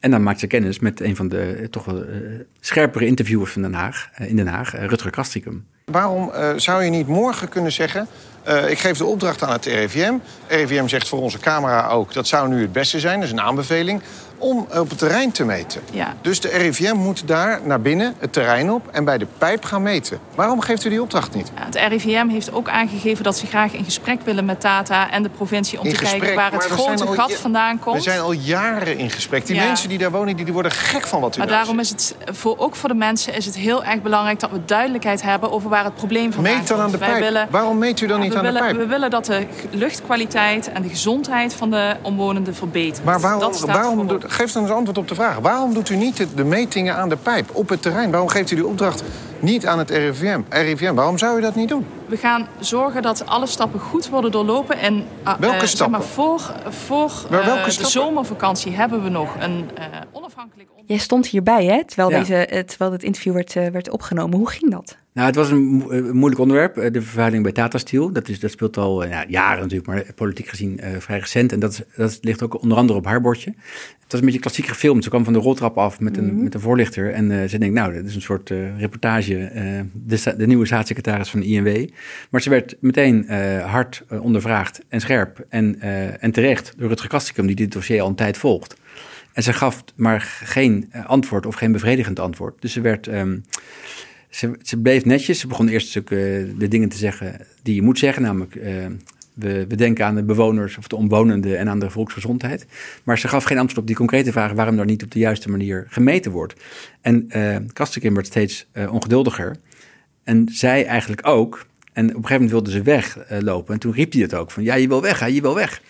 En 0.00 0.10
dan 0.10 0.22
maakte 0.22 0.40
ze 0.40 0.46
kennis 0.46 0.78
met 0.78 1.00
een 1.00 1.16
van 1.16 1.28
de 1.28 1.66
toch 1.70 1.84
wel 1.84 2.04
scherpere 2.60 3.06
interviewers 3.06 3.52
van 3.52 3.62
Den 3.62 3.74
Haag, 3.74 4.10
in 4.18 4.36
Den 4.36 4.46
Haag, 4.46 4.72
Rutger 4.86 5.10
Kastrikum. 5.10 5.66
Waarom 5.84 6.32
zou 6.56 6.84
je 6.84 6.90
niet 6.90 7.06
morgen 7.06 7.48
kunnen 7.48 7.72
zeggen... 7.72 8.08
Uh, 8.48 8.70
ik 8.70 8.78
geef 8.78 8.96
de 8.96 9.04
opdracht 9.04 9.42
aan 9.42 9.52
het 9.52 9.66
RIVM. 9.66 10.14
RIVM 10.48 10.86
zegt 10.86 11.08
voor 11.08 11.20
onze 11.20 11.38
camera 11.38 11.88
ook, 11.88 12.12
dat 12.12 12.26
zou 12.26 12.48
nu 12.48 12.60
het 12.60 12.72
beste 12.72 13.00
zijn, 13.00 13.14
dat 13.14 13.24
is 13.24 13.32
een 13.32 13.40
aanbeveling 13.40 14.02
om 14.42 14.66
op 14.78 14.88
het 14.88 14.98
terrein 14.98 15.32
te 15.32 15.44
meten. 15.44 15.82
Ja. 15.90 16.14
Dus 16.20 16.40
de 16.40 16.48
RIVM 16.48 16.94
moet 16.96 17.28
daar 17.28 17.60
naar 17.64 17.80
binnen, 17.80 18.14
het 18.18 18.32
terrein 18.32 18.70
op... 18.70 18.88
en 18.92 19.04
bij 19.04 19.18
de 19.18 19.26
pijp 19.38 19.64
gaan 19.64 19.82
meten. 19.82 20.18
Waarom 20.34 20.60
geeft 20.60 20.84
u 20.84 20.88
die 20.88 21.02
opdracht 21.02 21.34
niet? 21.34 21.52
Ja, 21.56 21.64
het 21.64 21.74
RIVM 21.88 22.28
heeft 22.28 22.52
ook 22.52 22.68
aangegeven 22.68 23.24
dat 23.24 23.36
ze 23.36 23.46
graag 23.46 23.72
in 23.72 23.84
gesprek 23.84 24.20
willen 24.24 24.44
met 24.44 24.60
Tata 24.60 25.10
en 25.10 25.22
de 25.22 25.28
provincie... 25.28 25.80
om 25.80 25.86
in 25.86 25.92
te 25.92 25.98
gesprek, 25.98 26.20
kijken 26.20 26.36
waar 26.36 26.52
het 26.52 26.64
grote 26.64 27.04
al, 27.04 27.12
gat 27.14 27.32
vandaan 27.32 27.78
komt. 27.78 27.96
We 27.96 28.02
zijn 28.02 28.20
al 28.20 28.32
jaren 28.32 28.98
in 28.98 29.10
gesprek. 29.10 29.46
Die 29.46 29.56
ja. 29.56 29.64
mensen 29.64 29.88
die 29.88 29.98
daar 29.98 30.10
wonen, 30.10 30.36
die, 30.36 30.44
die 30.44 30.54
worden 30.54 30.72
gek 30.72 31.06
van 31.06 31.20
wat 31.20 31.34
u 31.34 31.38
Maar 31.38 31.46
daar 31.46 31.56
daarom 31.56 31.84
zegt. 31.84 32.00
is 32.00 32.08
het, 32.24 32.36
voor, 32.36 32.58
ook 32.58 32.76
voor 32.76 32.88
de 32.88 32.94
mensen 32.94 33.34
is 33.34 33.46
het 33.46 33.56
heel 33.56 33.84
erg 33.84 34.02
belangrijk... 34.02 34.40
dat 34.40 34.50
we 34.50 34.64
duidelijkheid 34.64 35.22
hebben 35.22 35.52
over 35.52 35.70
waar 35.70 35.84
het 35.84 35.94
probleem 35.94 36.32
vandaan 36.32 36.54
Meet 36.56 36.68
dan 36.68 36.76
komt. 36.76 36.94
aan 36.94 37.00
de 37.00 37.06
pijp. 37.06 37.18
Willen, 37.18 37.48
Waarom 37.50 37.78
meet 37.78 38.00
u 38.00 38.06
dan 38.06 38.20
niet 38.20 38.34
aan 38.34 38.42
willen, 38.42 38.60
de 38.60 38.68
pijp? 38.68 38.76
We 38.76 38.86
willen 38.86 39.10
dat 39.10 39.24
de 39.24 39.46
luchtkwaliteit 39.70 40.72
en 40.72 40.82
de 40.82 40.88
gezondheid 40.88 41.54
van 41.54 41.70
de 41.70 41.96
omwonenden 42.02 42.54
verbetert. 42.54 43.04
Maar 43.04 43.20
waarom, 43.20 43.40
dat 43.40 43.60
waarom 43.60 44.06
doet, 44.06 44.31
geef 44.32 44.52
dan 44.52 44.62
eens 44.62 44.72
antwoord 44.72 44.98
op 44.98 45.08
de 45.08 45.14
vraag. 45.14 45.38
Waarom 45.38 45.74
doet 45.74 45.88
u 45.88 45.96
niet 45.96 46.16
de, 46.16 46.34
de, 46.34 46.44
metingen 46.44 46.96
aan 46.96 47.08
de 47.08 47.16
pijp, 47.16 47.50
op 47.52 47.68
het 47.68 47.82
terrein? 47.82 48.10
Waarom 48.10 48.28
geeft 48.28 48.50
u 48.50 48.54
die 48.54 48.66
opdracht 48.66 49.02
niet 49.38 49.66
aan 49.66 49.78
het 49.78 49.90
RIVM? 49.90 50.40
RIVM, 50.48 50.94
waarom 50.94 51.18
zou 51.18 51.38
u 51.38 51.40
dat 51.40 51.54
niet 51.54 51.68
doen? 51.68 51.86
We 52.06 52.16
gaan 52.16 52.48
zorgen 52.60 53.02
dat 53.02 53.26
alle 53.26 53.46
stappen 53.46 53.80
goed 53.80 54.08
worden 54.08 54.30
doorlopen. 54.30 54.78
En, 54.78 54.94
uh, 54.94 55.34
welke 55.38 55.56
uh, 55.56 55.62
stappen? 55.62 55.68
Zeg 55.68 55.88
maar, 55.88 56.02
voor 56.02 56.40
voor 56.68 57.12
maar 57.30 57.44
welke 57.44 57.66
uh, 57.66 57.68
stappen? 57.68 57.82
de 57.82 57.98
zomervakantie 58.00 58.72
hebben 58.72 59.02
we 59.02 59.08
nog 59.08 59.36
een 59.38 59.70
onafhankelijk... 60.12 60.68
Jij 60.86 60.98
stond 60.98 61.26
hierbij, 61.26 61.64
hè? 61.64 61.84
Terwijl, 61.84 62.10
ja. 62.10 62.18
deze, 62.18 62.64
terwijl 62.64 62.92
het 62.92 63.02
interview 63.02 63.34
werd, 63.34 63.52
werd 63.52 63.90
opgenomen. 63.90 64.38
Hoe 64.38 64.50
ging 64.50 64.70
dat? 64.70 64.96
Nou, 65.12 65.26
het 65.26 65.36
was 65.36 65.50
een, 65.50 65.62
mo 65.62 65.90
een 65.90 66.16
moeilijk 66.16 66.40
onderwerp, 66.40 66.74
de 66.74 67.02
vervuiling 67.02 67.42
bij 67.42 67.52
Tata 67.52 67.78
Steel. 67.78 68.12
Dat, 68.12 68.28
is, 68.28 68.40
dat 68.40 68.50
speelt 68.50 68.76
al 68.76 69.06
ja, 69.06 69.24
jaren 69.28 69.60
natuurlijk, 69.60 69.86
maar 69.86 70.04
politiek 70.14 70.48
gezien 70.48 70.80
uh, 70.82 70.88
vrij 70.98 71.18
recent. 71.18 71.52
En 71.52 71.60
dat, 71.60 71.84
dat 71.96 72.18
ligt 72.20 72.42
ook 72.42 72.62
onder 72.62 72.78
andere 72.78 72.98
op 72.98 73.04
haar 73.04 73.20
bordje. 73.20 73.54
Het 74.02 74.12
was 74.12 74.20
een 74.20 74.26
beetje 74.26 74.40
klassiek 74.40 74.66
gefilmd. 74.66 75.04
Ze 75.04 75.10
kwam 75.10 75.24
van 75.24 75.32
de 75.32 75.38
roltrap 75.38 75.78
af 75.78 76.00
met 76.00 76.16
een, 76.16 76.24
mm 76.24 76.30
-hmm. 76.30 76.42
met 76.42 76.54
een 76.54 76.60
voorlichter. 76.60 77.12
En 77.12 77.30
uh, 77.30 77.44
ze 77.48 77.58
denkt, 77.58 77.74
nou, 77.74 77.92
dit 77.92 78.06
is 78.06 78.14
een 78.14 78.22
soort 78.22 78.50
uh, 78.50 78.78
reportage. 78.78 79.50
De, 79.92 80.34
de, 80.36 80.46
nieuwe 80.46 80.66
staatssecretaris 80.66 81.30
van 81.30 81.40
de 81.40 81.46
INW. 81.46 81.88
Maar 82.30 82.42
ze 82.42 82.50
werd 82.50 82.76
meteen 82.80 83.28
hard 83.64 84.04
ondervraagd 84.08 84.80
en 84.88 85.00
scherp. 85.00 85.44
En, 85.48 85.80
en 86.20 86.30
terecht 86.30 86.74
door 86.76 86.90
het 86.90 87.06
Kastikum, 87.06 87.46
die 87.46 87.56
dit 87.56 87.72
dossier 87.72 88.00
al 88.00 88.08
een 88.08 88.14
tijd 88.14 88.36
volgt. 88.36 88.76
En 89.32 89.42
ze 89.42 89.52
gaf 89.52 89.84
maar 89.94 90.20
geen 90.44 90.88
eh, 90.90 91.06
antwoord 91.06 91.46
of 91.46 91.54
geen 91.54 91.72
bevredigend 91.72 92.18
antwoord. 92.18 92.60
Dus 92.60 92.72
ze 92.72 92.80
werd. 92.80 93.06
ehm, 93.06 93.38
ze, 94.32 94.58
ze 94.62 94.76
bleef 94.76 95.04
netjes. 95.04 95.40
Ze 95.40 95.46
begon 95.46 95.68
eerst 95.68 95.96
eh, 95.96 96.02
de 96.58 96.68
dingen 96.68 96.88
te 96.88 96.96
zeggen 96.96 97.36
die 97.62 97.74
je 97.74 97.82
moet 97.82 97.98
zeggen. 97.98 98.22
Namelijk, 98.22 98.54
eh, 98.54 98.86
we, 99.34 99.66
we 99.66 99.74
denken 99.74 100.04
aan 100.04 100.14
de 100.14 100.22
bewoners 100.22 100.78
of 100.78 100.86
de 100.86 100.96
omwonenden 100.96 101.58
en 101.58 101.68
aan 101.68 101.78
de 101.78 101.90
volksgezondheid. 101.90 102.66
Maar 103.02 103.18
ze 103.18 103.28
gaf 103.28 103.44
geen 103.44 103.58
antwoord 103.58 103.80
op 103.80 103.86
die 103.86 103.96
concrete 103.96 104.32
vraag 104.32 104.52
waarom 104.52 104.76
daar 104.76 104.86
niet 104.86 105.02
op 105.02 105.10
de 105.10 105.18
juiste 105.18 105.50
manier 105.50 105.86
gemeten 105.88 106.32
wordt. 106.32 106.54
En 107.00 107.26
Kastekim 107.72 108.14
werd 108.14 108.26
steeds 108.26 108.66
ongeduldiger. 108.90 109.56
En 110.24 110.48
zij 110.52 110.86
eigenlijk 110.86 111.26
ook. 111.26 111.66
En 111.92 112.04
op 112.04 112.08
een 112.08 112.14
gegeven 112.14 112.32
moment 112.32 112.50
wilde 112.50 112.70
ze 112.70 112.82
weglopen. 112.82 113.74
en 113.74 113.80
toen 113.80 113.92
riep 113.92 114.12
hij 114.12 114.22
het 114.22 114.34
ook: 114.34 114.50
van 114.50 114.62
ja, 114.62 114.74
je 114.74 114.88
wil 114.88 115.02
weg, 115.02 115.18
hè, 115.18 115.26
je 115.26 115.40
wil 115.40 115.54
weg. 115.54 115.82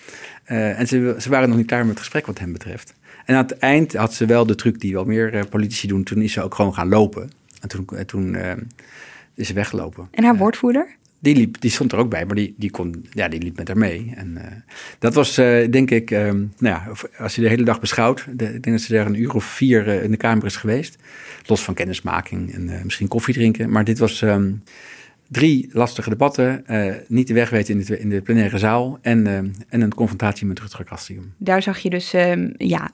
En 0.45 0.87
ze, 0.87 1.17
ze 1.19 1.29
waren 1.29 1.49
nog 1.49 1.59
niet 1.59 1.67
klaar 1.67 1.81
met 1.81 1.91
het 1.91 1.99
gesprek 1.99 2.27
wat 2.27 2.39
hem 2.39 2.53
betreft. 2.53 2.95
En 3.25 3.35
aan 3.35 3.43
het 3.43 3.59
eind 3.59 3.95
had 3.95 4.15
ze 4.15 4.27
wel 4.27 4.47
de 4.47 4.55
truc 4.55 4.81
die 4.81 4.93
wel 4.93 5.05
meer 5.05 5.47
politici 5.49 5.87
doen. 5.87 6.03
Toen 6.03 6.23
is 6.23 6.33
ze 6.33 6.43
ook 6.43 6.55
gewoon 6.55 6.75
gaan 6.75 6.89
lopen. 6.89 7.31
En 7.63 7.69
toen, 7.69 7.87
eh, 7.87 8.05
toen 8.05 8.35
eh, 8.35 8.53
is 9.35 9.47
ze 9.47 9.55
weggelopen. 9.55 10.09
En 10.11 10.25
haar 10.25 10.37
woordvoerder? 10.37 10.97
Die, 11.19 11.37
liep, 11.37 11.61
die 11.61 11.71
stond 11.71 11.93
er 11.93 11.99
ook 11.99 12.11
bij, 12.11 12.27
maar 12.27 12.35
die, 12.35 12.55
die, 12.57 12.71
kon, 12.71 13.07
ja, 13.11 13.29
die 13.29 13.43
liep 13.43 13.57
met 13.57 13.69
haar 13.69 13.79
mee. 13.79 14.13
En 14.17 14.37
eh, 14.37 14.57
dat 14.99 15.15
was, 15.15 15.35
denk 15.71 15.91
ik, 15.91 16.11
nou 16.11 16.49
ja, 16.59 16.89
als 17.19 17.35
je 17.35 17.41
de 17.41 17.49
hele 17.49 17.65
dag 17.65 17.81
beschouwt. 17.81 18.27
De, 18.31 18.45
ik 18.45 18.63
denk 18.63 18.77
dat 18.77 18.81
ze 18.81 18.93
daar 18.93 19.07
een 19.07 19.21
uur 19.21 19.35
of 19.35 19.45
vier 19.45 19.87
in 19.87 20.11
de 20.11 20.17
kamer 20.17 20.45
is 20.45 20.57
geweest. 20.57 20.97
Los 21.47 21.65
van 21.65 21.75
kennismaking 21.75 22.55
en 22.55 22.81
misschien 22.85 23.09
koffie 23.09 23.35
drinken. 23.35 23.71
Maar 23.71 23.85
dit 23.85 23.99
was 23.99 24.23
ehm, 24.23 24.53
drie 25.29 25.69
lastige 25.73 26.09
debatten. 26.09 26.65
niet 27.07 27.27
de 27.27 27.35
weg 27.35 27.51
weten 27.51 27.79
in 27.79 27.85
de, 27.85 27.99
in 27.99 28.09
de 28.09 28.21
plenaire 28.21 28.59
zaal. 28.59 28.99
En, 29.03 29.27
en 29.69 29.81
een 29.81 29.95
confrontatie 29.95 30.47
met 30.47 30.61
Rutger 30.61 30.85
Kastium. 30.85 31.33
Daar 31.37 31.63
zag 31.63 31.79
je 31.79 31.91
dus 31.91 32.13
ehm, 32.13 32.51
ja, 32.57 32.91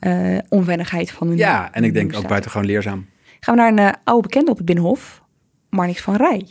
onwennigheid 0.49 1.11
van 1.11 1.37
Ja, 1.37 1.73
en 1.73 1.83
ik 1.83 1.93
denk 1.93 2.15
ook 2.15 2.27
buitengewoon 2.27 2.65
leerzaam. 2.65 3.05
Gaan 3.39 3.55
we 3.55 3.61
naar 3.61 3.71
een 3.71 3.79
eh, 3.79 3.89
oude 4.03 4.27
bekende 4.27 4.51
op 4.51 4.57
het 4.57 4.65
Binnenhof, 4.65 5.23
Marnix 5.69 6.01
van 6.01 6.15
Rij. 6.15 6.47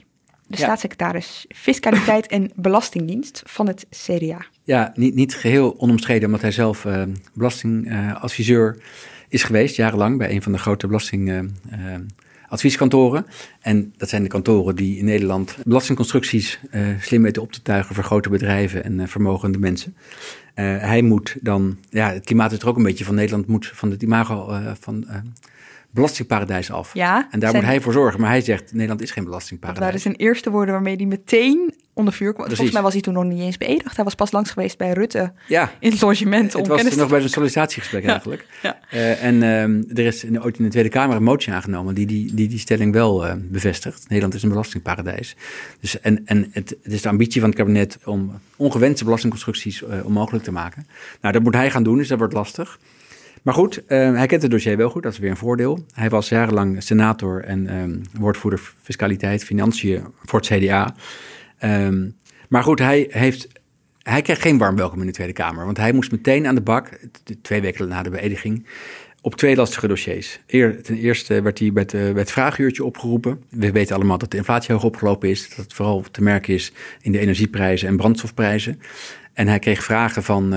De 0.46 0.56
Ja. 0.56 0.64
staatssecretaris 0.64 1.44
Fiscaliteit 1.48 2.26
en 2.26 2.50
Belastingdienst 2.54 3.42
van 3.46 3.66
het 3.66 3.86
CDA. 3.90 4.46
Ja, 4.64 4.92
niet, 4.94 5.14
niet 5.14 5.34
geheel 5.34 5.80
onomstreden, 5.80 6.26
omdat 6.26 6.40
hij 6.40 6.52
zelf 6.52 6.84
eh, 6.84 7.02
belastingadviseur 7.34 8.82
is 9.28 9.42
geweest, 9.42 9.76
jarenlang, 9.76 10.18
bij 10.18 10.30
een 10.30 10.42
van 10.42 10.52
de 10.52 10.58
grote 10.58 10.86
belastingadvieskantoren. 10.86 13.26
en 13.60 13.94
dat 13.96 14.08
zijn 14.08 14.22
de 14.22 14.28
kantoren 14.28 14.76
die 14.76 14.98
in 14.98 15.04
Nederland 15.04 15.56
belastingconstructies 15.64 16.60
eh, 16.70 16.86
slim 17.00 17.22
weten 17.22 17.42
op 17.42 17.52
te 17.52 17.62
tuigen 17.62 17.94
voor 17.94 18.04
grote 18.04 18.28
bedrijven 18.28 18.84
en 18.84 19.00
eh, 19.00 19.06
vermogende 19.06 19.58
mensen. 19.58 19.96
Eh, 20.54 20.64
hij 20.78 21.02
moet 21.02 21.36
dan, 21.40 21.78
ja, 21.90 22.12
het 22.12 22.24
klimaat 22.24 22.52
is 22.52 22.58
er 22.58 22.68
ook 22.68 22.76
een 22.76 22.82
beetje 22.82 23.04
van 23.04 23.14
Nederland, 23.14 23.46
moet 23.46 23.66
van 23.74 23.90
het 23.90 24.02
imago 24.02 24.48
eh, 24.50 24.72
van 24.80 25.08
eh, 25.08 25.16
belastingparadijs 25.90 26.70
af. 26.70 26.94
Ja, 26.94 27.16
En 27.30 27.40
daar 27.40 27.50
zijn- 27.50 27.62
moet 27.62 27.72
hij 27.72 27.80
voor 27.80 27.92
zorgen, 27.92 28.20
maar 28.20 28.30
hij 28.30 28.40
zegt, 28.40 28.72
Nederland 28.72 29.02
is 29.02 29.10
geen 29.10 29.22
Dat 29.22 29.32
belastingparadijs. 29.32 29.84
waren 29.84 30.00
zijn 30.00 30.14
eerste 30.14 30.50
woorden 30.50 30.74
waarmee 30.74 30.96
hij 30.96 31.04
meteen 31.06 31.74
onder 31.92 32.12
vuur 32.14 32.32
kwam. 32.32 32.46
Volgens 32.46 32.70
mij 32.72 32.82
was 32.82 32.92
hij 32.92 33.02
toen 33.02 33.14
nog 33.14 33.24
niet 33.24 33.40
eens 33.40 33.56
beëdigd. 33.56 33.96
Hij 33.96 34.04
was 34.04 34.14
pas 34.14 34.32
langs 34.32 34.50
geweest 34.50 34.78
bij 34.78 34.92
Rutte 34.92 35.32
Ja, 35.46 35.72
in 35.80 35.90
het 35.90 36.00
logement 36.00 36.54
om 36.54 36.60
Het 36.60 36.70
was 36.70 36.82
te 36.92 36.96
nog 36.98 37.08
bij 37.08 37.18
zijn 37.18 37.30
sollicitatiegesprek 37.32 38.02
Ja, 38.02 38.08
eigenlijk. 38.10 38.46
ja. 38.62 38.78
Eh, 38.90 39.22
en 39.24 39.42
ehm, 39.42 39.82
er 39.98 40.06
is 40.06 40.24
in, 40.24 40.42
ooit 40.42 40.58
in 40.58 40.64
de 40.64 40.70
Tweede 40.70 40.88
Kamer 40.88 41.16
een 41.16 41.22
motie 41.22 41.52
aangenomen 41.52 41.94
die 41.94 42.06
die, 42.06 42.34
die, 42.34 42.48
die 42.48 42.58
stelling 42.58 42.92
wel 42.92 43.26
eh, 43.26 43.34
bevestigt. 43.38 44.02
Nederland 44.08 44.34
is 44.34 44.42
een 44.42 44.48
belastingparadijs. 44.48 45.36
Dus, 45.80 46.00
en 46.00 46.22
en 46.24 46.48
het, 46.52 46.74
het 46.82 46.92
is 46.92 47.02
de 47.02 47.08
ambitie 47.08 47.40
van 47.40 47.50
het 47.50 47.58
kabinet 47.58 47.98
om 48.04 48.40
ongewenste 48.56 49.04
belastingconstructies 49.04 49.82
eh, 49.84 50.04
onmogelijk 50.06 50.44
te 50.44 50.52
maken. 50.52 50.86
Nou, 51.20 51.34
dat 51.34 51.42
moet 51.42 51.54
hij 51.54 51.70
gaan 51.70 51.82
doen, 51.82 51.96
dus 51.98 52.08
dat 52.08 52.18
wordt 52.18 52.34
lastig. 52.34 52.78
Maar 53.42 53.54
goed, 53.54 53.84
eh, 53.86 54.12
hij 54.12 54.26
kent 54.26 54.42
het 54.42 54.50
dossier 54.50 54.76
wel 54.76 54.90
goed, 54.90 55.02
dat 55.02 55.12
is 55.12 55.18
weer 55.18 55.30
een 55.30 55.36
voordeel. 55.36 55.84
Hij 55.94 56.08
was 56.08 56.28
jarenlang 56.28 56.82
senator 56.82 57.44
en 57.44 57.66
ehm, 57.66 58.20
woordvoerder 58.20 58.72
fiscaliteit, 58.82 59.44
financiën 59.44 60.04
voor 60.24 60.40
het 60.40 60.48
CDA. 60.48 60.94
Ehm, 61.58 62.10
maar 62.48 62.62
goed, 62.62 62.78
hij 62.78 63.06
heeft 63.10 63.48
hij 64.02 64.22
kreeg 64.22 64.42
geen 64.42 64.58
warm 64.58 64.76
welkom 64.76 65.00
in 65.00 65.06
de 65.06 65.12
Tweede 65.12 65.32
Kamer. 65.32 65.64
Want 65.64 65.76
hij 65.76 65.92
moest 65.92 66.10
meteen 66.10 66.46
aan 66.46 66.54
de 66.54 66.60
bak, 66.60 66.98
twee 67.42 67.60
weken 67.60 67.88
na 67.88 68.02
de 68.02 68.10
beëdiging, 68.10 68.66
op 69.20 69.34
twee 69.34 69.56
lastige 69.56 69.86
dossiers. 69.86 70.40
Eer, 70.46 70.82
ten 70.82 70.96
eerste 70.96 71.42
werd 71.42 71.58
hij 71.58 71.72
bij 71.72 71.82
het, 71.82 71.94
eh, 71.94 72.24
vraaguurtje 72.24 72.84
opgeroepen. 72.84 73.42
We 73.50 73.72
weten 73.72 73.96
allemaal 73.96 74.18
dat 74.18 74.30
de 74.30 74.36
inflatie 74.36 74.72
hoog 74.72 74.84
opgelopen 74.84 75.28
is. 75.28 75.48
Dat 75.48 75.58
het 75.58 75.72
vooral 75.74 76.04
te 76.10 76.22
merken 76.22 76.54
is 76.54 76.72
in 77.00 77.12
de 77.12 77.18
energieprijzen 77.18 77.88
en 77.88 77.96
brandstofprijzen. 77.96 78.80
En 79.32 79.48
hij 79.48 79.58
kreeg 79.58 79.84
vragen 79.84 80.22
van 80.22 80.54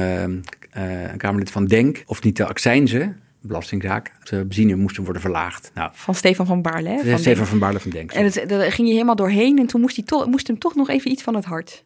een 0.71 1.17
Kamerlid 1.17 1.51
van 1.51 1.65
Denk 1.65 2.03
of 2.05 2.23
niet 2.23 2.38
de 2.38 2.45
accijnzen, 2.45 3.19
belastingzaak, 3.41 4.12
de 4.29 4.36
benzine 4.45 4.75
moesten 4.75 5.03
worden 5.03 5.21
verlaagd. 5.21 5.71
Nou, 5.73 5.89
Van 5.93 6.15
Stefan 6.15 6.45
van 6.45 6.62
Baarle. 6.62 6.89
van 6.89 6.99
Stefan 7.19 7.34
Denk. 7.34 7.47
van 7.47 7.60
Baarle 7.60 7.79
van 7.79 7.91
Denk. 7.91 8.12
En 8.12 8.23
het, 8.23 8.43
daar 8.47 8.71
ging 8.71 8.88
je 8.88 8.93
helemaal 8.93 9.15
doorheen 9.15 9.57
en 9.60 9.65
toen 9.67 9.81
moest, 9.81 9.95
hij 9.95 10.05
toch, 10.05 10.25
moest 10.25 10.47
hem 10.47 10.60
toch 10.60 10.75
nog 10.75 10.89
even 10.89 11.12
iets 11.12 11.23
van 11.23 11.36
het 11.36 11.45
hart. 11.45 11.84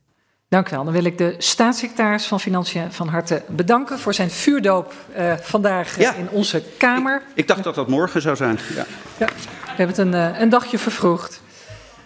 Dank 0.50 0.68
u 0.68 0.76
wel. 0.76 0.84
Dan 0.84 0.94
wil 0.94 1.04
ik 1.04 1.18
de 1.18 1.36
staatssecretaris 1.38 2.26
van 2.26 2.40
Financiën 2.40 2.92
van 2.92 3.08
harte 3.08 3.42
bedanken 3.48 4.00
voor 4.00 4.14
zijn 4.14 4.30
vuurdoop 4.30 4.94
eh, 5.14 5.34
vandaag 5.42 5.96
eh, 5.98 6.02
Ja. 6.02 6.14
in 6.14 6.30
onze 6.30 6.64
Kamer. 6.78 7.22
Ik 7.34 7.48
dacht 7.48 7.64
dat 7.64 7.76
dat 7.76 7.88
morgen 7.88 8.22
zou 8.22 8.36
zijn. 8.36 8.58
Ja. 8.76 8.86
Ja, 9.20 9.26
we 9.26 9.82
hebben 9.84 9.88
het 9.88 9.98
een, 9.98 10.14
eh, 10.14 10.40
een 10.42 10.50
dagje 10.50 10.78
vervroegd. 10.78 11.42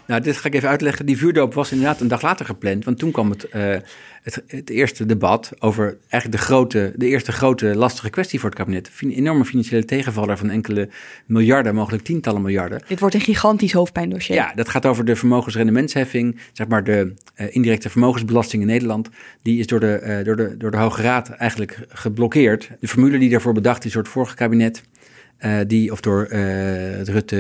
Nou, 0.10 0.22
dit 0.22 0.38
ga 0.38 0.48
ik 0.48 0.54
even 0.54 0.70
uitleggen. 0.70 1.06
Die 1.06 1.18
vuurdoop 1.18 1.54
was 1.54 1.72
inderdaad 1.72 2.02
een 2.02 2.08
dag 2.08 2.22
later 2.22 2.46
gepland. 2.46 2.86
Want 2.86 3.00
toen 3.00 3.12
kwam 3.12 3.30
het, 3.30 3.44
eh, 3.44 3.76
het, 4.24 4.44
het 4.48 4.70
eerste 4.70 5.06
debat 5.06 5.52
over 5.60 5.98
eigenlijk 6.10 6.42
de, 6.42 6.48
grote, 6.48 6.94
de 6.96 7.08
eerste 7.08 7.32
grote 7.32 7.76
lastige 7.76 8.10
kwestie 8.10 8.40
voor 8.40 8.50
het 8.50 8.58
kabinet. 8.58 8.90
Fin- 8.90 9.12
enorme 9.12 9.46
financiële 9.46 9.86
tegenvaller 9.86 10.38
van 10.38 10.50
enkele 10.50 10.90
miljarden, 11.26 11.76
mogelijk 11.76 12.04
tientallen 12.04 12.42
miljarden. 12.42 12.82
Dit 12.88 13.00
wordt 13.00 13.16
een 13.16 13.22
gigantisch 13.22 13.74
hoofdpijndossier. 13.74 14.36
Ja, 14.36 14.52
dat 14.56 14.70
gaat 14.70 14.86
over 14.86 15.06
de 15.06 15.16
vermogensrendementsheffing, 15.16 16.40
zeg 16.54 16.68
maar 16.68 16.84
de 16.84 17.14
eh, 17.36 17.56
indirecte 17.56 17.90
vermogensbelasting 17.90 18.62
in 18.62 18.68
Nederland. 18.68 19.10
Die 19.42 19.60
is 19.60 19.68
door 19.68 19.80
de, 19.80 19.94
eh, 19.94 20.26
door, 20.26 20.36
de, 20.36 20.58
door 20.58 20.72
de 20.72 20.78
Hoge 20.78 21.02
Raad 21.02 21.30
eigenlijk 21.30 21.80
geblokkeerd. 21.90 22.70
De 22.80 22.88
formule 22.88 23.18
die 23.18 23.30
daarvoor 23.30 23.54
bedacht 23.54 23.86
is 23.86 23.92
door 23.94 24.02
het 24.04 24.12
vorige 24.12 24.36
kabinet, 24.36 24.84
eh, 25.40 25.60
die, 25.68 25.92
of 25.92 26.02
door 26.02 26.28
het 26.30 27.10
Rutte, 27.10 27.38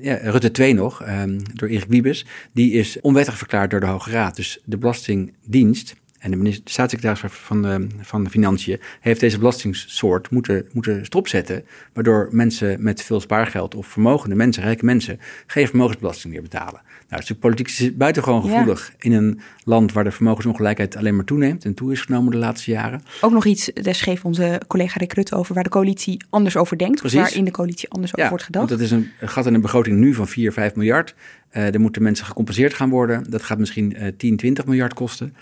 ja, 0.00 0.14
Rutte 0.14 0.50
2 0.50 0.74
nog, 0.74 1.02
ehm, 1.02 1.38
door 1.54 1.68
Erik 1.68 1.88
Wiebes, 1.88 2.26
die 2.52 2.72
is 2.72 3.00
onwettig 3.00 3.38
verklaard 3.38 3.70
door 3.70 3.80
de 3.80 3.86
Hoge 3.86 4.10
Raad. 4.10 4.36
Dus 4.36 4.60
de 4.64 4.78
Belastingdienst 4.78 5.94
en 6.20 6.30
de, 6.30 6.36
minister, 6.36 6.64
de 6.64 6.70
staatssecretaris 6.70 7.32
van, 7.32 7.66
eh, 7.66 7.76
van 8.00 8.24
de 8.24 8.30
Financiën 8.30 8.80
heeft 9.00 9.20
deze 9.20 9.38
belastingssoort 9.38 10.30
moeten, 10.30 10.68
moeten 10.72 11.04
stopzetten, 11.04 11.64
waardoor 11.92 12.28
mensen 12.30 12.82
met 12.82 13.02
veel 13.02 13.20
spaargeld 13.20 13.74
of 13.74 13.86
vermogende 13.86 14.34
mensen, 14.34 14.62
rijke 14.62 14.84
mensen, 14.84 15.20
geen 15.46 15.66
vermogensbelasting 15.66 16.32
meer 16.32 16.42
betalen. 16.42 16.80
Nou, 17.10 17.22
het 17.22 17.30
is 17.30 17.36
natuurlijk 17.38 17.70
politiek 17.70 17.98
buitengewoon 17.98 18.42
Ja. 18.44 18.48
gevoelig 18.50 18.92
in 18.98 19.12
een 19.12 19.40
land 19.64 19.92
waar 19.92 20.04
de 20.04 20.10
vermogensongelijkheid 20.10 20.96
alleen 20.96 21.16
maar 21.16 21.24
toeneemt 21.24 21.64
en 21.64 21.74
toe 21.74 21.92
is 21.92 22.00
genomen 22.00 22.30
de 22.30 22.38
laatste 22.38 22.70
jaren. 22.70 23.02
Ook 23.20 23.32
nog 23.32 23.44
iets, 23.44 23.70
daar 23.74 23.94
schreef 23.94 24.24
onze 24.24 24.60
collega 24.66 24.98
Rick 24.98 25.12
Rutte 25.12 25.36
over, 25.36 25.54
waar 25.54 25.64
de 25.64 25.70
coalitie 25.70 26.24
anders 26.30 26.56
over 26.56 26.78
denkt. 26.78 27.00
Precies. 27.00 27.18
Of 27.18 27.28
waar 27.28 27.36
in 27.36 27.44
de 27.44 27.50
coalitie 27.50 27.88
anders 27.90 28.16
over 28.16 28.28
wordt 28.28 28.44
gedacht. 28.44 28.68
Want 28.68 28.80
dat 28.80 28.90
is 28.90 28.94
een 28.96 29.10
gat 29.20 29.46
in 29.46 29.54
een 29.54 29.60
begroting 29.60 29.98
nu 29.98 30.14
van 30.14 30.28
4, 30.28 30.52
5 30.52 30.74
miljard. 30.74 31.14
Eh 31.50 31.74
er 31.74 31.80
moeten 31.80 32.02
mensen 32.02 32.26
gecompenseerd 32.26 32.74
gaan 32.74 32.90
worden. 32.90 33.30
Dat 33.30 33.42
gaat 33.42 33.58
misschien 33.58 33.96
eh 33.96 34.12
10, 34.16 34.36
20 34.36 34.64
miljard 34.66 34.94
kosten. 34.94 35.34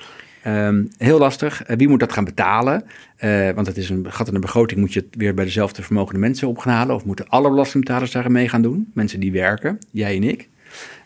Ehm, 0.42 0.84
heel 0.98 1.18
lastig. 1.18 1.62
Eh, 1.62 1.76
wie 1.76 1.88
moet 1.88 2.00
dat 2.00 2.12
gaan 2.12 2.24
betalen? 2.24 2.84
Eh, 3.16 3.50
want 3.50 3.66
het 3.66 3.76
is 3.76 3.90
een 3.90 4.06
gat 4.08 4.28
in 4.28 4.34
de 4.34 4.40
begroting. 4.40 4.80
Moet 4.80 4.92
je 4.92 5.00
het 5.00 5.08
weer 5.16 5.34
bij 5.34 5.44
dezelfde 5.44 5.82
vermogende 5.82 6.20
mensen 6.20 6.48
op 6.48 6.58
gaan 6.58 6.72
halen? 6.72 6.94
Of 6.94 7.04
moeten 7.04 7.28
alle 7.28 7.48
belastingbetalers 7.50 8.10
daar 8.10 8.30
mee 8.30 8.48
gaan 8.48 8.62
doen? 8.62 8.90
Mensen 8.94 9.20
die 9.20 9.32
werken, 9.32 9.78
jij 9.90 10.16
en 10.16 10.22
ik. 10.22 10.48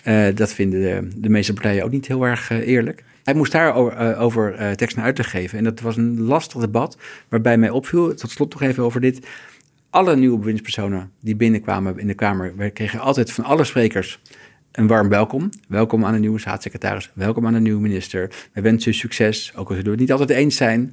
Eh, 0.02 0.26
dat 0.34 0.52
vinden 0.52 0.80
de, 0.80 1.20
de 1.20 1.28
meeste 1.28 1.52
partijen 1.52 1.84
ook 1.84 1.90
niet 1.90 2.06
heel 2.06 2.26
erg 2.26 2.50
eh, 2.50 2.68
eerlijk. 2.68 3.04
Hij 3.24 3.34
moest 3.34 3.52
daar 3.52 3.74
over, 3.74 3.92
eh, 3.92 4.22
over 4.22 4.76
tekst 4.76 4.96
naar 4.96 5.04
uitleg 5.04 5.30
geven. 5.30 5.58
En 5.58 5.64
dat 5.64 5.80
was 5.80 5.96
een 5.96 6.20
lastig 6.20 6.60
debat. 6.60 6.98
Waarbij 7.28 7.58
mij 7.58 7.70
opviel, 7.70 8.14
tot 8.14 8.30
slot 8.30 8.52
nog 8.52 8.62
even 8.62 8.84
over 8.84 9.00
dit 9.00 9.26
alle 9.90 10.16
nieuwe 10.16 10.38
bewindspersonen 10.38 11.10
die 11.20 11.36
binnenkwamen 11.36 11.98
in 11.98 12.06
de 12.06 12.14
Kamer, 12.14 12.56
we 12.56 12.70
kregen 12.70 13.00
altijd 13.00 13.32
van 13.32 13.44
alle 13.44 13.64
sprekers 13.64 14.20
een 14.72 14.86
warm 14.86 15.08
welkom. 15.08 15.50
Welkom 15.68 16.04
aan 16.04 16.12
de 16.12 16.18
nieuwe 16.18 16.38
staatssecretaris, 16.38 17.10
welkom 17.14 17.46
aan 17.46 17.52
de 17.52 17.60
nieuwe 17.60 17.80
minister. 17.80 18.30
We 18.52 18.60
wensen 18.60 18.90
u 18.90 18.94
succes, 18.94 19.52
ook 19.56 19.68
al 19.68 19.74
zullen 19.74 19.84
we 19.84 19.90
het 19.90 20.00
niet 20.00 20.12
altijd 20.12 20.30
eens 20.30 20.56
zijn. 20.56 20.92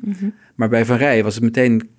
Maar 0.55 0.69
bij 0.69 0.85
Van 0.85 0.97
Rij 0.97 1.23
was 1.23 1.35
het 1.35 1.43
meteen 1.43 1.89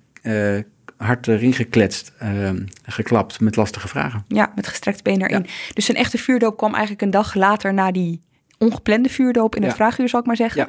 hard 1.01 1.27
erin 1.27 1.53
gekletst, 1.53 2.11
eh, 2.17 2.49
geklapt 2.83 3.39
met 3.39 3.55
lastige 3.55 3.87
vragen. 3.87 4.25
Ja, 4.27 4.51
met 4.55 4.67
gestrekt 4.67 5.03
been 5.03 5.21
erin. 5.21 5.45
Dus 5.73 5.85
zijn 5.85 5.97
echte 5.97 6.17
vuurdoop 6.17 6.57
kwam 6.57 6.71
eigenlijk 6.71 7.01
een 7.01 7.11
dag 7.11 7.33
later 7.35 7.73
na 7.73 7.91
die 7.91 8.19
ongeplande 8.57 9.09
vuurdoop 9.09 9.55
in 9.55 9.61
het 9.61 9.71
Ja. 9.71 9.77
vraaguur, 9.77 10.09
zal 10.09 10.19
ik 10.19 10.25
maar 10.25 10.35
zeggen. 10.35 10.67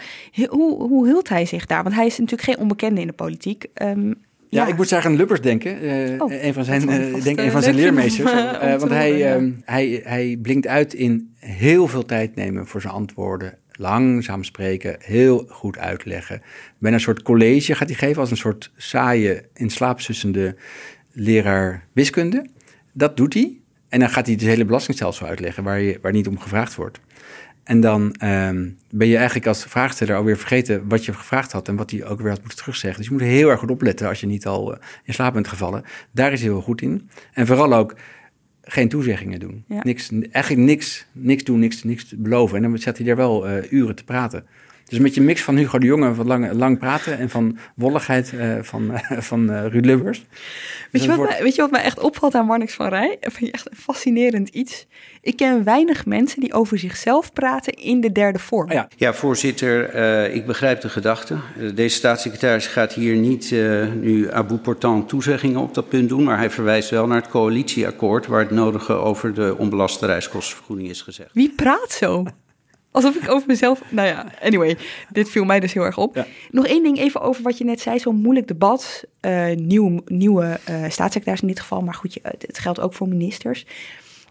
Hoe, 0.48 0.82
hoe 0.82 1.06
hield 1.06 1.28
hij 1.28 1.46
zich 1.46 1.66
daar? 1.66 1.82
Want 1.82 1.94
hij 1.94 2.06
is 2.06 2.18
natuurlijk 2.18 2.42
geen 2.48 2.58
onbekende 2.58 3.00
in 3.00 3.06
de 3.06 3.12
politiek. 3.12 3.66
Ehm, 3.74 4.12
Ja, 4.48 4.66
ik 4.66 4.76
moet 4.76 4.88
zeggen 4.88 5.10
aan 5.10 5.16
Lubbers 5.16 5.40
denken. 5.40 5.72
Oh, 6.20 6.32
een 6.42 6.52
van 6.54 6.64
zijn, 6.64 6.80
vast, 6.80 7.24
denk 7.24 7.38
een 7.38 7.50
van 7.50 7.62
zijn 7.62 7.74
leermeesters. 7.74 8.32
want 8.80 8.90
hij, 8.90 9.32
ehm, 9.34 9.50
hij, 9.64 10.00
hij 10.04 10.38
blinkt 10.42 10.66
uit 10.66 10.94
in 10.94 11.34
heel 11.38 11.88
veel 11.88 12.04
tijd 12.04 12.34
nemen 12.34 12.66
voor 12.66 12.80
zijn 12.80 12.92
antwoorden. 12.92 13.58
Langzaam 13.72 14.44
spreken, 14.44 14.96
heel 14.98 15.46
goed 15.48 15.78
uitleggen. 15.78 16.42
Bijna 16.78 16.96
een 16.96 17.02
soort 17.02 17.22
college 17.22 17.74
gaat 17.74 17.88
hij 17.88 17.96
geven 17.96 18.20
als 18.20 18.30
een 18.30 18.36
soort 18.36 18.72
saaie, 18.76 19.44
in 19.54 19.70
slaap 19.70 20.00
leraar 21.12 21.86
wiskunde. 21.92 22.46
Dat 22.92 23.16
doet 23.16 23.34
hij. 23.34 23.56
En 23.88 24.00
dan 24.00 24.10
gaat 24.10 24.26
hij 24.26 24.34
het 24.34 24.44
hele 24.44 24.64
belastingstelsel 24.64 25.26
uitleggen 25.26 25.64
waar, 25.64 25.80
je, 25.80 25.98
waar 26.02 26.12
niet 26.12 26.26
om 26.26 26.38
gevraagd 26.38 26.74
wordt. 26.74 27.00
En 27.64 27.80
dan 27.80 28.12
ehm, 28.12 28.68
ben 28.90 29.08
je 29.08 29.16
eigenlijk 29.16 29.46
als 29.46 29.64
vraagsteller 29.64 30.16
alweer 30.16 30.38
vergeten 30.38 30.88
wat 30.88 31.04
je 31.04 31.12
gevraagd 31.12 31.52
had 31.52 31.68
en 31.68 31.76
wat 31.76 31.90
hij 31.90 32.04
ook 32.04 32.20
weer 32.20 32.30
had 32.30 32.40
moeten 32.40 32.58
terugzeggen. 32.58 33.00
Dus 33.00 33.08
je 33.08 33.14
moet 33.14 33.22
heel 33.22 33.50
erg 33.50 33.60
goed 33.60 33.70
opletten 33.70 34.08
als 34.08 34.20
je 34.20 34.26
niet 34.26 34.46
al 34.46 34.74
eh, 34.74 34.80
in 35.04 35.14
slaap 35.14 35.32
bent 35.32 35.48
gevallen. 35.48 35.84
Daar 36.10 36.32
is 36.32 36.40
hij 36.40 36.50
heel 36.50 36.60
goed 36.60 36.82
in. 36.82 37.10
En 37.32 37.46
vooral 37.46 37.74
ook 37.74 37.94
geen 38.72 38.88
toezeggingen 38.88 39.40
doen. 39.40 39.64
Niks, 39.82 40.10
eigenlijk 40.30 40.66
niks, 40.66 41.06
niks 41.12 41.44
doen, 41.44 41.58
niks, 41.58 41.82
niks 41.82 42.14
beloven. 42.16 42.56
En 42.56 42.62
dan 42.62 42.78
zet 42.78 42.96
hij 42.96 43.06
daar 43.06 43.16
wel 43.16 43.48
uh, 43.48 43.72
uren 43.72 43.94
te 43.94 44.04
praten. 44.04 44.44
Dus 44.92 45.00
met 45.00 45.14
je 45.14 45.20
mix 45.20 45.42
van 45.42 45.56
Hugo 45.56 45.78
de 45.78 45.86
Jonge, 45.86 46.14
van 46.14 46.26
lang, 46.26 46.52
lang 46.52 46.78
praten 46.78 47.18
en 47.18 47.30
van 47.30 47.58
wolligheid 47.74 48.32
uh, 48.34 48.54
van, 48.60 48.90
uh, 48.90 49.18
van 49.30 49.50
uh, 49.50 49.66
Ruud 49.66 49.84
Lubbers. 49.84 50.24
Weet, 50.90 51.02
je 51.02 51.08
wat 51.08 51.28
mij, 51.28 51.42
weet 51.42 51.54
je 51.54 51.60
wat 51.60 51.70
mij 51.70 51.82
echt 51.82 52.00
opvalt 52.00 52.34
aan 52.34 52.46
Marnix 52.46 52.74
van 52.74 52.88
Rij? 52.88 53.16
Dat 53.20 53.32
vind 53.32 53.46
je 53.46 53.52
echt 53.52 53.70
een 53.70 53.76
fascinerend 53.76 54.48
iets. 54.48 54.86
Ik 55.20 55.36
ken 55.36 55.64
weinig 55.64 56.06
mensen 56.06 56.40
die 56.40 56.52
over 56.52 56.78
zichzelf 56.78 57.32
praten 57.32 57.72
in 57.72 58.00
de 58.00 58.12
derde 58.12 58.38
vorm. 58.38 58.72
Ja, 58.72 58.88
ja 58.96 59.14
voorzitter, 59.14 59.94
ik 60.32 60.46
begrijp 60.46 60.80
de 60.80 60.88
gedachte. 60.88 61.36
deze 61.74 61.96
staatssecretaris 61.96 62.66
gaat 62.66 62.92
hier 62.92 63.16
niet 63.16 63.50
nu 64.00 64.28
bout 64.28 64.62
portant 64.62 65.08
toezeggingen 65.08 65.60
op 65.60 65.74
dat 65.74 65.88
punt 65.88 66.08
doen, 66.08 66.24
maar 66.24 66.38
hij 66.38 66.50
verwijst 66.50 66.90
wel 66.90 67.06
naar 67.06 67.20
het 67.20 67.30
coalitieakkoord 67.30 68.26
waar 68.26 68.40
het 68.40 68.50
nodige 68.50 68.92
over 68.92 69.34
de 69.34 69.54
onbelaste 69.58 70.06
reiskostenvergoeding 70.06 70.88
is 70.88 71.02
gezegd. 71.02 71.30
Wie 71.32 71.52
praat 71.56 71.92
zo? 71.92 72.24
Alsof 72.92 73.14
ik 73.14 73.30
over 73.30 73.46
mezelf. 73.46 73.82
Nou 73.90 74.08
ja, 74.08 74.32
anyway, 74.42 74.76
dit 75.10 75.30
viel 75.30 75.44
mij 75.44 75.60
dus 75.60 75.72
heel 75.72 75.84
erg 75.84 75.98
op. 75.98 76.26
Nog 76.50 76.66
één 76.66 76.82
ding 76.82 76.98
even 76.98 77.20
over 77.20 77.42
wat 77.42 77.58
je 77.58 77.64
net 77.64 77.80
zei: 77.80 77.98
zo'n 77.98 78.20
moeilijk 78.20 78.48
debat. 78.48 79.04
Uh, 79.20 79.54
nieuw, 79.56 80.00
nieuwe 80.06 80.60
uh, 80.70 80.76
staatssecretaris 80.88 81.40
in 81.40 81.48
dit 81.48 81.60
geval, 81.60 81.80
maar 81.80 81.94
goed, 81.94 82.14
je, 82.14 82.20
het 82.22 82.58
geldt 82.58 82.80
ook 82.80 82.94
voor 82.94 83.08
ministers. 83.08 83.66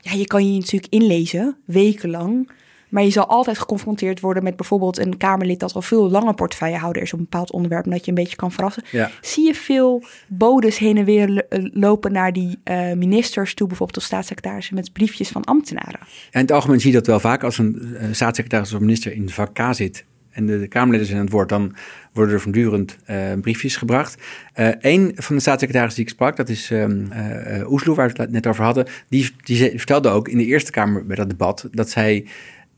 Ja, 0.02 0.12
je 0.12 0.28
kan 0.28 0.54
je 0.54 0.60
natuurlijk 0.60 0.94
inlezen, 0.94 1.58
wekenlang. 1.66 2.52
Maar 2.92 3.04
je 3.04 3.10
zal 3.10 3.26
altijd 3.26 3.58
geconfronteerd 3.58 4.20
worden 4.20 4.44
met 4.44 4.56
bijvoorbeeld 4.56 4.98
een 4.98 5.18
Kamerlid 5.18 5.60
dat 5.60 5.74
al 5.74 5.82
veel 5.82 6.10
langer 6.10 6.34
portefeuillehouder 6.34 7.02
is 7.02 7.14
op 7.14 7.20
een 7.20 7.28
bepaald 7.30 7.52
onderwerp 7.52 7.86
en 7.86 7.92
dat 7.92 8.06
je 8.06 8.12
een 8.12 8.18
beetje 8.18 8.36
kan 8.36 8.52
verrassen. 8.52 8.84
Ja. 8.92 9.12
Zie 9.22 9.46
je 9.46 9.54
veel 9.56 10.04
bodes 10.28 10.78
heen 10.78 10.98
en 10.98 11.06
weer 11.06 11.46
lopen 11.74 12.12
naar 12.12 12.34
die 12.34 12.60
uh, 12.64 12.94
ministers 12.94 13.54
toe, 13.54 13.68
bijvoorbeeld 13.68 13.98
of 13.98 14.04
staatssecretarissen 14.04 14.76
met 14.76 14.94
briefjes 14.94 15.30
van 15.30 15.44
ambtenaren? 15.44 16.00
En 16.00 16.08
in 16.32 16.42
het 16.42 16.52
algemeen 16.52 16.80
zie 16.80 16.92
je 16.92 16.98
dat 16.98 17.08
wel 17.08 17.20
vaak 17.20 17.44
als 17.44 17.58
een 17.58 17.82
uh, 17.82 18.04
staatssecretaris 18.12 18.74
of 18.74 18.80
minister 18.80 19.14
in 19.14 19.30
vak 19.30 19.54
K 19.54 19.62
zit 19.72 20.06
en 20.32 20.46
de, 20.46 20.60
de 20.60 20.68
Kamerleden 20.68 21.06
zijn 21.06 21.18
aan 21.18 21.24
het 21.24 21.34
woord, 21.34 21.50
dan 21.50 21.76
worden 22.14 22.36
er 22.36 22.42
voortdurend 22.42 22.98
uh, 23.10 23.18
briefjes 23.42 23.76
gebracht. 23.76 24.22
Uh, 24.56 24.70
een 24.80 25.12
van 25.16 25.36
de 25.36 25.42
staatssecretarissen 25.42 26.04
die 26.04 26.12
ik 26.12 26.18
sprak, 26.18 26.36
dat 26.36 26.50
is 26.50 26.70
um, 26.70 27.08
uh, 27.14 27.72
Oesloe, 27.72 27.96
waar 27.96 28.12
we 28.14 28.22
het 28.22 28.32
net 28.32 28.48
over 28.48 28.64
hadden, 28.64 28.88
die, 29.10 29.32
die 29.44 29.70
vertelde 29.70 30.10
ook 30.10 30.28
in 30.28 30.38
de 30.38 30.46
Eerste 30.46 30.72
Kamer 30.72 31.06
bij 31.06 31.16
dat 31.16 31.30
debat 31.30 31.68
dat 31.72 31.90
zij 31.90 32.26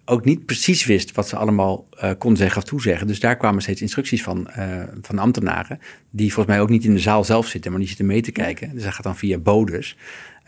ook 0.06 0.26
niet 0.26 0.46
precies 0.46 0.86
wist 0.86 1.12
wat 1.12 1.28
ze 1.28 1.36
allemaal 1.36 1.88
uh, 2.04 2.12
kon 2.18 2.36
zeggen 2.36 2.62
of 2.62 2.68
toezeggen. 2.68 3.08
Dus 3.08 3.20
daar 3.20 3.38
kwamen 3.38 3.62
steeds 3.62 3.82
instructies 3.82 4.24
van, 4.24 4.50
uh, 4.58 4.84
van 5.02 5.20
ambtenaren, 5.20 5.80
die 6.10 6.34
volgens 6.34 6.56
mij 6.56 6.64
ook 6.64 6.70
niet 6.70 6.86
in 6.86 6.94
de 6.94 7.00
zaal 7.00 7.24
zelf 7.24 7.48
zitten, 7.48 7.72
maar 7.72 7.80
die 7.80 7.90
zitten 7.90 8.06
mee 8.06 8.22
te 8.22 8.32
kijken. 8.32 8.74
Dus 8.74 8.84
dat 8.84 8.94
gaat 8.94 9.04
dan 9.04 9.18
via 9.18 9.38
bodes. 9.38 9.98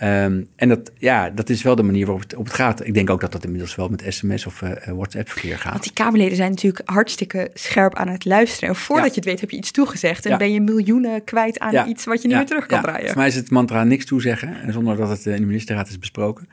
Um, 0.03 0.47
en 0.55 0.69
dat, 0.69 0.91
ja, 0.97 1.29
dat 1.29 1.49
is 1.49 1.61
wel 1.63 1.75
de 1.75 1.83
manier 1.83 2.05
waarop 2.05 2.23
het, 2.23 2.35
op 2.35 2.45
het 2.45 2.53
gaat. 2.53 2.85
Ik 2.85 2.93
denk 2.93 3.09
ook 3.09 3.21
dat 3.21 3.31
dat 3.31 3.43
inmiddels 3.43 3.75
wel 3.75 3.87
met 3.87 4.05
sms 4.07 4.45
of 4.45 4.61
uh, 4.61 4.69
WhatsApp-verkeer 4.85 5.57
gaat. 5.57 5.71
Want 5.71 5.83
die 5.83 5.93
Kamerleden 5.93 6.35
zijn 6.35 6.49
natuurlijk 6.49 6.89
hartstikke 6.89 7.49
scherp 7.53 7.95
aan 7.95 8.07
het 8.07 8.25
luisteren. 8.25 8.69
En 8.69 8.75
voordat 8.75 9.05
ja. 9.05 9.11
je 9.11 9.19
het 9.19 9.25
weet 9.25 9.39
heb 9.39 9.51
je 9.51 9.57
iets 9.57 9.71
toegezegd. 9.71 10.25
En 10.25 10.31
ja. 10.31 10.37
ben 10.37 10.51
je 10.51 10.61
miljoenen 10.61 11.23
kwijt 11.23 11.59
aan 11.59 11.71
ja. 11.71 11.85
iets 11.85 12.05
wat 12.05 12.21
je 12.21 12.27
niet 12.27 12.37
meer 12.37 12.45
terug 12.45 12.65
kan 12.65 12.81
draaien. 12.81 13.07
Voor 13.07 13.17
mij 13.17 13.27
is 13.27 13.35
het 13.35 13.49
mantra 13.49 13.83
niks 13.83 14.05
toezeggen. 14.05 14.61
En 14.61 14.73
zonder 14.73 14.97
dat 14.97 15.09
het 15.09 15.25
in 15.25 15.35
de 15.35 15.45
ministerraad 15.45 15.89
is 15.89 15.99
besproken. 15.99 16.49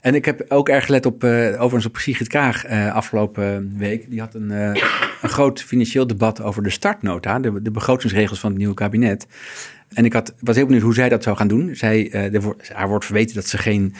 En 0.00 0.14
ik 0.14 0.24
heb 0.24 0.44
ook 0.48 0.68
erg 0.68 0.84
gelet 0.84 1.06
op, 1.06 1.24
uh, 1.24 1.30
overigens 1.52 1.86
op 1.86 1.96
Sigrid 1.96 2.28
Kaag 2.28 2.70
uh, 2.70 2.94
afgelopen 2.94 3.74
week. 3.76 4.10
Die 4.10 4.20
had 4.20 4.34
een, 4.34 4.50
een 4.50 5.28
groot 5.28 5.62
financieel 5.62 6.06
debat 6.06 6.42
over 6.42 6.62
de 6.62 6.70
startnota. 6.70 7.38
De, 7.38 7.62
de 7.62 7.70
begrotingsregels 7.70 8.40
van 8.40 8.50
het 8.50 8.58
nieuwe 8.58 8.74
kabinet. 8.74 9.26
En 9.94 10.04
ik 10.04 10.12
had, 10.12 10.34
was 10.40 10.56
heel 10.56 10.64
benieuwd 10.64 10.82
hoe 10.82 10.94
zij 10.94 11.08
dat 11.08 11.22
zou 11.22 11.36
gaan 11.36 11.48
doen. 11.48 11.76
Zij, 11.76 12.30
uh, 12.32 12.44
haar 12.72 12.88
wordt 12.88 13.04
verweten 13.04 13.34
dat 13.34 13.46
ze 13.46 13.58
geen 13.58 13.94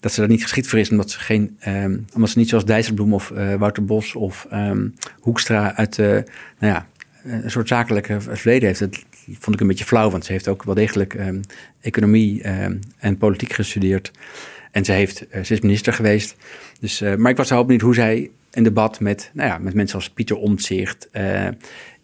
dat 0.00 0.12
ze 0.12 0.20
daar 0.20 0.28
niet 0.28 0.42
geschikt 0.42 0.66
voor 0.66 0.78
is, 0.78 0.90
omdat 0.90 1.10
ze 1.10 1.18
geen, 1.18 1.58
um, 1.68 2.04
omdat 2.14 2.30
ze 2.30 2.38
niet 2.38 2.48
zoals 2.48 2.64
Dijsselbloem 2.64 3.14
of 3.14 3.30
uh, 3.30 3.54
Wouter 3.54 3.84
Bos 3.84 4.14
of 4.14 4.46
um, 4.52 4.94
Hoekstra 5.20 5.76
uit, 5.76 5.98
uh, 5.98 6.06
nou 6.06 6.24
ja, 6.58 6.86
een 7.22 7.50
soort 7.50 7.68
zakelijke 7.68 8.20
verleden 8.20 8.68
heeft. 8.68 8.80
Dat 8.80 9.04
vond 9.38 9.54
ik 9.54 9.60
een 9.60 9.66
beetje 9.66 9.84
flauw, 9.84 10.10
want 10.10 10.24
ze 10.24 10.32
heeft 10.32 10.48
ook 10.48 10.62
wel 10.62 10.74
degelijk 10.74 11.14
um, 11.14 11.40
economie 11.80 12.42
en 12.98 13.16
politiek 13.18 13.52
gestudeerd. 13.52 14.10
En 14.70 14.84
ze, 14.84 14.92
heeft, 14.92 15.26
is 15.50 15.60
minister 15.60 15.92
geweest. 15.92 16.36
Dus, 16.80 17.00
maar 17.00 17.30
ik 17.30 17.36
was 17.36 17.50
wel 17.50 17.64
benieuwd 17.64 17.82
hoe 17.82 17.94
zij 17.94 18.30
een 18.54 18.62
debat 18.62 19.00
met, 19.00 19.30
nou 19.32 19.48
ja, 19.48 19.58
met 19.58 19.74
mensen 19.74 19.96
als 19.96 20.10
Pieter 20.10 20.36
Omtzigt, 20.36 21.08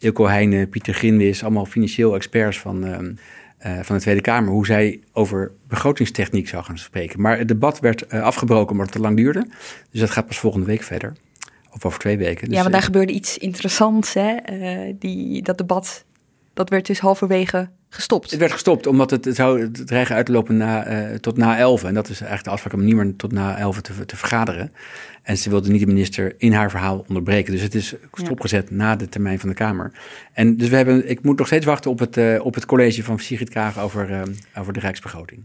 Ilko 0.00 0.26
Heijnen, 0.26 0.68
Pieter 0.68 0.94
Grinwis, 0.94 1.42
allemaal 1.42 1.66
financieel 1.66 2.14
experts 2.14 2.58
van, 2.58 2.84
uh, 2.84 2.90
uh, 2.92 3.82
van 3.82 3.96
de 3.96 4.02
Tweede 4.02 4.20
Kamer, 4.20 4.52
hoe 4.52 4.66
zij 4.66 5.00
over 5.12 5.52
begrotingstechniek 5.68 6.48
zou 6.48 6.64
gaan 6.64 6.78
spreken. 6.78 7.20
Maar 7.20 7.38
het 7.38 7.48
debat 7.48 7.80
werd 7.80 8.04
uh, 8.12 8.22
afgebroken 8.22 8.70
omdat 8.70 8.86
het 8.86 8.94
te 8.94 9.00
lang 9.00 9.16
duurde. 9.16 9.46
Dus 9.90 10.00
dat 10.00 10.10
gaat 10.10 10.26
pas 10.26 10.38
volgende 10.38 10.66
week 10.66 10.82
verder. 10.82 11.12
Of 11.72 11.84
over 11.84 11.98
twee 11.98 12.18
weken. 12.18 12.46
Dus, 12.48 12.56
ja, 12.56 12.62
maar 12.62 12.72
daar 12.72 12.82
gebeurde 12.82 13.12
iets 13.12 13.38
interessants. 13.38 14.14
Hè? 14.14 14.36
die, 14.98 15.42
dat 15.42 15.58
debat, 15.58 16.04
dat 16.54 16.68
werd 16.68 16.86
dus 16.86 16.98
halverwege 16.98 17.68
gestopt. 17.90 18.30
Het 18.30 18.40
werd 18.40 18.52
gestopt 18.52 18.86
omdat 18.86 19.10
het, 19.10 19.24
het 19.24 19.36
zou 19.36 19.70
dreigen 19.70 20.14
uit 20.14 20.26
te 20.26 20.32
lopen 20.32 20.56
na, 20.56 20.90
uh, 21.10 21.14
tot 21.14 21.36
na 21.36 21.58
11. 21.58 21.84
En 21.84 21.94
dat 21.94 22.08
is 22.08 22.20
eigenlijk 22.20 22.44
de 22.44 22.50
afspraak 22.50 22.72
om 22.72 22.84
niet 22.84 22.94
meer 22.94 23.16
tot 23.16 23.32
na 23.32 23.58
11 23.58 23.80
te, 23.80 24.06
te 24.06 24.16
vergaderen. 24.16 24.72
En 25.22 25.38
ze 25.38 25.50
wilde 25.50 25.70
niet 25.70 25.80
de 25.80 25.86
minister 25.86 26.34
in 26.38 26.52
haar 26.52 26.70
verhaal 26.70 27.04
onderbreken. 27.08 27.52
Dus 27.52 27.62
het 27.62 27.74
is 27.74 27.94
stopgezet 28.12 28.68
ja. 28.68 28.74
na 28.74 28.96
de 28.96 29.08
termijn 29.08 29.38
van 29.38 29.48
de 29.48 29.54
Kamer. 29.54 29.92
En 30.32 30.56
dus 30.56 30.68
we 30.68 30.76
hebben, 30.76 31.10
ik 31.10 31.22
moet 31.22 31.38
nog 31.38 31.46
steeds 31.46 31.66
wachten 31.66 31.90
op 31.90 31.98
het, 31.98 32.16
uh, 32.16 32.44
op 32.44 32.54
het 32.54 32.66
college 32.66 33.04
van 33.04 33.18
Sigrid 33.18 33.48
Kaag 33.48 33.78
over, 33.78 34.10
uh, 34.10 34.22
over 34.58 34.72
de 34.72 34.80
Rijksbegroting. 34.80 35.44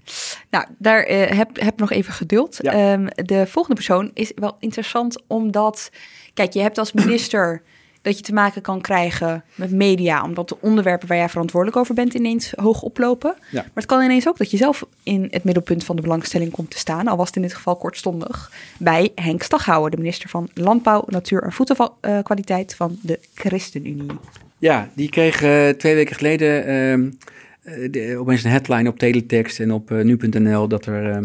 Nou, 0.50 0.66
daar 0.78 1.02
heb, 1.08 1.60
heb 1.60 1.80
nog 1.80 1.92
even 1.92 2.14
geduld. 2.14 2.60
Ja. 2.62 2.94
Um, 2.94 3.08
de 3.16 3.48
volgende 3.48 3.76
persoon 3.76 4.12
is 4.14 4.32
wel 4.36 4.58
interessant 4.60 5.24
omdat, 5.28 5.92
kijk, 6.34 6.54
je 6.54 6.62
hebt 6.62 6.78
als 6.78 6.94
minister 6.94 7.62
dat 8.06 8.18
je 8.18 8.24
te 8.24 8.34
maken 8.34 8.62
kan 8.62 8.82
krijgen 8.82 9.44
met 9.56 9.72
media, 9.72 10.24
omdat 10.24 10.50
de 10.50 10.58
onderwerpen 10.62 11.08
waar 11.08 11.18
jij 11.18 11.30
verantwoordelijk 11.30 11.78
over 11.78 11.96
bent 11.96 12.14
ineens 12.14 12.54
hoog 12.56 12.82
oplopen. 12.82 13.36
Ja. 13.52 13.62
Maar 13.62 13.72
het 13.74 13.86
kan 13.86 14.02
ineens 14.02 14.28
ook 14.28 14.38
dat 14.38 14.52
je 14.52 14.58
zelf 14.58 14.86
in 15.04 15.28
het 15.32 15.44
middelpunt 15.44 15.84
van 15.84 15.96
de 15.96 16.02
belangstelling 16.02 16.52
komt 16.52 16.72
te 16.72 16.78
staan, 16.78 17.08
al 17.08 17.18
was 17.18 17.28
het 17.28 17.36
in 17.36 17.42
dit 17.42 17.54
geval 17.54 17.76
kortstondig, 17.76 18.52
bij 18.80 19.12
Henk 19.16 19.44
Staghouwer, 19.44 19.92
de 19.92 19.98
minister 19.98 20.30
van 20.30 20.50
Landbouw, 20.54 21.04
Natuur 21.08 21.44
en 21.44 21.52
Voedselkwaliteit 21.52 22.76
van 22.76 22.98
de 23.02 23.20
ChristenUnie. 23.34 24.12
Ja, 24.58 24.90
die 24.94 25.10
kreeg 25.10 25.44
uh, 25.44 25.70
twee 25.70 25.96
weken 25.96 26.16
geleden 26.16 26.70
uh, 27.64 27.92
de, 27.92 28.16
opeens 28.20 28.44
een 28.44 28.52
headline 28.52 28.90
op 28.90 29.00
teletext 29.00 29.60
en 29.60 29.72
op 29.72 29.92
uh, 29.92 30.04
nu.nl 30.04 30.68
dat 30.68 30.86
er 30.86 31.24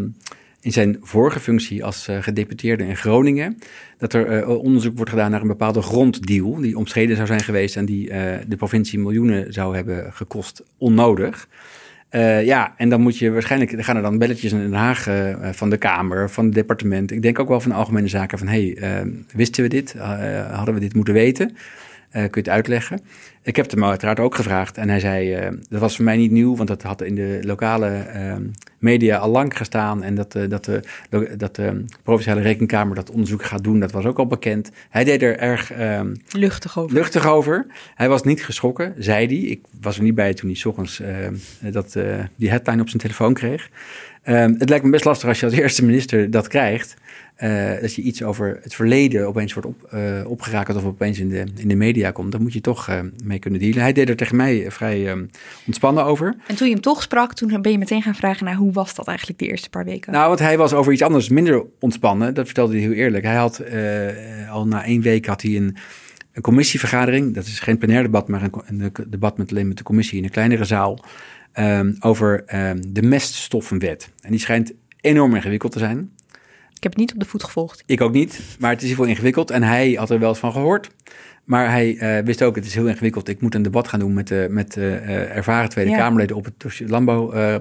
in 0.60 0.72
zijn 0.72 0.96
vorige 1.00 1.40
functie 1.40 1.84
als 1.84 2.08
uh, 2.08 2.22
gedeputeerde 2.22 2.84
in 2.84 2.96
Groningen, 2.96 3.58
dat 3.98 4.12
er 4.12 4.42
uh, 4.42 4.48
onderzoek 4.48 4.96
wordt 4.96 5.10
gedaan 5.10 5.30
naar 5.30 5.40
een 5.40 5.46
bepaalde 5.46 5.82
gronddeal 5.82 6.54
die 6.60 6.76
omstreden 6.76 7.16
zou 7.16 7.28
zijn 7.28 7.40
geweest 7.40 7.76
en 7.76 7.84
die 7.84 8.08
uh, 8.08 8.32
de 8.46 8.56
provincie 8.56 8.98
miljoenen 8.98 9.52
zou 9.52 9.74
hebben 9.74 10.12
gekost 10.12 10.62
onnodig. 10.78 11.48
ja, 12.42 12.74
en 12.76 12.88
dan 12.88 13.00
moet 13.00 13.18
je 13.18 13.30
waarschijnlijk, 13.30 13.72
er 13.72 13.84
gaan 13.84 13.96
er 13.96 14.02
dan 14.02 14.18
belletjes 14.18 14.52
in 14.52 14.58
Den 14.58 14.72
Haag 14.72 15.08
van 15.56 15.70
de 15.70 15.76
Kamer, 15.76 16.30
van 16.30 16.44
het 16.44 16.54
departement. 16.54 17.10
Ik 17.10 17.22
denk 17.22 17.38
ook 17.38 17.48
wel 17.48 17.60
van 17.60 17.70
de 17.70 17.76
algemene 17.76 18.08
zaken 18.08 18.38
van, 18.38 18.48
hey, 18.48 18.78
wisten 19.32 19.62
we 19.62 19.68
dit? 19.68 19.94
hadden 20.50 20.74
we 20.74 20.80
dit 20.80 20.94
moeten 20.94 21.14
weten? 21.14 21.56
Kun 22.10 22.22
je 22.22 22.38
het 22.38 22.48
uitleggen? 22.48 23.00
Ik 23.42 23.56
heb 23.56 23.70
hem 23.70 23.84
uiteraard 23.84 24.20
ook 24.20 24.34
gevraagd 24.34 24.76
en 24.76 24.88
hij 24.88 25.00
zei, 25.00 25.50
dat 25.68 25.80
was 25.80 25.96
voor 25.96 26.04
mij 26.04 26.16
niet 26.16 26.30
nieuw, 26.30 26.56
want 26.56 26.68
dat 26.68 26.82
had 26.82 27.02
in 27.02 27.14
de 27.14 27.40
lokale 27.42 28.06
uh, 28.14 28.34
media 28.80 29.16
al 29.16 29.30
lang 29.30 29.56
gestaan 29.56 30.02
en 30.02 30.14
dat, 30.14 30.32
dat, 30.48 30.64
de, 30.64 30.82
dat 31.36 31.56
de 31.56 31.84
Provinciale 32.02 32.40
Rekenkamer 32.40 32.94
dat 32.94 33.10
onderzoek 33.10 33.44
gaat 33.44 33.64
doen, 33.64 33.80
dat 33.80 33.92
was 33.92 34.04
ook 34.04 34.18
al 34.18 34.26
bekend. 34.26 34.70
Hij 34.90 35.04
deed 35.04 35.22
er 35.22 35.38
erg 35.38 35.72
ehm, 35.72 36.14
luchtig, 36.30 36.78
over. 36.78 36.96
luchtig 36.96 37.26
over. 37.26 37.66
Hij 37.94 38.08
was 38.08 38.22
niet 38.22 38.44
geschrokken, 38.44 38.94
zei 38.98 39.26
hij. 39.26 39.36
Ik 39.36 39.60
was 39.80 39.96
er 39.96 40.02
niet 40.02 40.14
bij 40.14 40.34
toen 40.34 40.48
hij 40.48 40.58
s 40.58 40.64
ochtends 40.64 41.00
ehm, 41.00 41.34
dat, 41.60 41.96
die 42.36 42.50
headline 42.50 42.80
op 42.80 42.88
zijn 42.88 43.02
telefoon 43.02 43.34
kreeg. 43.34 43.70
Um, 44.28 44.54
het 44.58 44.68
lijkt 44.68 44.84
me 44.84 44.90
best 44.90 45.04
lastig 45.04 45.28
als 45.28 45.40
je 45.40 45.46
als 45.46 45.54
eerste 45.54 45.84
minister 45.84 46.30
dat 46.30 46.48
krijgt. 46.48 46.96
Uh, 47.42 47.80
dat 47.80 47.94
je 47.94 48.02
iets 48.02 48.22
over 48.22 48.58
het 48.62 48.74
verleden 48.74 49.26
opeens 49.26 49.52
wordt 49.52 49.68
op, 49.68 49.90
uh, 49.94 50.30
opgerakeld 50.30 50.76
of 50.76 50.84
opeens 50.84 51.18
in 51.18 51.28
de, 51.28 51.44
in 51.56 51.68
de 51.68 51.74
media 51.74 52.10
komt. 52.10 52.32
Dan 52.32 52.42
moet 52.42 52.52
je 52.52 52.60
toch 52.60 52.88
uh, 52.88 52.98
mee 53.24 53.38
kunnen 53.38 53.60
dealen. 53.60 53.82
Hij 53.82 53.92
deed 53.92 54.08
er 54.08 54.16
tegen 54.16 54.36
mij 54.36 54.70
vrij 54.70 55.10
um, 55.10 55.30
ontspannen 55.66 56.04
over. 56.04 56.36
En 56.46 56.56
toen 56.56 56.66
je 56.66 56.72
hem 56.72 56.82
toch 56.82 57.02
sprak, 57.02 57.34
toen 57.34 57.62
ben 57.62 57.72
je 57.72 57.78
meteen 57.78 58.02
gaan 58.02 58.14
vragen 58.14 58.44
naar 58.44 58.54
hoe 58.54 58.72
was 58.72 58.94
dat 58.94 59.06
eigenlijk 59.06 59.38
de 59.38 59.46
eerste 59.46 59.70
paar 59.70 59.84
weken? 59.84 60.12
Nou, 60.12 60.28
want 60.28 60.38
hij 60.38 60.58
was 60.58 60.72
over 60.72 60.92
iets 60.92 61.02
anders 61.02 61.28
minder 61.28 61.64
ontspannen. 61.78 62.34
Dat 62.34 62.44
vertelde 62.44 62.72
hij 62.72 62.82
heel 62.82 62.92
eerlijk. 62.92 63.24
Hij 63.24 63.34
had 63.34 63.62
al 64.50 64.66
na 64.66 64.84
één 64.84 65.02
week 65.02 65.26
had 65.26 65.42
hij 65.42 65.56
een, 65.56 65.76
een 66.32 66.42
commissievergadering. 66.42 67.34
Dat 67.34 67.46
is 67.46 67.60
geen 67.60 67.78
plenair 67.78 68.02
debat, 68.02 68.28
maar 68.28 68.42
een, 68.42 68.52
een 68.66 68.92
debat 69.08 69.38
met 69.38 69.50
alleen 69.50 69.68
met 69.68 69.76
de 69.76 69.82
commissie 69.82 70.18
in 70.18 70.24
een 70.24 70.30
kleinere 70.30 70.64
zaal. 70.64 71.04
Ehm, 71.52 71.92
over 72.00 72.42
ehm, 72.46 72.80
de 72.88 73.02
meststoffenwet. 73.02 74.10
En 74.20 74.30
die 74.30 74.40
schijnt 74.40 74.72
enorm 75.00 75.34
ingewikkeld 75.34 75.72
te 75.72 75.78
zijn. 75.78 76.10
Ik 76.74 76.82
heb 76.82 76.92
het 76.92 77.00
niet 77.00 77.12
op 77.12 77.20
de 77.20 77.26
voet 77.26 77.44
gevolgd. 77.44 77.82
Ik 77.86 78.00
ook 78.00 78.12
niet, 78.12 78.40
maar 78.58 78.70
het 78.70 78.82
is 78.82 78.88
geval 78.88 79.04
ingewikkeld. 79.04 79.50
En 79.50 79.62
hij 79.62 79.92
had 79.92 80.10
er 80.10 80.18
wel 80.18 80.28
eens 80.28 80.38
van 80.38 80.52
gehoord. 80.52 80.90
Maar 81.44 81.70
hij 81.70 81.96
eh, 81.96 82.24
wist 82.24 82.42
ook, 82.42 82.56
het 82.56 82.66
is 82.66 82.74
heel 82.74 82.86
ingewikkeld. 82.86 83.28
Ik 83.28 83.40
moet 83.40 83.54
een 83.54 83.62
debat 83.62 83.88
gaan 83.88 84.00
doen 84.00 84.14
met, 84.14 84.30
uh, 84.30 84.46
met 84.46 84.76
uh, 84.76 85.36
ervaren 85.36 85.70
Tweede 85.70 85.90
Ja. 85.90 85.96
Kamerleden 85.96 86.36
op 86.36 86.44
het, 86.44 86.54
dossier, 86.56 86.88
landbouw, 86.88 87.32
eh, 87.32 87.56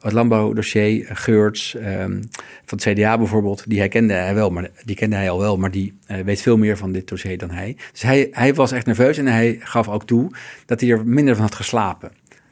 het 0.00 0.12
landbouwdossier. 0.12 1.08
Geurts 1.12 1.74
ehm, 1.74 2.22
van 2.64 2.78
het 2.78 2.82
CDA 2.82 3.18
bijvoorbeeld, 3.18 3.64
die 3.66 3.78
hij 3.78 3.88
kende 3.88 4.12
hij 4.12 4.34
wel, 4.34 4.50
maar 4.50 4.70
die 4.84 4.96
kende 4.96 5.16
hij 5.16 5.30
al 5.30 5.38
wel, 5.38 5.56
maar 5.56 5.70
die 5.70 5.98
eh, 6.06 6.20
weet 6.20 6.40
veel 6.40 6.56
meer 6.56 6.76
van 6.76 6.92
dit 6.92 7.08
dossier 7.08 7.38
dan 7.38 7.50
hij. 7.50 7.76
Dus 7.92 8.02
hij, 8.02 8.28
hij 8.30 8.54
was 8.54 8.72
echt 8.72 8.86
nerveus 8.86 9.18
en 9.18 9.26
hij 9.26 9.56
gaf 9.60 9.88
ook 9.88 10.06
toe 10.06 10.30
dat 10.66 10.80
hij 10.80 10.90
er 10.90 11.06
minder 11.06 11.34
van 11.34 11.44
had 11.44 11.54
geslapen. 11.54 12.10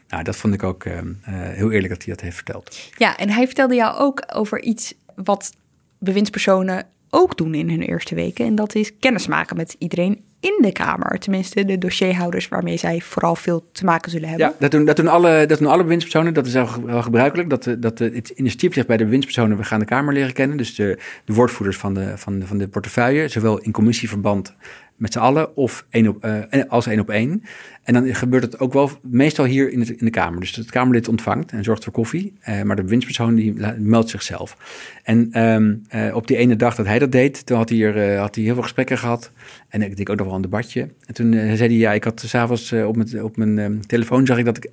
Nou, 0.09 0.23
dat 0.23 0.37
vond 0.37 0.55
ik 0.55 0.63
ook 0.63 0.85
ehm, 0.85 1.13
eh, 1.23 1.33
heel 1.35 1.71
eerlijk 1.71 1.93
dat 1.93 2.05
hij 2.05 2.15
dat 2.15 2.23
heeft 2.25 2.37
verteld. 2.37 2.79
Ja, 2.97 3.17
en 3.17 3.31
hij 3.31 3.47
vertelde 3.47 3.75
jou 3.75 3.99
ook 3.99 4.23
over 4.35 4.63
iets 4.63 4.95
wat 5.15 5.53
bewindspersonen 5.99 6.87
ook 7.11 7.37
doen 7.37 7.55
in 7.55 7.69
hun 7.71 7.83
eerste 7.83 8.15
weken. 8.15 8.47
En 8.47 8.55
dat 8.55 8.75
is 8.75 8.93
kennismaken 9.01 9.57
met 9.57 9.77
iedereen 9.79 10.25
in 10.41 10.59
de 10.63 10.73
Kamer. 10.73 11.19
Tenminste, 11.19 11.65
de 11.65 11.79
dossierhouders 11.79 12.49
waarmee 12.49 12.77
zij 12.77 13.01
vooral 13.01 13.37
veel 13.37 13.69
te 13.73 13.85
maken 13.85 14.11
zullen 14.11 14.29
hebben. 14.29 14.47
Ja, 14.47 14.55
dat 14.59 14.71
doen, 14.71 14.85
dat 14.85 14.97
doen, 14.97 15.09
alle, 15.09 15.47
dat 15.47 15.59
doen 15.59 15.69
alle 15.69 15.83
bewindspersonen. 15.83 16.35
Dat 16.35 16.47
is 16.47 16.53
wel, 16.53 16.67
ge- 16.67 16.85
wel 16.85 17.03
gebruikelijk. 17.03 17.51
Dat, 17.51 17.63
de- 17.63 17.79
dat 17.79 17.99
het 17.99 18.29
initiatief 18.29 18.75
ligt 18.75 18.87
bij 18.89 18.97
de 18.97 19.05
bewindspersonen. 19.05 19.57
We 19.57 19.65
gaan 19.65 19.79
de 19.79 19.85
Kamer 19.85 20.15
leren 20.15 20.33
kennen. 20.33 20.57
Dus 20.57 20.75
de, 20.75 20.99
de 21.25 21.35
woordvoerders 21.35 21.77
van 21.79 21.95
de, 21.95 22.13
van, 22.19 22.39
de, 22.39 22.47
van 22.47 22.59
de 22.59 22.69
portefeuille. 22.69 23.29
Zowel 23.29 23.59
in 23.61 23.73
commissieverband 23.73 24.55
met 24.97 25.13
z'n 25.13 25.19
allen 25.19 25.57
of 25.57 25.87
één 25.91 26.09
op, 26.09 26.25
eh, 26.25 26.63
als 26.69 26.87
één 26.87 27.01
op 27.01 27.11
één. 27.11 27.43
En 27.85 27.95
dan 27.95 28.15
gebeurt 28.15 28.43
het 28.43 28.59
ook 28.59 28.73
wel 28.73 28.91
meestal 29.03 29.45
hier 29.45 29.71
in, 29.71 29.81
het, 29.81 29.91
in 29.91 30.05
de 30.05 30.11
Kamer. 30.11 30.41
Dus 30.41 30.57
het 30.57 30.71
Kamerlid 30.71 31.09
ontvangt 31.09 31.53
en 31.53 31.65
zorgt 31.65 31.85
voor 31.85 31.93
koffie. 31.93 32.33
eh, 32.41 32.63
maar 32.63 32.77
de 32.77 32.83
bewindspersoon 32.83 33.35
die 33.35 33.55
meldt 33.79 34.11
zichzelf. 34.11 34.57
En 35.03 35.29
ehm, 35.33 35.75
eh, 35.89 36.15
op 36.17 36.27
die 36.27 36.37
ene 36.37 36.57
dag 36.57 36.75
dat 36.75 36.87
hij 36.87 36.99
dat 36.99 37.13
deed, 37.13 37.47
toen 37.47 37.57
had 37.57 37.69
hij, 37.69 37.83
er, 37.83 38.13
eh, 38.13 38.21
had 38.21 38.35
hij 38.35 38.45
heel 38.45 38.55
veel 38.55 38.63
gesprekken 38.63 38.99
gehad. 38.99 39.31
En 39.75 39.83
ik 39.83 39.97
denk 39.97 40.11
ook 40.11 40.17
nog 40.17 40.27
wel 40.27 40.37
een 40.37 40.43
debatje. 40.43 40.89
En 41.07 41.15
toen 41.15 41.33
eh, 41.33 41.41
zei 41.47 41.59
hij, 41.59 41.77
ja, 41.77 41.93
ik 41.93 42.05
had 42.05 42.23
s'avonds 42.27 42.73
uh, 42.73 42.87
op 42.87 42.97
mijn, 42.97 43.23
op 43.25 43.37
mijn 43.37 43.59
ehm, 43.59 43.81
telefoon 43.81 44.27
zag 44.27 44.39
ik 44.39 44.45
dat 44.45 44.57
ik 44.57 44.67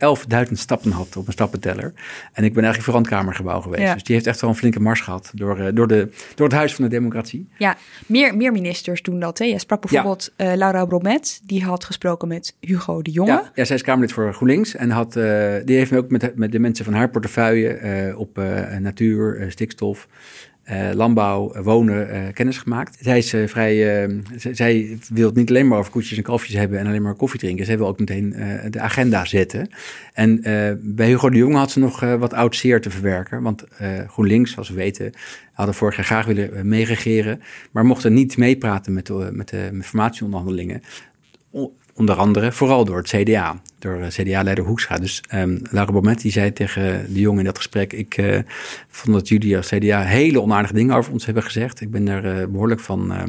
11.000 0.48 0.52
stappen 0.52 0.92
had 0.92 1.08
op 1.08 1.22
mijn 1.22 1.32
stappenteller. 1.32 1.94
En 2.34 2.44
ik 2.44 2.54
ben 2.54 2.64
eigenlijk 2.64 2.84
voor 2.84 3.00
het 3.00 3.08
Kamergebouw 3.10 3.62
geweest. 3.62 3.82
Ja. 3.82 3.94
Dus 3.94 4.04
die 4.04 4.16
heeft 4.16 4.28
echt 4.28 4.42
wel 4.42 4.50
een 4.50 4.56
flinke 4.56 4.80
mars 4.80 5.02
gehad 5.02 5.32
door, 5.34 5.60
eh, 5.60 5.68
door, 5.74 5.88
de, 5.88 6.10
door 6.36 6.48
het 6.48 6.56
Huis 6.56 6.76
van 6.76 6.84
de 6.84 6.90
Democratie. 6.90 7.48
Ja, 7.58 7.78
meer, 8.06 8.36
meer 8.38 8.52
ministers 8.52 9.02
doen 9.02 9.20
dat. 9.20 9.38
Hè. 9.38 9.46
Je 9.46 9.60
sprak 9.60 9.82
bijvoorbeeld 9.82 10.34
eh, 10.36 10.54
Laura 10.56 10.86
Bromet, 10.86 11.42
die 11.46 11.64
had 11.64 11.84
gesproken 11.84 12.28
met 12.28 12.56
Hugo 12.60 13.02
de 13.02 13.12
Jonge. 13.12 13.32
Ja, 13.32 13.52
ja, 13.56 13.64
zij 13.66 13.76
is 13.76 13.82
Kamerlid 13.82 14.12
voor 14.12 14.34
GroenLinks 14.34 14.76
en 14.76 14.90
had, 14.90 15.16
eh, 15.16 15.54
die 15.66 15.78
heeft 15.78 15.92
me 15.92 15.98
ook 15.98 16.10
met, 16.12 16.22
de- 16.22 16.32
met 16.36 16.52
de 16.52 16.60
mensen 16.60 16.86
van 16.86 16.94
haar 16.94 17.10
portefeuille 17.10 17.70
eh, 17.70 18.20
op 18.20 18.38
eh, 18.38 18.78
natuur, 18.78 19.38
eh, 19.40 19.50
stikstof, 19.50 20.08
eh, 20.72 20.90
landbouw, 20.94 21.52
eh, 21.52 21.64
wonen 21.64 22.10
eh, 22.10 22.34
kennis 22.34 22.58
gemaakt. 22.58 22.98
Zij 23.00 23.18
is 23.18 23.34
eh, 23.34 23.48
vrij, 23.48 24.10
zij 24.36 24.98
wil 25.14 25.26
het 25.28 25.36
niet 25.36 25.50
alleen 25.50 25.68
maar 25.68 25.78
over 25.78 25.92
koetjes 25.92 26.18
en 26.18 26.24
kalfjes 26.24 26.56
hebben 26.56 26.80
en 26.80 26.88
alleen 26.88 27.02
maar 27.02 27.14
koffie 27.14 27.40
drinken. 27.40 27.66
Zij 27.66 27.78
wil 27.78 27.88
ook 27.88 28.00
meteen 28.00 28.36
de 28.70 28.80
agenda 28.80 29.26
zetten. 29.26 29.70
En 30.14 30.42
bij 30.82 31.08
Hugo 31.08 31.30
de 31.30 31.38
Jonge 31.38 31.58
had 31.58 31.72
ze 31.72 31.80
nog 31.80 32.00
wat 32.00 32.34
oud 32.34 32.56
zeer 32.56 32.82
te 32.82 32.90
verwerken, 32.90 33.42
want 33.42 33.64
GroenLinks, 34.08 34.52
zoals 34.52 34.70
we 34.70 34.76
weten, 34.76 35.14
hadden 35.54 35.76
vorig 35.76 35.96
jaar 35.96 36.06
graag 36.06 36.26
willen 36.26 36.68
meeregeren, 36.68 37.42
maar 37.72 37.86
mochten 37.86 38.14
niet 38.14 38.38
meepraten 38.38 38.94
met 38.94 39.06
de, 39.06 39.30
met 39.32 39.50
de 39.50 39.70
formatieonderhandelingen. 39.82 40.82
Onder 41.96 42.16
andere, 42.16 42.52
vooral 42.52 42.86
door 42.86 42.98
het 42.98 43.08
CDA, 43.08 43.62
door 43.80 44.02
eh, 44.02 44.08
CDA-leider 44.08 44.66
Hoekstra. 44.66 44.98
Dus 44.98 45.24
um, 45.34 45.62
Laura 45.70 45.92
Bomet 45.92 46.22
die 46.22 46.32
zei 46.32 46.54
tegen 46.54 47.14
de 47.14 47.20
jongen 47.20 47.40
in 47.40 47.46
dat 47.46 47.58
gesprek... 47.58 47.94
ik 47.94 48.18
uh, 48.18 48.40
vond 48.88 49.16
dat 49.16 49.28
jullie 49.28 49.58
als 49.58 49.68
CDA 49.68 50.02
hele 50.02 50.42
onaardige 50.42 50.74
dingen 50.74 50.96
over 50.96 51.12
ons 51.12 51.26
hebben 51.26 51.44
gezegd. 51.44 51.82
Ik 51.82 51.92
ben 51.92 52.06
daar 52.06 52.26
uh, 52.26 52.46
behoorlijk 52.48 52.80
van 52.80 53.12
uh, 53.12 53.24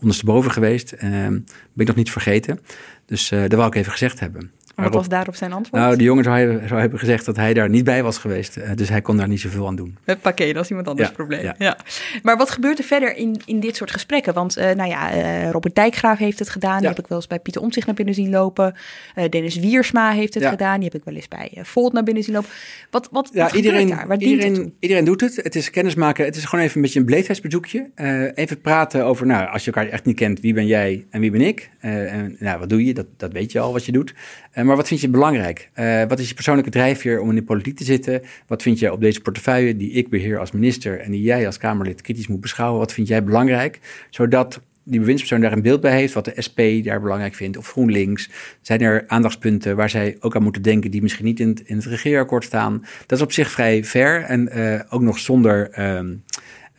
ondersteboven 0.00 0.50
geweest. 0.50 0.92
Uh, 0.92 1.00
ben 1.00 1.44
ik 1.74 1.86
nog 1.86 1.96
niet 1.96 2.10
vergeten. 2.10 2.60
Dus 3.06 3.28
dat 3.28 3.52
wou 3.52 3.66
ik 3.66 3.74
even 3.74 3.92
gezegd 3.92 4.20
hebben. 4.20 4.50
Maar 4.80 4.90
wat 4.90 4.98
was 4.98 5.08
daarop 5.08 5.34
zijn 5.34 5.52
antwoord? 5.52 5.82
Nou, 5.82 5.96
de 5.96 6.04
jongen 6.04 6.24
zou, 6.24 6.38
hebben, 6.38 6.68
zou 6.68 6.80
hebben 6.80 6.98
gezegd 6.98 7.24
dat 7.24 7.36
hij 7.36 7.54
daar 7.54 7.68
niet 7.68 7.84
bij 7.84 8.02
was 8.02 8.18
geweest. 8.18 8.56
Uh, 8.56 8.64
dus 8.74 8.88
hij 8.88 9.00
kon 9.00 9.16
daar 9.16 9.28
niet 9.28 9.40
zoveel 9.40 9.66
aan 9.66 9.76
doen. 9.76 9.96
Het 10.04 10.20
pakket, 10.20 10.54
dat 10.54 10.62
is 10.64 10.68
iemand 10.68 10.88
anders 10.88 11.08
Ja, 11.08 11.14
probleem. 11.14 11.42
Ja. 11.42 11.54
ja. 11.58 11.76
Maar 12.22 12.36
wat 12.36 12.50
gebeurt 12.50 12.78
er 12.78 12.84
verder 12.84 13.16
in, 13.16 13.40
in 13.44 13.60
dit 13.60 13.76
soort 13.76 13.90
gesprekken? 13.90 14.34
Want 14.34 14.58
uh, 14.58 14.64
nou 14.70 14.88
ja, 14.88 15.14
uh, 15.14 15.50
Robert 15.50 15.74
Dijkgraaf 15.74 16.18
heeft 16.18 16.38
het 16.38 16.48
gedaan. 16.50 16.72
Die 16.76 16.82
Ja. 16.82 16.88
heb 16.88 16.98
ik 16.98 17.06
wel 17.06 17.18
eens 17.18 17.26
bij 17.26 17.38
Pieter 17.38 17.62
Omtzigt 17.62 17.86
naar 17.86 17.94
binnen 17.94 18.14
zien 18.14 18.30
lopen. 18.30 18.74
Uh, 19.16 19.24
Dennis 19.28 19.56
Wiersma 19.56 20.10
heeft 20.10 20.34
het 20.34 20.46
gedaan. 20.46 20.74
Die 20.80 20.84
heb 20.92 20.94
ik 21.00 21.04
wel 21.04 21.14
eens 21.14 21.28
bij 21.28 21.58
Volt 21.62 21.92
naar 21.92 22.02
binnen 22.02 22.22
zien 22.22 22.34
lopen. 22.34 22.50
Wat, 22.90 23.08
wat, 23.10 23.30
Ja, 23.32 23.44
wat 23.44 23.52
iedereen, 23.54 23.88
daar? 23.88 24.06
Waar 24.06 24.16
het 24.16 24.22
iedereen, 24.80 25.04
doet 25.04 25.20
het. 25.20 25.36
Het 25.36 25.54
is 25.54 25.70
kennismaken. 25.70 26.24
Het 26.24 26.36
is 26.36 26.44
gewoon 26.44 26.64
even 26.64 26.76
een 26.76 26.82
beetje 26.82 26.98
een 27.00 27.06
beleefdheidsbezoekje. 27.06 27.90
Even 28.34 28.60
praten 28.60 29.04
over, 29.04 29.26
nou, 29.26 29.48
als 29.48 29.64
je 29.64 29.72
elkaar 29.72 29.90
echt 29.92 30.04
niet 30.04 30.16
kent, 30.16 30.40
wie 30.40 30.54
ben 30.54 30.66
jij 30.66 31.06
en 31.10 31.20
wie 31.20 31.30
ben 31.30 31.40
ik? 31.40 31.70
En, 31.80 32.36
nou, 32.38 32.58
wat 32.58 32.68
doe 32.68 32.84
je? 32.84 32.94
Dat, 32.94 33.06
dat 33.16 33.32
weet 33.32 33.52
je 33.52 33.60
al 33.60 33.72
wat 33.72 33.84
je 33.84 33.92
doet. 33.92 34.14
Uh, 34.54 34.64
maar 34.70 34.78
wat 34.78 34.88
vind 34.88 35.00
je 35.00 35.08
belangrijk? 35.08 35.70
Uh, 35.74 36.02
wat 36.08 36.18
is 36.18 36.28
je 36.28 36.34
persoonlijke 36.34 36.70
drijfveer 36.70 37.20
om 37.20 37.28
in 37.28 37.34
de 37.34 37.42
politiek 37.42 37.76
te 37.76 37.84
zitten? 37.84 38.22
Wat 38.46 38.62
vind 38.62 38.78
je 38.78 38.92
op 38.92 39.00
deze 39.00 39.20
portefeuille 39.20 39.76
die 39.76 39.90
ik 39.90 40.08
beheer 40.08 40.38
als 40.38 40.52
minister 40.52 41.00
en 41.00 41.10
die 41.10 41.22
jij 41.22 41.46
als 41.46 41.58
Kamerlid 41.58 42.00
kritisch 42.00 42.26
moet 42.26 42.40
beschouwen? 42.40 42.78
Wat 42.78 42.92
vind 42.92 43.08
jij 43.08 43.24
belangrijk? 43.24 43.78
Zodat 44.10 44.60
die 44.82 45.00
bewindspersoon 45.00 45.40
daar 45.40 45.52
een 45.52 45.62
beeld 45.62 45.80
bij 45.80 45.96
heeft, 45.96 46.12
wat 46.12 46.24
de 46.24 46.42
SP 46.46 46.60
daar 46.82 47.00
belangrijk 47.00 47.34
vindt, 47.34 47.56
of 47.56 47.70
GroenLinks. 47.70 48.30
Zijn 48.60 48.80
er 48.80 49.04
aandachtspunten 49.06 49.76
waar 49.76 49.90
zij 49.90 50.16
ook 50.20 50.36
aan 50.36 50.42
moeten 50.42 50.62
denken, 50.62 50.90
die 50.90 51.02
misschien 51.02 51.24
niet 51.24 51.40
in 51.40 51.48
het, 51.48 51.62
in 51.64 51.76
het 51.76 51.84
regeerakkoord 51.84 52.44
staan? 52.44 52.84
Dat 53.06 53.18
is 53.18 53.24
op 53.24 53.32
zich 53.32 53.50
vrij 53.50 53.84
fair 53.84 54.22
en 54.22 54.58
uh, 54.58 54.80
ook 54.88 55.02
nog 55.02 55.18
zonder. 55.18 55.80
Um, 55.96 56.22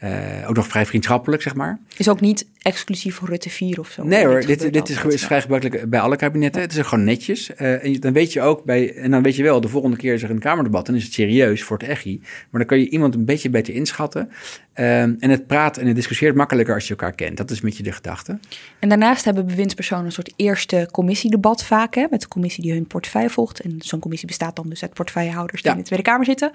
uh, 0.03 0.49
ook 0.49 0.55
nog 0.55 0.67
vrij 0.67 0.85
vriendschappelijk, 0.85 1.41
zeg 1.41 1.55
maar. 1.55 1.79
Is 1.97 2.09
ook 2.09 2.21
niet 2.21 2.47
exclusief 2.61 3.15
voor 3.15 3.27
Rutte 3.27 3.49
4 3.49 3.79
of 3.79 3.89
zo? 3.89 4.03
Nee 4.03 4.25
hoor, 4.25 4.41
dit, 4.45 4.73
dit 4.73 4.89
is, 4.89 5.03
is, 5.03 5.25
vrij 5.25 5.41
gebruikelijk 5.41 5.89
bij 5.89 5.99
alle 5.99 6.15
kabinetten. 6.15 6.61
Het 6.61 6.77
is 6.77 6.85
gewoon 6.85 7.03
netjes. 7.03 7.51
Uh, 7.57 7.85
en 7.85 7.99
dan 7.99 8.13
weet 8.13 8.33
je 8.33 8.41
ook 8.41 8.63
bij, 8.63 8.95
en 8.95 9.11
dan 9.11 9.23
weet 9.23 9.35
je 9.35 9.43
wel, 9.43 9.61
de 9.61 9.67
volgende 9.67 9.97
keer 9.97 10.13
is 10.13 10.23
er 10.23 10.29
een 10.29 10.39
Kamerdebat, 10.39 10.85
dan 10.85 10.95
is 10.95 11.03
het 11.03 11.13
serieus 11.13 11.63
voor 11.63 11.77
het 11.77 11.87
echi. 11.87 12.19
Maar 12.21 12.59
dan 12.61 12.65
kan 12.65 12.79
je 12.79 12.89
iemand 12.89 13.15
een 13.15 13.25
beetje 13.25 13.49
beter 13.49 13.73
inschatten. 13.73 14.31
Uh, 14.75 15.01
en 15.01 15.29
het 15.29 15.47
praat 15.47 15.77
en 15.77 15.87
het 15.87 15.95
discussieert 15.95 16.35
makkelijker 16.35 16.73
als 16.73 16.83
je 16.83 16.89
elkaar 16.89 17.13
kent. 17.13 17.37
Dat 17.37 17.51
is 17.51 17.57
een 17.57 17.65
beetje 17.65 17.83
de 17.83 17.91
gedachte. 17.91 18.39
En 18.79 18.89
daarnaast 18.89 19.25
hebben 19.25 19.45
bewindspersonen 19.45 20.05
een 20.05 20.11
soort 20.11 20.33
eerste 20.35 20.87
commissiedebat 20.91 21.63
vaak, 21.63 21.95
hè, 21.95 22.05
met 22.09 22.21
de 22.21 22.27
commissie 22.27 22.63
die 22.63 22.73
hun 22.73 22.87
portefeuille 22.87 23.29
volgt. 23.29 23.59
En 23.59 23.75
zo'n 23.79 23.99
commissie 23.99 24.27
bestaat 24.27 24.55
dan 24.55 24.69
dus 24.69 24.81
uit 24.81 24.93
portefeuillehouders 24.93 25.61
die 25.61 25.71
Ja. 25.71 25.77
in 25.77 25.83
de 25.83 25.87
Tweede 25.87 26.05
Kamer 26.09 26.25
zitten. 26.25 26.51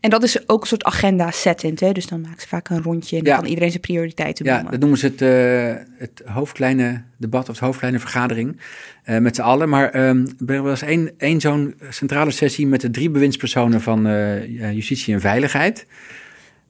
En 0.00 0.10
dat 0.10 0.22
is 0.22 0.48
ook 0.48 0.60
een 0.60 0.66
soort 0.66 0.84
agenda 0.84 1.30
settend, 1.30 1.80
hè. 1.80 1.92
Dus 1.92 2.06
dan 2.06 2.20
maken 2.20 2.40
ze 2.40 2.48
vaak 2.48 2.68
een 2.68 2.82
rondje 2.90 3.16
en 3.16 3.24
dan 3.24 3.32
Ja. 3.32 3.38
kan 3.38 3.48
iedereen 3.48 3.70
zijn 3.70 3.82
prioriteiten 3.82 4.44
Ja, 4.44 4.52
noemen. 4.52 4.70
dat 4.70 4.80
noemen 4.80 4.98
ze 4.98 5.06
het, 5.06 5.22
uh, 5.22 5.98
het 5.98 6.22
hoofdkleine 6.24 7.02
debat 7.16 7.42
of 7.48 7.54
het 7.54 7.64
hoofdkleine 7.64 7.98
vergadering 7.98 8.60
uh, 9.06 9.18
met 9.18 9.34
z'n 9.36 9.42
allen. 9.42 9.68
Maar 9.68 10.08
um, 10.08 10.26
er 10.46 10.62
was 10.62 10.82
één, 10.82 11.10
één 11.18 11.40
zo'n 11.40 11.74
centrale 11.88 12.30
sessie 12.30 12.66
met 12.66 12.80
de 12.80 12.90
drie 12.90 13.10
bewindspersonen 13.10 13.80
van 13.80 14.06
uh, 14.06 14.72
justitie 14.72 15.14
en 15.14 15.20
veiligheid. 15.20 15.86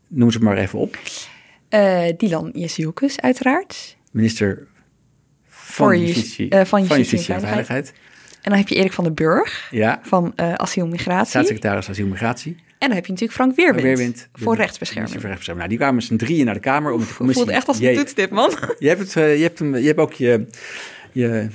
Noem 0.08 0.30
ze 0.30 0.36
het 0.38 0.46
maar 0.46 0.56
even 0.56 0.78
op. 0.78 0.98
Dylan 2.16 2.50
Jesiukus, 2.52 3.20
uiteraard. 3.20 3.96
Minister 4.10 4.66
van, 5.48 6.00
justitie, 6.00 6.48
van, 6.50 6.86
van 6.86 6.98
justitie, 6.98 7.34
en 7.34 7.40
veiligheid. 7.40 7.92
En 8.42 8.50
dan 8.50 8.58
heb 8.58 8.68
je 8.68 8.74
Erik 8.74 8.92
van 8.92 9.04
den 9.04 9.14
Burg 9.14 9.68
ja. 9.70 10.00
van 10.02 10.32
Asiel 10.36 10.86
Migratie. 10.86 11.28
Staatssecretaris 11.28 11.88
Asiel 11.88 12.06
Migratie. 12.06 12.56
En 12.78 12.86
dan 12.86 12.96
heb 12.96 13.06
je 13.06 13.12
natuurlijk 13.12 13.38
Frank 13.38 13.56
Weerwind, 13.56 13.82
Weerwind 13.82 14.28
voor 14.32 14.56
rechtsbescherming. 14.56 15.12
Voor 15.12 15.20
rechtsbescherming. 15.20 15.68
Nou, 15.68 15.78
die 15.78 15.78
kwamen 15.78 16.02
z'n 16.02 16.16
drieën 16.16 16.44
naar 16.44 16.54
de 16.54 16.60
Kamer 16.60 16.92
om 16.92 16.98
met 16.98 17.08
de 17.08 17.14
commissie... 17.14 17.44
voelt 17.44 17.56
echt 17.56 17.68
als 17.68 17.80
een 17.80 17.94
toetstip, 17.94 18.30
man. 18.30 18.50
Je 18.78 18.88
hebt, 18.88 19.00
het, 19.00 19.12
je, 19.12 19.42
hebt 19.42 19.58
hem, 19.58 19.76
je 19.76 19.86
hebt 19.86 19.98
ook 19.98 20.12
je, 20.12 20.46
je, 21.12 21.48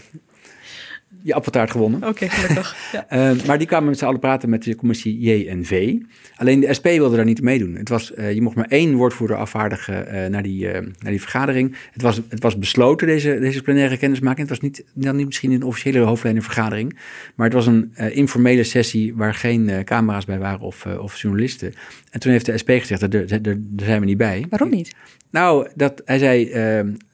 je 1.23 1.33
appeltaart 1.33 1.71
gewonnen. 1.71 1.99
Oké, 1.99 2.09
okay, 2.09 2.29
gelukkig. 2.29 2.75
ja. 2.91 3.31
uh, 3.31 3.43
maar 3.47 3.57
die 3.57 3.67
kwamen 3.67 3.89
met 3.89 3.97
z'n 3.97 4.05
allen 4.05 4.19
praten 4.19 4.49
met 4.49 4.63
de 4.63 4.75
commissie 4.75 5.19
JNV. 5.19 5.95
Alleen 6.35 6.59
de 6.59 6.73
SP 6.77 6.83
wilde 6.83 7.15
daar 7.15 7.25
niet 7.25 7.41
meedoen. 7.41 7.75
Het 7.75 7.89
was, 7.89 8.11
uh, 8.15 8.33
je 8.33 8.41
mocht 8.41 8.55
maar 8.55 8.67
één 8.67 8.95
woordvoerder 8.95 9.37
afvaardigen 9.37 10.07
uh, 10.07 10.25
naar, 10.25 10.43
die, 10.43 10.71
naar 10.71 11.11
die 11.11 11.21
vergadering. 11.21 11.75
Het 11.91 12.01
was, 12.01 12.21
het 12.29 12.43
was 12.43 12.57
besloten, 12.57 13.07
deze, 13.07 13.39
deze 13.39 13.61
plenaire 13.61 13.97
kennismaking. 13.97 14.49
Het 14.49 14.59
was 14.59 14.59
niet, 14.59 14.85
dan 14.93 15.15
niet 15.15 15.25
misschien 15.25 15.51
een 15.51 15.63
officiële 15.63 15.99
hoofdlijnenvergadering. 15.99 16.97
Maar 17.35 17.45
het 17.45 17.55
was 17.55 17.67
een 17.67 17.91
informele 17.95 18.63
sessie 18.63 19.15
waar 19.15 19.33
geen 19.33 19.83
camera's 19.83 20.25
bij 20.25 20.39
waren 20.39 20.59
of, 20.59 20.85
of 20.85 21.17
journalisten. 21.17 21.73
En 22.11 22.19
toen 22.19 22.31
heeft 22.31 22.45
de 22.45 22.57
SP 22.61 22.69
gezegd, 22.69 22.99
daar, 22.99 23.09
daar, 23.09 23.41
daar 23.41 23.57
zijn 23.75 23.99
we 23.99 24.05
niet 24.05 24.17
bij. 24.17 24.45
Waarom 24.49 24.69
niet? 24.69 24.95
Nou, 25.29 25.67
dat, 25.75 26.01
hij 26.05 26.17
zei, 26.17 26.51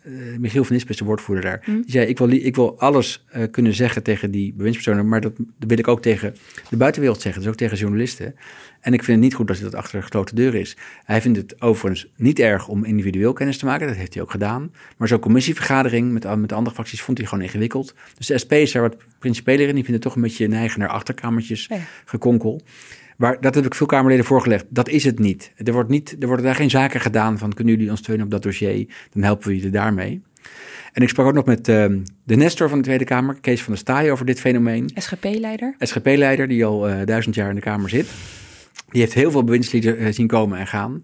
uh, 0.10 0.38
Michiel 0.38 0.64
van 0.64 0.76
Ispen 0.76 0.92
is 0.92 0.98
de 0.98 1.06
woordvoerder 1.06 1.44
daar. 1.44 1.62
Hm. 1.64 1.72
Die 1.72 1.92
zei, 1.92 2.08
ik 2.08 2.18
wil, 2.18 2.30
ik 2.30 2.56
wil 2.56 2.80
alles 2.80 3.26
eh, 3.30 3.44
kunnen 3.52 3.74
zeggen 3.74 4.04
tegen 4.04 4.32
die 4.32 4.54
bewindspersonen, 4.54 5.08
maar 5.08 5.22
dat, 5.22 5.36
dat 5.38 5.70
wil 5.70 5.78
ik 5.78 5.88
ook 5.88 6.02
tegen 6.02 6.36
de 6.70 6.78
buitenwereld 6.78 7.22
zeggen, 7.22 7.42
dus 7.42 7.52
ook 7.52 7.58
tegen 7.58 7.78
journalisten. 7.78 8.36
En 8.80 8.94
ik 8.94 9.04
vind 9.04 9.18
het 9.18 9.26
niet 9.26 9.34
goed 9.34 9.48
dat 9.48 9.60
dat 9.60 9.76
achter 9.76 10.02
gesloten 10.02 10.36
deuren 10.36 10.60
is. 10.60 10.78
Hij 11.04 11.22
vindt 11.22 11.38
het 11.38 11.62
overigens 11.62 12.08
niet 12.16 12.40
erg 12.40 12.68
om 12.68 12.86
individueel 12.86 13.34
kennis 13.34 13.58
te 13.58 13.66
maken, 13.66 13.88
dat 13.88 13.96
heeft 13.96 14.14
hij 14.14 14.24
ook 14.24 14.32
gedaan. 14.32 14.72
Maar 14.98 15.08
zo'n 15.08 15.20
commissievergadering 15.20 16.12
met, 16.12 16.36
met 16.38 16.50
de 16.50 16.56
andere 16.56 16.76
fracties 16.76 17.02
vond 17.02 17.18
hij 17.18 17.28
gewoon 17.28 17.44
ingewikkeld. 17.44 17.94
Dus 18.18 18.28
de 18.28 18.38
SP 18.44 18.52
is 18.54 18.72
daar 18.72 18.82
wat 18.82 18.98
principeler 19.20 19.68
in, 19.68 19.76
die 19.76 19.84
vindt 19.84 19.92
het 19.92 20.02
toch 20.02 20.16
een 20.16 20.22
beetje 20.22 20.48
neigen 20.48 20.80
naar 20.80 20.90
achterkamertjes 20.90 21.66
Ja. 21.66 21.78
gekonkel. 22.06 22.62
Maar 23.20 23.42
dat 23.42 23.56
heb 23.56 23.66
ik 23.66 23.76
veel 23.76 23.86
Kamerleden 23.86 24.26
voorgelegd. 24.26 24.66
Dat 24.70 24.90
is 24.90 25.04
het 25.04 25.20
niet. 25.20 25.52
Er, 25.58 25.74
wordt 25.74 25.90
niet. 25.90 26.16
er 26.20 26.28
worden 26.28 26.46
daar 26.46 26.56
geen 26.56 26.70
zaken 26.70 27.02
gedaan 27.02 27.38
van 27.38 27.54
kunnen 27.54 27.74
jullie 27.74 27.90
ons 27.90 28.00
steunen 28.00 28.26
op 28.26 28.32
dat 28.32 28.44
dossier, 28.44 28.88
dan 29.12 29.24
helpen 29.24 29.48
we 29.48 29.56
jullie 29.56 29.72
daarmee. 29.72 30.22
En 30.94 31.02
ik 31.02 31.10
sprak 31.10 31.28
ook 31.28 31.34
nog 31.34 31.46
met 31.46 31.68
ehm, 31.68 32.00
de 32.24 32.36
Nestor 32.36 32.70
van 32.70 32.78
de 32.78 32.84
Tweede 32.84 33.04
Kamer, 33.04 33.38
Kees 33.42 33.62
van 33.62 33.74
der 33.74 33.82
Staaij, 33.82 34.12
over 34.12 34.26
dit 34.26 34.40
fenomeen. 34.40 34.90
SGP-leider. 34.94 35.76
SGP-leider, 35.80 36.48
die 36.48 36.66
al 36.66 36.90
eh, 36.90 37.06
duizend 37.06 37.36
jaar 37.36 37.50
in 37.50 37.56
de 37.56 37.62
Kamer 37.62 37.90
zit. 37.90 38.08
Die 38.90 39.02
heeft 39.02 39.14
heel 39.14 39.32
veel 39.32 39.44
bewindslieden 39.44 39.98
eh, 39.98 40.14
zien 40.14 40.28
komen 40.28 40.60
en 40.60 40.68
gaan. 40.68 41.02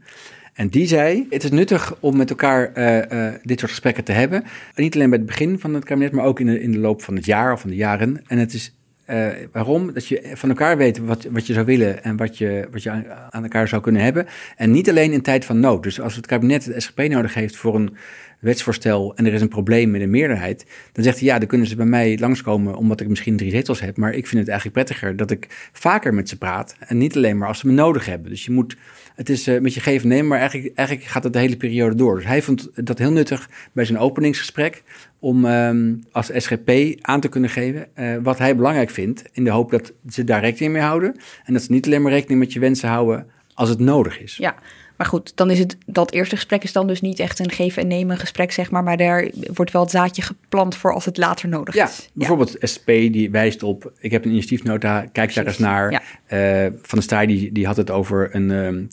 En 0.53 0.68
die 0.68 0.88
zei, 0.88 1.26
het 1.30 1.43
is 1.43 1.51
nuttig 1.51 1.97
om 1.99 2.18
met 2.18 2.30
elkaar 2.30 2.74
eh, 2.74 3.34
dit 3.43 3.59
soort 3.59 3.72
gesprekken 3.72 4.03
te 4.03 4.11
hebben. 4.11 4.43
En 4.74 4.84
niet 4.84 4.95
alleen 4.95 5.09
bij 5.09 5.18
het 5.18 5.28
begin 5.28 5.59
van 5.59 5.74
het 5.74 5.86
kabinet, 5.86 6.11
maar 6.11 6.26
ook 6.26 6.39
in 6.39 6.45
de, 6.45 6.61
in 6.61 6.72
de 6.72 6.80
loop 6.80 7.01
van 7.01 7.16
het 7.16 7.26
jaar 7.26 7.53
of 7.53 7.61
van 7.61 7.70
de 7.70 7.76
jaren. 7.76 8.22
En 8.28 8.38
het 8.38 8.53
is 8.53 8.76
eh, 9.06 9.28
waarom? 9.51 9.93
Dat 9.93 10.08
je 10.08 10.32
van 10.34 10.49
elkaar 10.49 10.78
weet 10.78 10.97
wat, 10.97 11.28
wat 11.32 11.47
je 11.47 11.53
zou 11.53 11.66
willen 11.66 12.03
en 12.03 12.18
wat 12.18 12.38
je, 12.38 12.68
wat 12.72 12.84
je 12.84 12.91
aan, 13.30 13.43
elkaar 13.43 13.68
zou 13.68 13.82
kunnen 13.82 14.01
hebben. 14.01 14.26
En 14.56 14.72
niet 14.72 14.89
alleen 14.89 15.12
in 15.12 15.22
tijd 15.22 15.45
van 15.45 15.60
nood. 15.60 15.84
Dus 15.84 16.01
als 16.01 16.16
het 16.16 16.26
kabinet 16.26 16.66
het 16.66 16.84
SGP 16.84 17.08
nodig 17.08 17.34
heeft 17.34 17.56
voor 17.56 17.76
een 17.76 17.97
wetsvoorstel 18.39 19.16
en 19.16 19.26
er 19.26 19.34
is 19.34 19.41
een 19.41 19.47
probleem 19.47 19.91
met 19.91 20.01
een 20.01 20.10
meerderheid, 20.10 20.66
dan 20.91 21.03
zegt 21.03 21.20
hij 21.20 21.28
ja, 21.28 21.39
dan 21.39 21.47
kunnen 21.47 21.68
ze 21.68 21.76
bij 21.76 21.86
mij 21.86 22.18
langskomen 22.20 22.76
omdat 22.76 23.01
ik 23.01 23.08
misschien 23.08 23.38
drie 23.38 23.51
zetels 23.51 23.82
heb. 23.82 23.97
Maar 23.97 24.14
ik 24.14 24.28
vind 24.28 24.39
het 24.39 24.49
eigenlijk 24.49 24.86
prettiger 24.86 25.16
dat 25.16 25.32
ik 25.32 25.70
vaker 25.72 26.14
met 26.14 26.30
ze 26.30 26.38
praat 26.38 26.76
en 26.80 26.97
niet 26.97 27.16
alleen 27.16 27.38
maar 27.38 27.47
als 27.47 27.60
ze 27.60 27.68
me 27.68 27.74
nodig 27.74 28.06
hebben. 28.06 28.30
Dus 28.30 28.45
je 28.45 28.51
moet, 28.51 28.78
het 29.16 29.30
is 29.30 29.47
eh, 29.47 29.62
met 29.62 29.74
je 29.74 29.80
geven 29.80 30.08
nemen, 30.08 30.28
maar 30.28 30.39
eigenlijk, 30.39 30.76
eigenlijk 30.76 31.10
gaat 31.10 31.24
het 31.24 31.34
de 31.34 31.39
hele 31.39 31.58
periode 31.58 31.95
door. 31.95 32.16
Dus 32.16 32.26
hij 32.26 32.41
vond 32.41 32.70
dat 32.74 32.97
heel 32.97 33.12
nuttig 33.12 33.49
bij 33.72 33.86
zijn 33.86 33.99
openingsgesprek 33.99 34.84
om 35.26 35.45
ehm, 35.45 35.93
als 36.11 36.32
SGP 36.36 36.71
aan 37.01 37.19
te 37.19 37.28
kunnen 37.28 37.49
geven 37.49 37.88
eh, 37.95 38.15
wat 38.23 38.38
hij 38.38 38.55
belangrijk 38.55 38.89
vindt. 38.89 39.23
In 39.32 39.43
de 39.43 39.49
hoop 39.49 39.71
dat 39.71 39.91
ze 40.09 40.23
daar 40.23 40.41
rekening 40.41 40.73
mee 40.73 40.82
houden. 40.82 41.15
En 41.45 41.53
dat 41.53 41.61
ze 41.61 41.71
niet 41.71 41.86
alleen 41.86 42.01
maar 42.01 42.11
rekening 42.11 42.39
met 42.39 42.53
je 42.53 42.59
wensen 42.59 42.89
houden 42.89 43.28
als 43.53 43.69
het 43.69 43.80
nodig 43.80 44.19
is. 44.21 44.38
Ja, 44.38 44.55
maar 44.97 45.07
goed, 45.07 45.32
dan 45.36 45.51
is 45.51 45.59
het 45.59 45.78
dat 45.86 46.11
eerste 46.11 46.36
gesprek 46.36 46.63
is 46.63 46.71
dan 46.71 46.88
dus 46.88 47.01
niet 47.01 47.19
echt 47.19 47.39
een 47.39 47.51
geven 47.51 47.82
en 47.82 47.88
nemen 47.88 48.17
gesprek, 48.17 48.51
zeg 48.51 48.71
maar. 48.71 48.84
Maar 48.84 48.97
daar 48.97 49.30
wordt 49.53 49.71
wel 49.71 49.82
het 49.82 49.91
zaadje 49.91 50.21
geplant 50.21 50.76
voor 50.76 50.93
als 50.93 51.05
het 51.05 51.17
later 51.17 51.49
nodig 51.49 51.76
Ja, 51.76 51.86
is. 51.88 52.09
bijvoorbeeld 52.13 52.57
SP 52.73 52.88
die 52.88 53.32
wijst 53.32 53.63
op, 53.63 53.91
ik 53.99 54.11
heb 54.11 54.26
een 54.26 54.32
initiatiefnota, 54.32 55.05
kijk 55.11 55.34
daar 55.34 55.45
eens 55.45 55.57
naar. 55.57 55.91
Ja. 55.91 56.01
Eh, 56.26 56.71
Van 56.71 56.97
der 56.97 57.03
Staaij 57.03 57.26
die, 57.26 57.51
die 57.51 57.65
had 57.65 57.78
het 57.78 57.91
over 57.91 58.36
een, 58.36 58.51
ehm, 58.51 58.84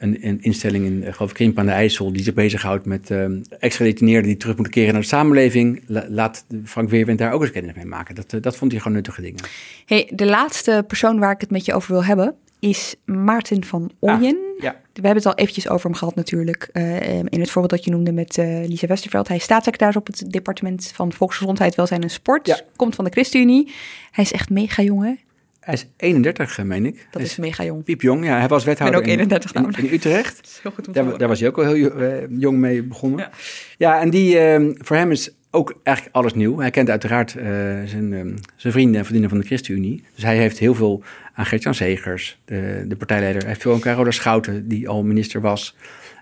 een, 0.00 0.18
een 0.26 0.42
instelling 0.42 0.84
in, 0.84 1.04
eh, 1.04 1.12
geloof 1.12 1.30
ik, 1.30 1.36
Krimp 1.36 1.58
aan 1.58 1.66
de 1.66 1.72
IJssel, 1.72 2.12
die 2.12 2.22
zich 2.22 2.34
bezighoudt 2.34 2.84
met 2.86 3.10
ehm 3.10 3.40
extra 3.58 3.84
gedetineerden 3.84 4.28
die 4.28 4.36
terug 4.36 4.54
moeten 4.54 4.72
keren 4.74 4.92
naar 4.92 5.02
de 5.02 5.08
samenleving. 5.08 5.82
La- 5.86 6.06
laat 6.08 6.44
Frank 6.64 6.88
Weerwind 6.90 7.18
daar 7.18 7.32
ook 7.32 7.40
eens 7.42 7.50
kennis 7.50 7.74
mee 7.74 7.84
maken. 7.84 8.14
Dat, 8.14 8.32
eh, 8.32 8.40
dat 8.42 8.56
vond 8.56 8.70
hij 8.72 8.80
gewoon 8.80 8.96
nuttige 8.96 9.20
dingen. 9.22 9.40
Hey, 9.86 10.10
de 10.14 10.26
laatste 10.26 10.84
persoon 10.86 11.18
waar 11.18 11.32
ik 11.32 11.40
het 11.40 11.50
met 11.50 11.64
je 11.64 11.74
over 11.74 11.92
wil 11.92 12.04
hebben 12.04 12.34
is 12.58 12.94
Maarten 13.04 13.64
van 13.64 13.90
Ooyen. 14.00 14.38
ja. 14.58 14.76
We 14.92 15.06
hebben 15.06 15.22
het 15.22 15.26
al 15.26 15.34
eventjes 15.42 15.68
over 15.68 15.86
hem 15.90 15.98
gehad 15.98 16.14
natuurlijk. 16.14 16.68
eh, 16.72 17.18
in 17.18 17.40
het 17.40 17.50
voorbeeld 17.50 17.70
dat 17.72 17.84
je 17.84 17.90
noemde 17.90 18.12
met 18.12 18.38
eh 18.38 18.46
Lisa 18.66 18.86
Westerveld. 18.86 19.28
Hij 19.28 19.36
is 19.36 19.42
staatssecretaris 19.42 19.96
op 19.96 20.06
het 20.06 20.24
departement 20.32 20.92
van 20.94 21.12
Volksgezondheid, 21.12 21.74
Welzijn 21.74 22.02
en 22.02 22.10
Sport. 22.10 22.46
Komt 22.76 22.94
van 22.94 23.04
de 23.04 23.10
ChristenUnie. 23.10 23.72
Hij 24.10 24.24
is 24.24 24.32
echt 24.32 24.50
mega 24.50 24.82
jong, 24.82 25.02
hè? 25.04 25.12
Hij 25.60 25.74
is 25.74 25.86
31, 25.96 26.58
eh, 26.58 26.64
meen 26.64 26.86
ik. 26.86 27.06
Dat 27.10 27.22
is 27.22 27.36
mega 27.36 27.64
jong. 27.64 27.84
piepjong. 27.84 28.24
Ja, 28.24 28.38
hij 28.38 28.48
was 28.48 28.64
wethouder 28.64 29.00
ook 29.00 29.06
31 29.06 29.52
in, 29.52 29.64
in, 29.64 29.84
in 29.84 29.92
Utrecht. 29.92 30.40
Heel 30.62 30.70
goed 30.70 30.86
om 30.86 30.92
te 30.92 31.02
Daar, 31.02 31.18
daar 31.18 31.28
was 31.28 31.40
hij 31.40 31.48
ook 31.48 31.58
al 31.58 31.72
heel 31.74 31.90
eh, 31.90 32.26
jong 32.28 32.58
mee 32.58 32.82
begonnen. 32.82 33.30
Ja, 33.76 34.00
en 34.00 34.10
die, 34.10 34.38
ehm, 34.38 34.72
voor 34.78 34.96
hem 34.96 35.10
is 35.10 35.30
ook 35.50 35.80
eigenlijk 35.82 36.16
alles 36.16 36.34
nieuw. 36.34 36.58
Hij 36.58 36.70
kent 36.70 36.90
uiteraard 36.90 37.34
eh, 37.34 37.44
zijn, 37.84 38.12
ehm, 38.12 38.36
zijn 38.56 38.72
vrienden 38.72 38.96
en 38.96 39.04
vriendinnen 39.04 39.30
van 39.30 39.38
de 39.38 39.46
ChristenUnie. 39.46 40.04
Dus 40.14 40.24
hij 40.24 40.36
heeft 40.36 40.58
heel 40.58 40.74
veel 40.74 41.02
aan 41.34 41.46
Gert-Jan 41.46 41.74
Segers, 41.74 42.38
de, 42.44 42.84
de 42.88 42.96
partijleider. 42.96 43.40
Hij 43.40 43.50
heeft 43.50 43.62
veel 43.62 43.72
aan 43.72 43.80
Carola 43.80 44.10
Schouten, 44.10 44.68
die 44.68 44.88
al 44.88 45.02
minister 45.02 45.40
was. 45.40 45.76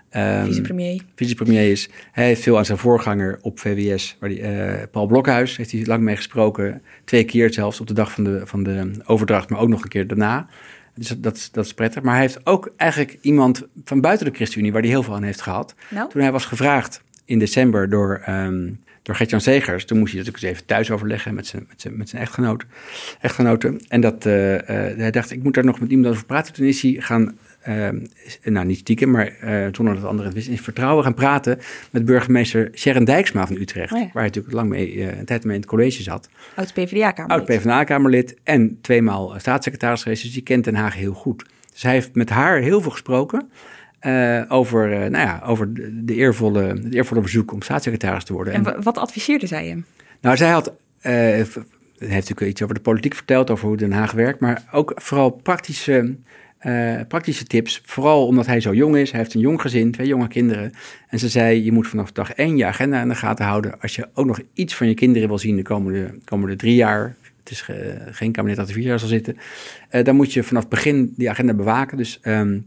Ehm, 0.09 0.45
Vicepremier. 0.45 1.01
vicepremier 1.15 1.71
is. 1.71 1.89
Hij 2.11 2.25
heeft 2.25 2.41
veel 2.41 2.57
aan 2.57 2.65
zijn 2.65 2.77
voorganger 2.77 3.39
op 3.41 3.59
VWS, 3.59 4.17
waar 4.19 4.29
die, 4.29 4.41
eh, 4.41 4.87
Paul 4.91 5.05
Blokhuis, 5.05 5.57
heeft 5.57 5.71
hij 5.71 5.85
lang 5.85 6.01
mee 6.03 6.15
gesproken. 6.15 6.81
Twee 7.03 7.23
keer 7.23 7.53
zelfs 7.53 7.79
op 7.79 7.87
de 7.87 7.93
dag 7.93 8.11
van 8.11 8.23
de, 8.23 8.41
van 8.45 8.63
de 8.63 8.91
overdracht, 9.05 9.49
maar 9.49 9.59
ook 9.59 9.69
nog 9.69 9.83
een 9.83 9.89
keer 9.89 10.07
daarna. 10.07 10.47
Dus 10.95 11.07
dat, 11.07 11.23
dat, 11.23 11.35
is- 11.35 11.51
dat 11.51 11.65
is 11.65 11.73
prettig. 11.73 12.03
Maar 12.03 12.13
hij 12.13 12.21
heeft 12.21 12.45
ook 12.45 12.73
eigenlijk 12.77 13.17
iemand 13.21 13.67
van 13.83 14.01
buiten 14.01 14.25
de 14.25 14.33
ChristenUnie, 14.35 14.71
waar 14.71 14.81
hij 14.81 14.89
heel 14.89 15.03
veel 15.03 15.15
aan 15.15 15.23
heeft 15.23 15.41
gehad. 15.41 15.75
Nou? 15.89 16.09
Toen 16.09 16.21
hij 16.21 16.31
was 16.31 16.45
gevraagd 16.45 17.01
in 17.25 17.39
december 17.39 17.89
door, 17.89 18.21
ehm 18.25 18.67
door 19.03 19.15
Gert-Jan 19.17 19.41
Segers, 19.41 19.85
toen 19.85 19.97
moest 19.99 20.11
hij 20.13 20.19
natuurlijk 20.21 20.43
eens 20.45 20.53
even 20.55 20.65
thuis 20.67 20.91
overleggen 20.91 21.33
met 21.33 21.47
zijn, 21.47 21.65
met 21.67 21.81
zijn, 21.81 21.97
met 21.97 22.09
zijn 22.09 22.21
echtgenoot, 22.21 22.65
echtgenote. 23.21 23.79
En 23.87 24.01
dat, 24.01 24.25
eh, 24.25 24.55
eh, 24.55 24.97
hij 24.97 25.11
dacht, 25.11 25.31
ik 25.31 25.43
moet 25.43 25.53
daar 25.53 25.65
nog 25.65 25.79
met 25.79 25.89
iemand 25.89 26.13
over 26.13 26.25
praten. 26.25 26.53
Toen 26.53 26.65
is 26.65 26.81
hij 26.81 26.95
gaan, 26.99 27.37
nou 28.43 28.65
niet 28.65 28.77
stiekem, 28.77 29.11
maar 29.11 29.27
eh, 29.27 29.67
zonder 29.71 29.93
dat 29.95 30.03
anderen 30.03 30.25
het 30.25 30.33
wisten, 30.33 30.53
in 30.53 30.59
vertrouwen 30.59 31.03
gaan 31.03 31.13
praten 31.13 31.59
met 31.91 32.05
burgemeester 32.05 32.69
Sharon 32.73 33.03
Dijksma 33.05 33.47
van 33.47 33.55
Utrecht. 33.55 33.91
Oh 33.93 33.97
ja. 33.99 34.03
Waar 34.03 34.13
hij 34.13 34.23
natuurlijk 34.23 34.55
lang 34.55 34.69
mee, 34.69 34.93
eh, 34.93 35.17
een 35.17 35.25
tijd 35.25 35.43
mee 35.43 35.53
in 35.55 35.61
het 35.61 35.69
college 35.69 36.03
zat. 36.03 36.29
Oud 36.55 36.73
PvdA-kamer. 36.73 37.31
Oud 37.31 37.45
PvdA-kamerlid 37.45 38.35
en 38.43 38.77
tweemaal 38.81 39.33
staatssecretaris 39.37 40.03
geweest. 40.03 40.23
Dus 40.23 40.33
die 40.33 40.43
kent 40.43 40.63
Den 40.63 40.75
Haag 40.75 40.95
heel 40.95 41.13
goed. 41.13 41.45
Dus 41.71 41.83
hij 41.83 41.91
heeft 41.93 42.15
met 42.15 42.29
haar 42.29 42.59
heel 42.59 42.81
veel 42.81 42.91
gesproken 42.91 43.49
eh, 43.99 44.41
over, 44.47 44.91
eh, 44.91 44.99
nou 44.99 45.25
ja, 45.25 45.41
over 45.45 45.73
de, 46.05 46.13
eervolle, 46.15 46.61
het 46.63 46.93
eervolle 46.93 47.21
verzoek 47.21 47.51
om 47.51 47.61
staatssecretaris 47.61 48.23
te 48.23 48.33
worden. 48.33 48.53
En 48.53 48.63
wa- 48.63 48.79
wat 48.81 48.97
adviseerde 48.97 49.47
zij 49.47 49.67
hem? 49.67 49.85
Nou, 50.21 50.37
zij 50.37 50.49
had, 50.49 50.73
eh, 50.99 51.13
heeft 51.13 51.59
natuurlijk 51.99 52.41
iets 52.41 52.61
over 52.63 52.75
de 52.75 52.81
politiek 52.81 53.15
verteld, 53.15 53.49
over 53.49 53.67
hoe 53.67 53.77
Den 53.77 53.91
Haag 53.91 54.11
werkt, 54.11 54.39
maar 54.39 54.63
ook 54.71 54.91
vooral 54.95 55.29
praktische, 55.29 56.15
eh, 56.59 56.95
praktische 57.07 57.43
tips. 57.45 57.81
Vooral 57.85 58.25
omdat 58.27 58.45
hij 58.45 58.59
zo 58.59 58.73
jong 58.73 58.95
is, 58.97 59.11
hij 59.11 59.19
heeft 59.19 59.33
een 59.33 59.39
jong 59.39 59.61
gezin, 59.61 59.91
twee 59.91 60.07
jonge 60.07 60.27
kinderen. 60.27 60.71
En 61.07 61.19
ze 61.19 61.29
zei, 61.29 61.63
je 61.63 61.71
moet 61.71 61.87
vanaf 61.87 62.11
dag 62.11 62.33
één 62.33 62.57
je 62.57 62.65
agenda 62.65 63.01
in 63.01 63.07
de 63.07 63.15
gaten 63.15 63.45
houden. 63.45 63.81
Als 63.81 63.95
je 63.95 64.07
ook 64.13 64.25
nog 64.25 64.39
iets 64.53 64.75
van 64.75 64.87
je 64.87 64.93
kinderen 64.93 65.27
wil 65.27 65.37
zien 65.37 65.55
de 65.55 65.61
komende, 65.61 66.13
komende 66.25 66.55
drie 66.55 66.75
jaar, 66.75 67.15
het 67.39 67.51
is 67.51 67.61
ge- 67.61 67.97
geen 68.11 68.31
kabinet 68.31 68.57
dat 68.57 68.67
er 68.67 68.73
vier 68.73 68.83
jaar 68.85 68.99
zal 68.99 69.07
zitten, 69.07 69.37
eh, 69.89 70.03
dan 70.03 70.15
moet 70.15 70.33
je 70.33 70.43
vanaf 70.43 70.67
begin 70.67 71.13
die 71.17 71.29
agenda 71.29 71.53
bewaken. 71.53 71.97
Dus 71.97 72.19
ehm, 72.21 72.57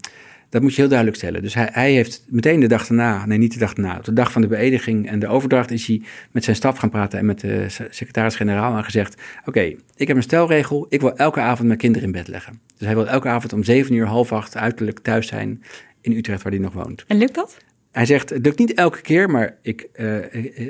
dat 0.53 0.63
moet 0.63 0.71
je 0.75 0.81
heel 0.81 0.89
duidelijk 0.89 1.19
stellen. 1.19 1.43
Dus 1.43 1.55
hij, 1.55 1.69
hij 1.73 1.93
heeft 1.93 2.25
meteen 2.29 2.61
de 2.61 2.67
dag 2.67 2.87
daarna, 2.87 3.27
nee 3.27 3.39
niet 3.39 3.53
de 3.53 3.59
dag 3.59 3.75
daarna, 3.75 3.97
op 3.97 4.05
de 4.05 4.13
dag 4.13 4.33
van 4.33 4.43
de 4.43 4.49
beëdiging 4.49 5.09
en 5.09 5.19
de 5.19 5.27
overdracht 5.27 5.71
is 5.71 5.87
hij 5.87 6.03
met 6.31 6.45
zijn 6.45 6.57
staf 6.57 6.77
gaan 6.79 6.91
praten 6.91 7.19
en 7.19 7.27
met 7.27 7.41
de 7.41 7.69
se- 7.69 7.87
secretaris-generaal 7.91 8.75
aan 8.75 8.85
gezegd, 8.85 9.21
oké, 9.45 9.75
ik 9.97 10.09
heb 10.09 10.17
een 10.17 10.23
stelregel, 10.23 10.87
ik 10.89 11.01
wil 11.01 11.17
elke 11.17 11.41
avond 11.41 11.67
mijn 11.67 11.79
kinderen 11.79 12.07
in 12.07 12.13
bed 12.13 12.29
leggen. 12.29 12.61
Dus 12.77 12.87
hij 12.87 12.97
wil 12.97 13.09
elke 13.09 13.29
avond 13.29 13.53
om 13.53 13.65
zeven 13.65 13.95
uur, 13.95 14.07
half 14.07 14.33
acht 14.33 14.57
uiterlijk 14.57 14.99
thuis 14.99 15.27
zijn 15.27 15.63
in 16.01 16.13
Utrecht 16.13 16.43
waar 16.43 16.53
hij 16.53 16.61
nog 16.61 16.73
woont. 16.73 17.05
En 17.07 17.19
lukt 17.19 17.35
dat? 17.35 17.57
Hij 17.93 18.07
zegt, 18.07 18.31
het 18.31 18.45
lukt 18.45 18.59
niet 18.59 18.75
elke 18.75 19.01
keer, 19.01 19.31
maar 19.31 19.57
ik, 19.63 19.89
eh, 19.93 20.17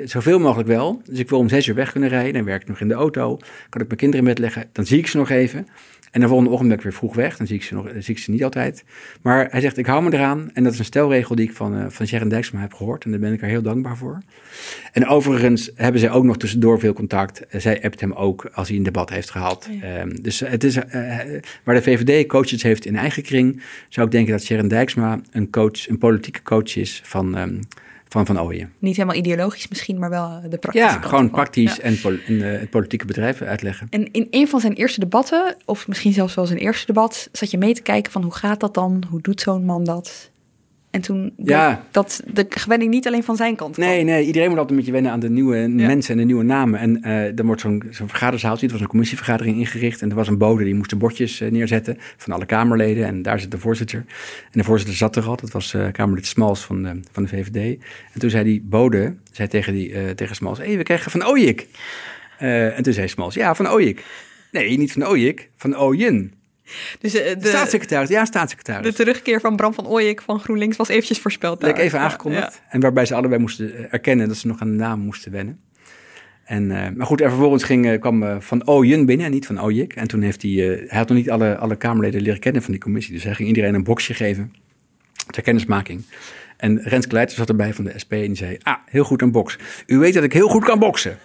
zoveel 0.05 0.39
mogelijk 0.39 0.67
wel. 0.67 1.01
Dus 1.05 1.19
ik 1.19 1.29
wil 1.29 1.39
om 1.39 1.49
zes 1.49 1.67
uur 1.67 1.75
weg 1.75 1.91
kunnen 1.91 2.09
rijden, 2.09 2.33
dan 2.33 2.43
werk 2.43 2.61
ik 2.61 2.67
nog 2.67 2.79
in 2.79 2.87
de 2.87 2.93
auto. 2.93 3.37
Kan 3.69 3.81
ik 3.81 3.87
mijn 3.87 3.99
kinderen 3.99 4.27
in 4.27 4.33
bed 4.33 4.39
leggen, 4.39 4.69
dan 4.71 4.85
zie 4.85 4.97
ik 4.97 5.07
ze 5.07 5.17
nog 5.17 5.29
even. 5.29 5.67
En 6.13 6.21
de 6.21 6.27
volgende 6.27 6.49
ochtend 6.51 6.69
ben 6.69 6.77
ik 6.77 6.83
weer 6.83 6.93
vroeg 6.93 7.15
weg, 7.15 7.37
dan 7.37 7.47
zie 7.47 7.55
ik 7.55 7.63
ze, 7.63 7.73
nog, 7.73 7.89
zie 7.99 8.13
ik 8.15 8.21
ze 8.21 8.31
niet 8.31 8.43
altijd. 8.43 8.83
Maar 9.21 9.47
hij 9.51 9.61
zegt, 9.61 9.77
ik 9.77 9.85
hou 9.85 10.03
me 10.03 10.13
eraan. 10.13 10.49
En 10.53 10.63
dat 10.63 10.73
is 10.73 10.79
een 10.79 10.85
stelregel 10.85 11.35
die 11.35 11.45
ik 11.47 11.53
van, 11.53 11.77
eh 11.77 11.85
van 11.89 12.07
Sharon 12.07 12.29
Dijksma 12.29 12.59
heb 12.59 12.73
gehoord. 12.73 13.05
En 13.05 13.11
daar 13.11 13.19
ben 13.19 13.33
ik 13.33 13.41
er 13.41 13.47
heel 13.47 13.61
dankbaar 13.61 13.97
voor. 13.97 14.17
En 14.91 15.07
overigens 15.07 15.71
hebben 15.75 16.01
zij 16.01 16.09
ook 16.11 16.23
nog 16.23 16.37
tussendoor 16.37 16.79
veel 16.79 16.93
contact. 16.93 17.47
Eh, 17.47 17.59
Zij 17.59 17.83
appt 17.83 17.99
hem 17.99 18.11
ook 18.11 18.49
als 18.53 18.67
hij 18.67 18.77
een 18.77 18.83
debat 18.83 19.09
heeft 19.09 19.29
gehad. 19.29 19.69
Ehm, 19.81 20.09
dus 20.21 20.39
het 20.39 20.63
is, 20.63 20.75
eh, 20.75 21.17
waar 21.63 21.75
de 21.75 21.81
VVD 21.81 22.27
coaches 22.27 22.63
heeft 22.63 22.85
in 22.85 22.95
eigen 22.95 23.23
kring... 23.23 23.61
zou 23.89 24.05
ik 24.05 24.11
denken 24.11 24.31
dat 24.31 24.43
Sharon 24.43 24.67
Dijksma 24.67 25.19
een, 25.31 25.49
coach, 25.49 25.87
een 25.89 25.97
politieke 25.97 26.41
coach 26.41 26.75
is 26.75 27.01
van... 27.03 27.37
ehm, 27.37 27.55
van 28.13 28.25
Van 28.25 28.39
Ooyen. 28.41 28.73
Niet 28.79 28.95
helemaal 28.95 29.17
ideologisch 29.17 29.67
misschien, 29.67 29.99
maar 29.99 30.09
wel 30.09 30.25
eh, 30.43 30.49
de 30.49 30.57
praktische 30.57 30.87
Ja, 30.87 31.01
gewoon 31.01 31.29
praktisch 31.29 31.75
Ja. 31.75 31.81
en, 31.81 32.01
pol- 32.01 32.17
en 32.27 32.53
eh, 32.53 32.59
het 32.59 32.69
politieke 32.69 33.05
bedrijf 33.05 33.41
uitleggen. 33.41 33.87
En 33.89 34.11
in 34.11 34.27
een 34.29 34.47
van 34.47 34.59
zijn 34.59 34.73
eerste 34.73 34.99
debatten, 34.99 35.55
of 35.65 35.87
misschien 35.87 36.13
zelfs 36.13 36.35
wel 36.35 36.45
zijn 36.45 36.59
eerste 36.59 36.85
debat, 36.85 37.29
zat 37.31 37.51
je 37.51 37.57
mee 37.57 37.73
te 37.73 37.81
kijken 37.81 38.11
van 38.11 38.23
hoe 38.23 38.33
gaat 38.35 38.59
dat 38.59 38.73
dan? 38.73 39.03
Hoe 39.09 39.21
doet 39.21 39.41
zo'n 39.41 39.65
man 39.65 39.83
dat? 39.83 40.31
En 40.93 41.01
toen 41.01 41.33
Ja. 41.37 41.83
dat 41.91 42.23
de 42.33 42.45
gewenning 42.49 42.91
niet 42.91 43.07
alleen 43.07 43.23
van 43.23 43.35
zijn 43.35 43.55
kant 43.55 43.75
kwam. 43.75 43.87
Nee, 43.87 44.03
nee, 44.03 44.25
iedereen 44.25 44.49
moet 44.49 44.57
altijd 44.57 44.71
een 44.71 44.77
beetje 44.77 44.91
wennen 44.91 45.11
aan 45.11 45.19
de 45.19 45.29
nieuwe 45.29 45.67
mensen 45.67 46.11
en 46.13 46.19
de 46.19 46.25
nieuwe 46.25 46.43
namen. 46.43 46.79
En 46.79 47.03
eh 47.03 47.35
dan 47.35 47.45
wordt 47.45 47.61
zo'n 47.61 47.83
zo'n 47.89 48.07
vergaderzaaltje, 48.07 48.63
het 48.63 48.71
was 48.71 48.81
een 48.81 48.87
commissievergadering 48.87 49.57
ingericht. 49.57 50.01
En 50.01 50.09
er 50.09 50.15
was 50.15 50.27
een 50.27 50.37
bode, 50.37 50.63
die 50.63 50.75
moest 50.75 50.89
de 50.89 50.95
bordjes 50.95 51.41
eh, 51.41 51.51
neerzetten 51.51 51.97
van 52.17 52.33
alle 52.33 52.45
Kamerleden. 52.45 53.05
En 53.05 53.21
daar 53.21 53.39
zit 53.39 53.51
de 53.51 53.57
voorzitter. 53.57 53.99
En 54.51 54.59
de 54.59 54.63
voorzitter 54.63 54.95
zat 54.97 55.15
er 55.15 55.23
al, 55.23 55.35
dat 55.35 55.51
was 55.51 55.73
eh, 55.73 55.91
Kamerlid 55.91 56.27
Smals 56.27 56.61
van 56.65 56.83
de, 56.83 56.99
van 57.11 57.23
de 57.23 57.29
VVD. 57.29 57.83
En 58.13 58.19
toen 58.19 58.29
zei 58.29 58.43
die 58.43 58.61
bode, 58.61 59.15
zei 59.31 59.47
tegen, 59.47 59.73
die, 59.73 60.15
tegen 60.15 60.35
Smals, 60.35 60.57
hé, 60.57 60.77
we 60.77 60.83
krijgen 60.83 61.11
van 61.11 61.25
Ooyik. 61.25 61.67
En 62.37 62.83
toen 62.83 62.93
zei 62.93 63.07
Smals, 63.07 63.33
ja, 63.33 63.55
van 63.55 63.69
Ooyik. 63.69 64.03
Nee, 64.51 64.77
niet 64.77 64.91
van 64.91 65.05
Ooyik, 65.07 65.49
van 65.57 65.77
Ooyen. 65.77 66.33
Dus 66.99 67.13
eh, 67.13 67.39
de, 67.39 67.47
Staatssecretaris, 67.47 68.09
ja, 68.09 68.25
staatssecretaris. 68.25 68.85
de 68.85 68.93
terugkeer 68.93 69.39
van 69.39 69.55
Bram 69.55 69.73
van 69.73 69.87
Ooyek 69.87 70.21
van 70.21 70.39
GroenLinks 70.39 70.77
was 70.77 70.87
eventjes 70.87 71.19
voorspeld. 71.19 71.61
Leek 71.61 71.75
daar. 71.75 71.83
even 71.83 71.99
Ja, 71.99 72.05
aangekondigd. 72.05 72.53
ja. 72.53 72.71
En 72.71 72.79
waarbij 72.79 73.05
ze 73.05 73.15
allebei 73.15 73.41
moesten 73.41 73.77
eh, 73.77 73.85
erkennen 73.89 74.27
dat 74.27 74.37
ze 74.37 74.47
nog 74.47 74.61
aan 74.61 74.69
de 74.69 74.77
naam 74.77 74.99
moesten 74.99 75.31
wennen. 75.31 75.59
En, 76.43 76.71
eh, 76.71 76.95
maar 76.95 77.05
goed, 77.05 77.21
en 77.21 77.29
vervolgens 77.29 77.63
ging, 77.63 77.99
kwam 77.99 78.41
Van 78.41 78.67
Ooyen 78.67 79.05
binnen 79.05 79.25
en 79.25 79.31
niet 79.31 79.45
Van 79.45 79.61
Ooyek. 79.61 79.93
En 79.93 80.07
toen 80.07 80.21
heeft 80.21 80.41
hij, 80.41 80.51
hij 80.87 80.97
had 80.97 81.07
nog 81.07 81.17
niet 81.17 81.29
alle, 81.29 81.57
alle 81.57 81.75
Kamerleden 81.75 82.21
leren 82.21 82.39
kennen 82.39 82.61
van 82.61 82.71
die 82.71 82.81
commissie. 82.81 83.13
Dus 83.13 83.23
hij 83.23 83.33
ging 83.33 83.47
iedereen 83.47 83.73
een 83.73 83.83
boxje 83.83 84.13
geven 84.13 84.53
ter 85.29 85.43
kennismaking. 85.43 86.03
En 86.57 86.81
Renske 86.81 87.13
Leijten 87.13 87.35
zat 87.35 87.49
erbij 87.49 87.73
van 87.73 87.83
de 87.83 87.99
SP 88.03 88.11
en 88.11 88.27
die 88.27 88.35
zei, 88.35 88.57
ah, 88.61 88.77
heel 88.85 89.03
goed 89.03 89.21
een 89.21 89.31
box. 89.31 89.57
U 89.85 89.97
weet 89.97 90.13
dat 90.13 90.23
ik 90.23 90.33
heel 90.33 90.47
goed 90.47 90.63
kan 90.63 90.79
boksen. 90.79 91.17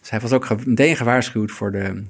Dus 0.00 0.10
hij 0.10 0.20
was 0.20 0.32
ook 0.32 0.66
meteen 0.66 0.96
gewaarschuwd 0.96 1.50
voor 1.50 1.72
de, 1.72 2.02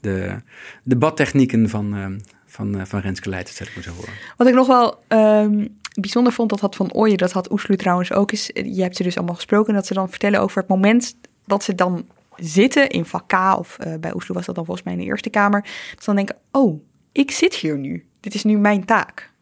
de 0.00 0.36
debattechnieken 0.82 1.68
van, 1.68 2.20
van, 2.54 2.78
eh, 2.78 2.86
van 2.86 3.00
Renske 3.00 3.28
Leijten, 3.28 3.54
zet 3.54 3.68
ik 3.68 3.74
maar 3.74 3.84
zo 3.84 3.92
horen. 3.92 4.12
Wat 4.36 4.46
ik 4.46 4.54
nog 4.54 4.66
wel 4.66 5.02
ehm, 5.08 5.66
bijzonder 6.00 6.32
vond, 6.32 6.50
dat 6.50 6.60
had 6.60 6.76
Van 6.76 6.92
Ooyen, 6.92 7.16
dat 7.16 7.32
had 7.32 7.50
Oesloe 7.50 7.76
trouwens 7.76 8.12
ook 8.12 8.32
eens. 8.32 8.50
Je 8.54 8.82
hebt 8.82 8.96
ze 8.96 9.02
dus 9.02 9.16
allemaal 9.16 9.34
gesproken, 9.34 9.74
dat 9.74 9.86
ze 9.86 9.94
dan 9.94 10.10
vertellen 10.10 10.40
over 10.40 10.58
het 10.58 10.68
moment 10.68 11.14
dat 11.46 11.64
ze 11.64 11.74
dan 11.74 12.06
zitten 12.36 12.88
in 12.88 13.04
vak 13.04 13.28
K, 13.28 13.58
of 13.58 13.78
eh, 13.78 13.94
bij 14.00 14.14
Oesloe 14.14 14.36
was 14.36 14.46
dat 14.46 14.54
dan 14.54 14.64
volgens 14.64 14.86
mij 14.86 14.94
in 14.94 15.00
de 15.00 15.06
Eerste 15.06 15.30
Kamer. 15.30 15.60
Dat 15.62 15.98
ze 15.98 16.04
dan 16.04 16.16
denken, 16.16 16.36
oh, 16.50 16.82
ik 17.12 17.30
zit 17.30 17.54
hier 17.54 17.78
nu. 17.78 18.06
Dit 18.20 18.34
is 18.34 18.44
nu 18.44 18.58
mijn 18.58 18.84
taak. 18.84 19.32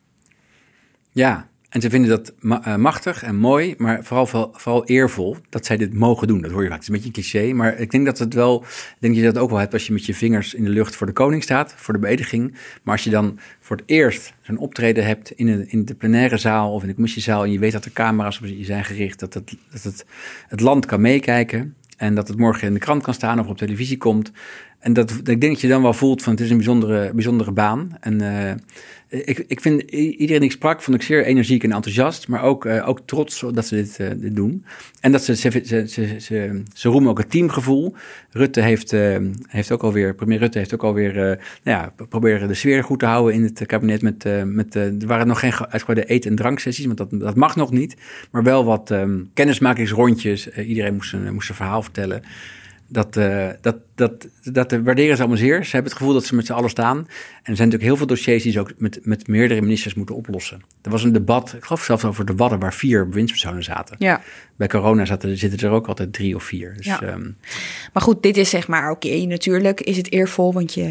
Ja, 1.11 1.49
en 1.73 1.81
ze 1.81 1.91
vinden 1.91 2.11
dat 2.11 2.33
eh, 2.41 2.77
machtig 2.77 3.23
en 3.23 3.37
mooi, 3.37 3.75
maar 3.79 4.05
vooral, 4.05 4.27
vooral, 4.53 4.85
eervol 4.85 5.37
dat 5.49 5.67
zij 5.67 5.77
dit 5.77 5.95
mogen 5.95 6.27
doen. 6.27 6.41
Dat 6.41 6.51
hoor 6.51 6.63
je 6.63 6.69
vaak. 6.69 6.79
Het 6.79 6.89
is 6.89 6.89
een 6.89 6.95
beetje 6.95 7.21
een 7.21 7.31
cliché, 7.31 7.53
maar 7.53 7.79
ik 7.79 7.91
denk 7.91 8.07
dat 8.07 8.19
het 8.19 8.35
wel, 8.35 8.65
denk 8.99 9.15
je 9.15 9.23
dat 9.23 9.39
ook 9.39 9.51
wel 9.51 9.59
hebt 9.59 9.73
als 9.73 9.87
je 9.87 9.93
met 9.93 10.07
je 10.07 10.15
vingers 10.15 10.55
in 10.55 10.65
de 10.65 10.71
lucht 10.71 10.97
voor 10.97 11.07
de 11.07 11.13
koning 11.13 11.43
staat, 11.43 11.75
voor 11.77 11.95
de 11.95 12.01
beëdiging. 12.01 12.51
Maar 12.83 12.95
als 12.95 13.05
je 13.05 13.11
dan 13.11 13.39
voor 13.61 13.77
het 13.77 13.85
eerst 13.89 14.35
zo'n 14.41 14.57
optreden 14.57 15.05
hebt 15.05 15.31
in, 15.31 15.49
een, 15.49 15.71
in 15.71 15.85
de 15.85 15.95
plenaire 15.95 16.37
zaal 16.37 16.73
of 16.73 16.83
in 16.83 16.89
de 16.89 16.95
commissiezaal 16.95 17.45
en 17.45 17.53
je 17.53 17.59
weet 17.59 17.73
dat 17.73 17.85
er 17.85 17.93
camera's 17.93 18.39
op 18.39 18.47
je 18.47 18.65
zijn 18.65 18.85
gericht, 18.85 19.21
dat, 19.21 19.33
dat 19.33 19.53
het, 19.83 20.05
het 20.49 20.61
land 20.61 20.87
kan 20.87 21.01
meekijken 21.01 21.75
en 21.97 22.15
dat 22.15 22.29
het 22.29 22.39
morgen 22.39 22.67
in 22.67 22.75
de 22.75 22.81
krant 22.81 23.03
kan 23.03 23.15
staan 23.15 23.41
of 23.41 23.47
op 23.47 23.57
televisie 23.57 23.99
komt. 23.99 24.33
En 24.83 24.93
dat, 24.93 25.11
ik 25.11 25.25
denk 25.25 25.53
dat 25.53 25.61
je 25.61 25.69
dan 25.69 25.83
wel 25.83 25.93
voelt 25.93 26.23
van 26.23 26.33
het 26.33 26.43
is 26.43 26.51
een 26.51 26.57
bijzondere, 26.57 27.13
bijzondere 27.15 27.53
baan. 27.53 27.97
En 28.01 28.21
eh, 28.21 28.55
ik, 29.09 29.45
ik 29.47 29.61
vind 29.61 29.83
iedereen 29.91 30.41
die 30.41 30.51
ik 30.51 30.57
sprak, 30.57 30.83
vond 30.83 30.97
ik 30.97 31.03
zeer 31.03 31.25
energiek 31.25 31.65
en 31.65 31.73
enthousiast, 31.73 32.29
maar 32.29 32.43
ook, 32.43 32.65
eh, 32.65 32.89
ook 32.89 33.01
trots 33.05 33.45
dat 33.53 33.67
ze 33.67 33.75
dit, 33.75 33.97
eh, 33.99 34.09
dit 34.17 34.35
doen. 34.35 34.65
En 35.01 35.13
dat 35.13 35.25
ze, 35.25 35.37
ze, 35.37 35.51
ze, 35.87 36.63
ze, 36.75 36.89
roemen 36.89 37.11
ook 37.11 37.19
het 37.19 37.31
teamgevoel. 37.31 37.95
Rutte 38.31 38.61
heeft, 38.61 38.91
heeft 39.47 39.73
ook 39.73 39.83
alweer, 39.83 40.15
premier 40.15 40.39
Rutte 40.39 40.59
heeft 40.59 40.75
ook 40.75 40.85
alweer, 40.85 41.15
nou 41.15 41.39
ja, 41.63 41.93
proberen 42.09 42.49
de 42.49 42.55
sfeer 42.55 42.85
goed 42.85 42.99
te 42.99 43.07
houden 43.07 43.35
in 43.35 43.43
het 43.43 43.67
kabinet. 43.67 44.03
Met, 44.03 44.25
met, 44.45 44.75
er 44.75 45.07
waren 45.07 45.27
nog 45.27 45.41
geen 45.41 45.53
ge- 45.53 45.71
uitgebreide 45.71 46.13
eten- 46.13 46.31
en 46.31 46.37
dranksessies, 46.37 46.87
want 46.87 46.99
dat, 46.99 47.11
dat 47.11 47.37
mag 47.37 47.57
nog 47.57 47.71
niet. 47.71 47.97
Maar 48.31 48.43
wel 48.43 48.65
wat 48.65 48.91
ehm, 48.91 49.21
kennismakingsrondjes. 49.35 50.49
Iedereen 50.49 50.95
moest 50.95 51.13
een, 51.13 51.35
moest 51.35 51.55
verhaal 51.55 51.83
vertellen. 51.83 52.23
Dat, 52.93 53.17
eh, 53.17 53.49
dat, 53.95 54.29
dat, 54.43 54.71
dat 54.71 54.81
waarderen 54.85 55.17
ze 55.17 55.23
allemaal 55.23 55.41
zeer. 55.41 55.65
Ze 55.65 55.71
hebben 55.71 55.91
het 55.91 56.01
gevoel 56.01 56.15
dat 56.15 56.25
ze 56.25 56.35
met 56.35 56.47
z'n 56.47 56.53
allen 56.53 56.71
staan. 56.71 56.97
En 56.99 57.05
er 57.05 57.57
zijn 57.57 57.57
natuurlijk 57.57 57.83
heel 57.83 57.97
veel 57.97 58.07
dossiers 58.07 58.43
die 58.43 58.53
ze 58.53 58.61
ook 58.61 58.73
met, 58.77 58.99
met 59.03 59.27
meerdere 59.27 59.61
ministers 59.61 59.95
moeten 59.95 60.15
oplossen. 60.15 60.63
Er 60.83 60.91
was 60.91 61.05
een 61.05 61.13
debat, 61.13 61.53
ik 61.57 61.65
geloof 61.65 61.83
zelfs 61.85 62.05
over 62.05 62.25
de 62.25 62.35
Wadden, 62.35 62.59
waar 62.59 62.75
vier 62.75 63.09
bewindspersonen 63.09 63.63
zaten. 63.63 63.97
Ja. 63.99 64.21
Bij 64.57 64.69
corona 64.69 65.05
zaten, 65.05 65.39
zitten 65.39 65.69
er 65.69 65.75
ook 65.75 65.87
altijd 65.87 66.13
drie 66.13 66.35
of 66.35 66.43
vier. 66.45 66.75
Dus, 66.77 66.87
Ja. 66.87 67.03
ehm, 67.03 67.31
Maar 67.93 68.03
goed, 68.03 68.23
dit 68.23 68.37
is 68.37 68.51
zeg 68.51 68.69
maar, 68.69 68.91
oké, 68.91 69.25
natuurlijk 69.27 69.81
is 69.81 69.97
het 69.97 70.13
eervol, 70.13 70.53
want 70.53 70.75
je, 70.75 70.83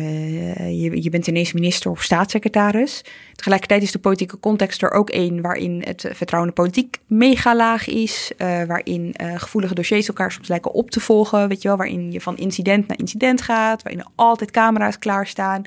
je, 0.58 1.04
je 1.04 1.10
bent 1.10 1.28
ineens 1.28 1.54
minister 1.54 1.92
of 1.92 2.04
staatssecretaris. 2.04 3.04
Tegelijkertijd 3.36 3.84
is 3.84 3.92
de 3.92 4.00
politieke 4.00 4.40
context 4.40 4.82
er 4.84 4.92
ook 4.92 5.10
één 5.10 5.42
waarin 5.42 5.82
het 5.86 6.10
vertrouwen 6.14 6.50
in 6.50 6.56
de 6.56 6.62
politiek 6.62 6.98
mega 7.08 7.56
laag 7.56 7.88
is, 7.88 8.32
eh, 8.38 8.64
waarin 8.64 9.14
eh, 9.14 9.34
gevoelige 9.36 9.74
dossiers 9.76 10.08
elkaar 10.08 10.32
soms 10.32 10.48
lijken 10.48 10.72
op 10.74 10.92
te 10.92 11.00
volgen, 11.00 11.48
weet 11.48 11.62
je 11.62 11.68
wel, 11.68 11.78
waarin 11.78 12.12
je 12.12 12.22
van 12.22 12.38
incident 12.38 12.91
naar 12.92 13.00
incident 13.00 13.42
gaat, 13.42 13.84
waarin 13.84 14.02
er 14.02 14.10
altijd 14.16 14.52
camera's 14.52 15.00
klaarstaan. 15.00 15.62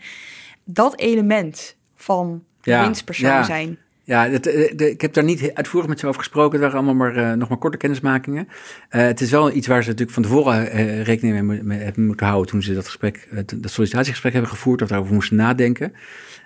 Dat 0.65 0.99
element 0.99 1.77
van 1.97 2.45
Ja, 2.63 2.83
winstpersoon 2.83 3.31
ja. 3.31 3.43
zijn. 3.43 3.79
Ja, 4.05 4.29
het, 4.29 4.47
eh, 4.47 4.77
de, 4.77 4.91
ik 4.91 5.01
heb 5.01 5.13
daar 5.13 5.25
niet 5.25 5.55
uitvoerig 5.55 5.89
met 5.89 6.01
ze 6.01 6.07
over 6.07 6.21
gesproken. 6.21 6.53
Het 6.53 6.61
waren 6.61 6.77
allemaal 6.77 7.09
maar, 7.09 7.17
eh, 7.17 7.37
nog 7.37 7.49
maar 7.49 7.59
korte 7.59 7.77
kennismakingen. 7.77 8.49
Eh, 8.89 9.03
het 9.03 9.21
is 9.21 9.31
wel 9.31 9.53
iets 9.53 9.67
waar 9.67 9.83
ze 9.83 9.89
natuurlijk 9.89 10.15
van 10.15 10.23
tevoren 10.23 11.03
rekening 11.03 11.63
mee, 11.63 11.79
hebben 11.79 12.07
moeten 12.07 12.27
houden... 12.27 12.51
toen 12.51 12.63
ze 12.63 12.75
dat, 12.75 12.85
gesprek, 12.85 13.29
dat 13.57 13.71
sollicitatiegesprek 13.71 14.33
hebben 14.33 14.51
gevoerd... 14.51 14.83
of 14.83 14.89
daarover 14.89 15.15
moesten 15.15 15.37
nadenken. 15.37 15.93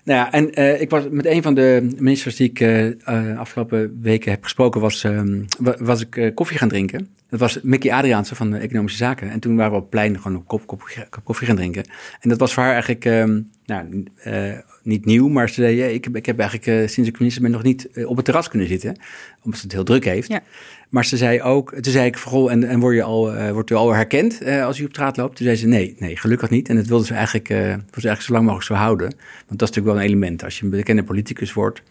Nou 0.09 0.21
ja, 0.21 0.33
en 0.33 0.55
eh, 0.55 0.81
ik 0.81 0.91
was 0.91 1.05
met 1.11 1.27
een 1.27 1.43
van 1.43 1.55
de 1.55 1.95
ministers 1.99 2.37
die 2.37 2.51
ik 2.51 2.61
eh, 2.61 3.39
afgelopen 3.39 3.99
weken 4.03 4.31
heb 4.31 4.43
gesproken... 4.43 4.81
was, 4.81 5.05
ehm, 5.05 5.43
wa- 5.59 5.77
was 5.79 6.01
ik 6.07 6.33
koffie 6.35 6.59
gaan 6.59 6.69
drinken. 6.69 7.09
Dat 7.31 7.41
was 7.41 7.61
Mickey 7.63 7.93
Adriaanse 7.93 8.35
van 8.35 8.51
de 8.51 8.59
Economische 8.59 8.99
Zaken. 8.99 9.31
En 9.31 9.41
toen 9.41 9.57
waren 9.57 9.73
we 9.73 9.79
op 9.79 9.91
plein 9.91 10.17
gewoon 10.21 10.37
een 10.37 10.45
kop, 10.45 10.67
kop, 10.67 11.07
kop 11.11 11.25
koffie 11.25 11.47
gaan 11.47 11.57
drinken. 11.57 11.85
En 12.21 12.29
dat 12.29 12.39
was 12.39 12.55
voor 12.55 12.63
haar 12.63 12.73
eigenlijk... 12.73 13.05
ehm, 13.05 13.41
nou, 13.69 14.05
eh, 14.17 14.59
niet 14.83 15.05
nieuw, 15.05 15.29
maar 15.29 15.49
ze 15.49 15.55
zei, 15.55 15.77
ja, 15.77 15.87
ik, 15.87 16.05
heb, 16.05 16.17
ik 16.17 16.27
heb 16.27 16.39
eigenlijk 16.39 16.69
eh, 16.69 16.89
sinds 16.89 17.09
ik 17.09 17.19
minister 17.19 17.43
ben 17.43 17.51
nog 17.51 17.63
niet 17.63 17.91
eh, 17.91 18.09
op 18.09 18.17
het 18.17 18.25
terras 18.25 18.49
kunnen 18.49 18.69
zitten, 18.69 18.97
omdat 19.43 19.59
ze 19.59 19.65
het 19.65 19.75
heel 19.75 19.85
druk 19.85 20.05
heeft. 20.05 20.29
Ja. 20.29 20.43
Maar 20.89 21.05
ze 21.05 21.17
zei 21.17 21.43
ook, 21.43 21.75
toen 21.75 21.93
zei 21.93 22.07
ik, 22.07 22.19
vooral, 22.19 22.51
en, 22.51 22.65
en 22.65 22.81
word 22.81 22.95
je 22.95 23.03
al, 23.03 23.53
wordt 23.53 23.71
u 23.71 23.75
al 23.75 23.95
herkend 23.95 24.45
als 24.45 24.79
u 24.79 24.85
op 24.85 24.91
straat 24.91 25.17
loopt? 25.17 25.37
Toen 25.37 25.45
zei 25.47 25.59
ze, 25.59 25.67
nee, 25.67 25.97
nee, 25.99 26.17
gelukkig 26.17 26.51
niet. 26.51 26.69
En 26.69 26.77
dat 26.77 26.87
wilden 26.87 27.07
ze 27.07 27.15
eigenlijk, 27.15 27.49
wilden 27.49 27.79
ze 27.79 28.09
eigenlijk 28.09 28.23
zo 28.23 28.33
lang 28.33 28.45
mogelijk 28.45 28.67
zo 28.67 28.75
houden. 28.75 29.09
Want 29.47 29.59
dat 29.59 29.69
is 29.69 29.75
natuurlijk 29.75 29.87
wel 29.87 29.97
een 29.97 30.11
element. 30.11 30.45
Als 30.45 30.59
je 30.59 30.65
een 30.65 30.71
bekende 30.71 31.03
politicus 31.03 31.53
wordt 31.53 31.83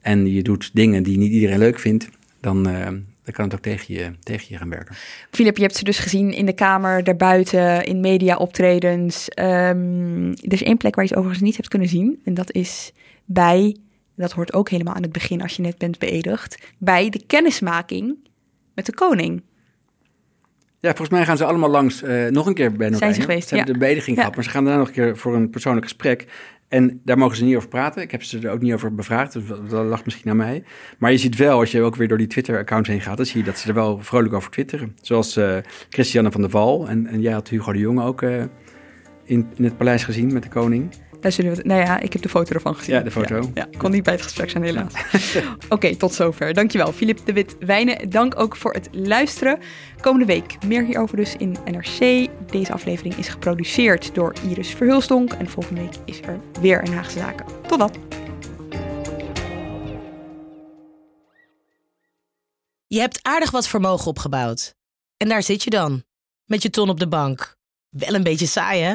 en 0.00 0.32
je 0.32 0.42
doet 0.42 0.70
dingen 0.72 1.02
die 1.02 1.18
niet 1.18 1.32
iedereen 1.32 1.58
leuk 1.58 1.78
vindt, 1.78 2.08
dan, 2.40 2.68
dan 3.24 3.34
kan 3.34 3.44
het 3.44 3.54
ook 3.54 3.60
tegen 3.60 3.94
je, 3.94 4.12
tegen 4.22 4.46
je 4.48 4.56
gaan 4.56 4.68
werken. 4.68 4.94
Filip, 5.30 5.56
je 5.56 5.62
hebt 5.62 5.76
ze 5.76 5.84
dus 5.84 5.98
gezien 5.98 6.32
in 6.32 6.46
de 6.46 6.52
Kamer, 6.52 7.04
daarbuiten, 7.04 7.84
in 7.84 8.00
media-optredens. 8.00 9.28
Ehm, 9.28 10.28
er 10.28 10.52
is 10.52 10.62
één 10.62 10.76
plek 10.76 10.94
waar 10.94 11.04
je 11.04 11.10
ze 11.10 11.16
overigens 11.16 11.44
niet 11.44 11.56
hebt 11.56 11.68
kunnen 11.68 11.88
zien. 11.88 12.20
En 12.24 12.34
dat 12.34 12.52
is 12.52 12.92
bij, 13.24 13.76
dat 14.16 14.32
hoort 14.32 14.52
ook 14.52 14.68
helemaal 14.68 14.94
aan 14.94 15.02
het 15.02 15.12
begin 15.12 15.42
als 15.42 15.56
je 15.56 15.62
net 15.62 15.78
bent 15.78 15.98
beëdigd, 15.98 16.58
bij 16.78 17.10
de 17.10 17.24
kennismaking 17.26 18.16
met 18.74 18.86
de 18.86 18.94
koning. 18.94 19.42
Ja, 20.84 20.90
volgens 20.90 21.08
mij 21.08 21.24
gaan 21.24 21.36
ze 21.36 21.44
allemaal 21.44 21.70
langs 21.70 22.02
eh, 22.02 22.26
nog 22.26 22.46
een 22.46 22.54
keer 22.54 22.72
bij. 22.72 22.92
Zijn 22.92 23.14
ze 23.14 23.20
geweest, 23.20 23.48
Ze 23.48 23.56
hebben 23.56 23.72
de 23.72 23.78
beëdiging 23.78 24.16
Ja. 24.16 24.22
gehad, 24.22 24.34
maar 24.34 24.44
ze 24.44 24.50
gaan 24.50 24.64
daarna 24.64 24.78
nog 24.78 24.88
een 24.88 24.94
keer 24.94 25.16
voor 25.16 25.34
een 25.34 25.50
persoonlijk 25.50 25.84
gesprek. 25.84 26.26
En 26.68 27.00
daar 27.04 27.18
mogen 27.18 27.36
ze 27.36 27.44
niet 27.44 27.56
over 27.56 27.68
praten. 27.68 28.02
Ik 28.02 28.10
heb 28.10 28.22
ze 28.22 28.38
er 28.38 28.50
ook 28.50 28.60
niet 28.60 28.72
over 28.72 28.94
bevraagd, 28.94 29.32
dus 29.32 29.42
dat 29.68 29.86
lag 29.86 30.04
misschien 30.04 30.30
aan 30.30 30.36
mij. 30.36 30.62
Maar 30.98 31.10
je 31.10 31.18
ziet 31.18 31.36
wel, 31.36 31.58
als 31.58 31.70
je 31.70 31.82
ook 31.82 31.96
weer 31.96 32.08
door 32.08 32.18
die 32.18 32.26
Twitter-accounts 32.26 32.88
heen 32.88 33.00
gaat, 33.00 33.16
dan 33.16 33.26
zie 33.26 33.38
je 33.38 33.44
dat 33.44 33.58
ze 33.58 33.68
er 33.68 33.74
wel 33.74 33.98
vrolijk 34.02 34.34
over 34.34 34.50
twitteren. 34.50 34.96
Zoals 35.00 35.36
eh, 35.36 35.56
Christiane 35.88 36.30
van 36.32 36.40
der 36.40 36.50
Val. 36.50 36.88
En, 36.88 37.06
en 37.06 37.20
jij 37.20 37.32
had 37.32 37.48
Hugo 37.48 37.72
de 37.72 37.78
Jonge 37.78 38.04
ook 38.04 38.22
eh, 38.22 38.42
in, 39.24 39.46
in 39.56 39.64
het 39.64 39.76
paleis 39.76 40.04
gezien 40.04 40.32
met 40.32 40.42
de 40.42 40.48
koning. 40.48 40.90
Daar 41.24 41.32
zullen 41.32 41.50
we, 41.50 41.56
het- 41.56 41.66
nou 41.66 41.80
ja, 41.80 42.00
ik 42.00 42.12
heb 42.12 42.22
de 42.22 42.28
foto 42.28 42.54
ervan 42.54 42.74
gezien. 42.76 42.94
Ja, 42.94 43.00
de 43.00 43.10
foto. 43.10 43.34
Ja, 43.36 43.50
ja, 43.54 43.78
kon 43.78 43.90
niet 43.90 44.02
bij 44.02 44.12
het 44.12 44.22
gesprek 44.22 44.50
zijn 44.50 44.62
helaas. 44.62 44.92
Oké, 45.68 45.96
tot 45.96 46.14
zover. 46.14 46.54
Dankjewel, 46.54 46.92
Filip 46.92 47.20
de 47.24 47.32
Wit 47.32 47.56
Wijnen. 47.58 48.10
Dank 48.10 48.38
ook 48.40 48.56
voor 48.56 48.72
het 48.72 48.88
luisteren. 48.92 49.58
Komende 50.00 50.26
week 50.26 50.64
meer 50.66 50.84
hierover 50.84 51.16
dus 51.16 51.36
in 51.36 51.56
NRC. 51.64 52.28
Deze 52.50 52.72
aflevering 52.72 53.14
is 53.16 53.28
geproduceerd 53.28 54.14
door 54.14 54.34
Iris 54.48 54.68
Verhulstonk. 54.70 55.32
En 55.32 55.48
volgende 55.48 55.80
week 55.80 55.94
is 56.04 56.20
er 56.20 56.40
weer 56.60 56.82
een 56.86 56.92
Haagse 56.94 57.18
Zaken. 57.18 57.46
Tot 57.66 57.78
dan. 57.78 57.90
Je 62.86 63.00
hebt 63.00 63.18
aardig 63.22 63.50
wat 63.50 63.68
vermogen 63.68 64.06
opgebouwd. 64.06 64.74
En 65.16 65.28
daar 65.28 65.42
zit 65.42 65.62
je 65.62 65.70
dan, 65.70 66.04
met 66.44 66.62
je 66.62 66.70
ton 66.70 66.88
op 66.88 67.00
de 67.00 67.08
bank. 67.08 67.56
Wel 67.88 68.14
een 68.14 68.22
beetje 68.22 68.46
saai, 68.46 68.82
hè? 68.82 68.94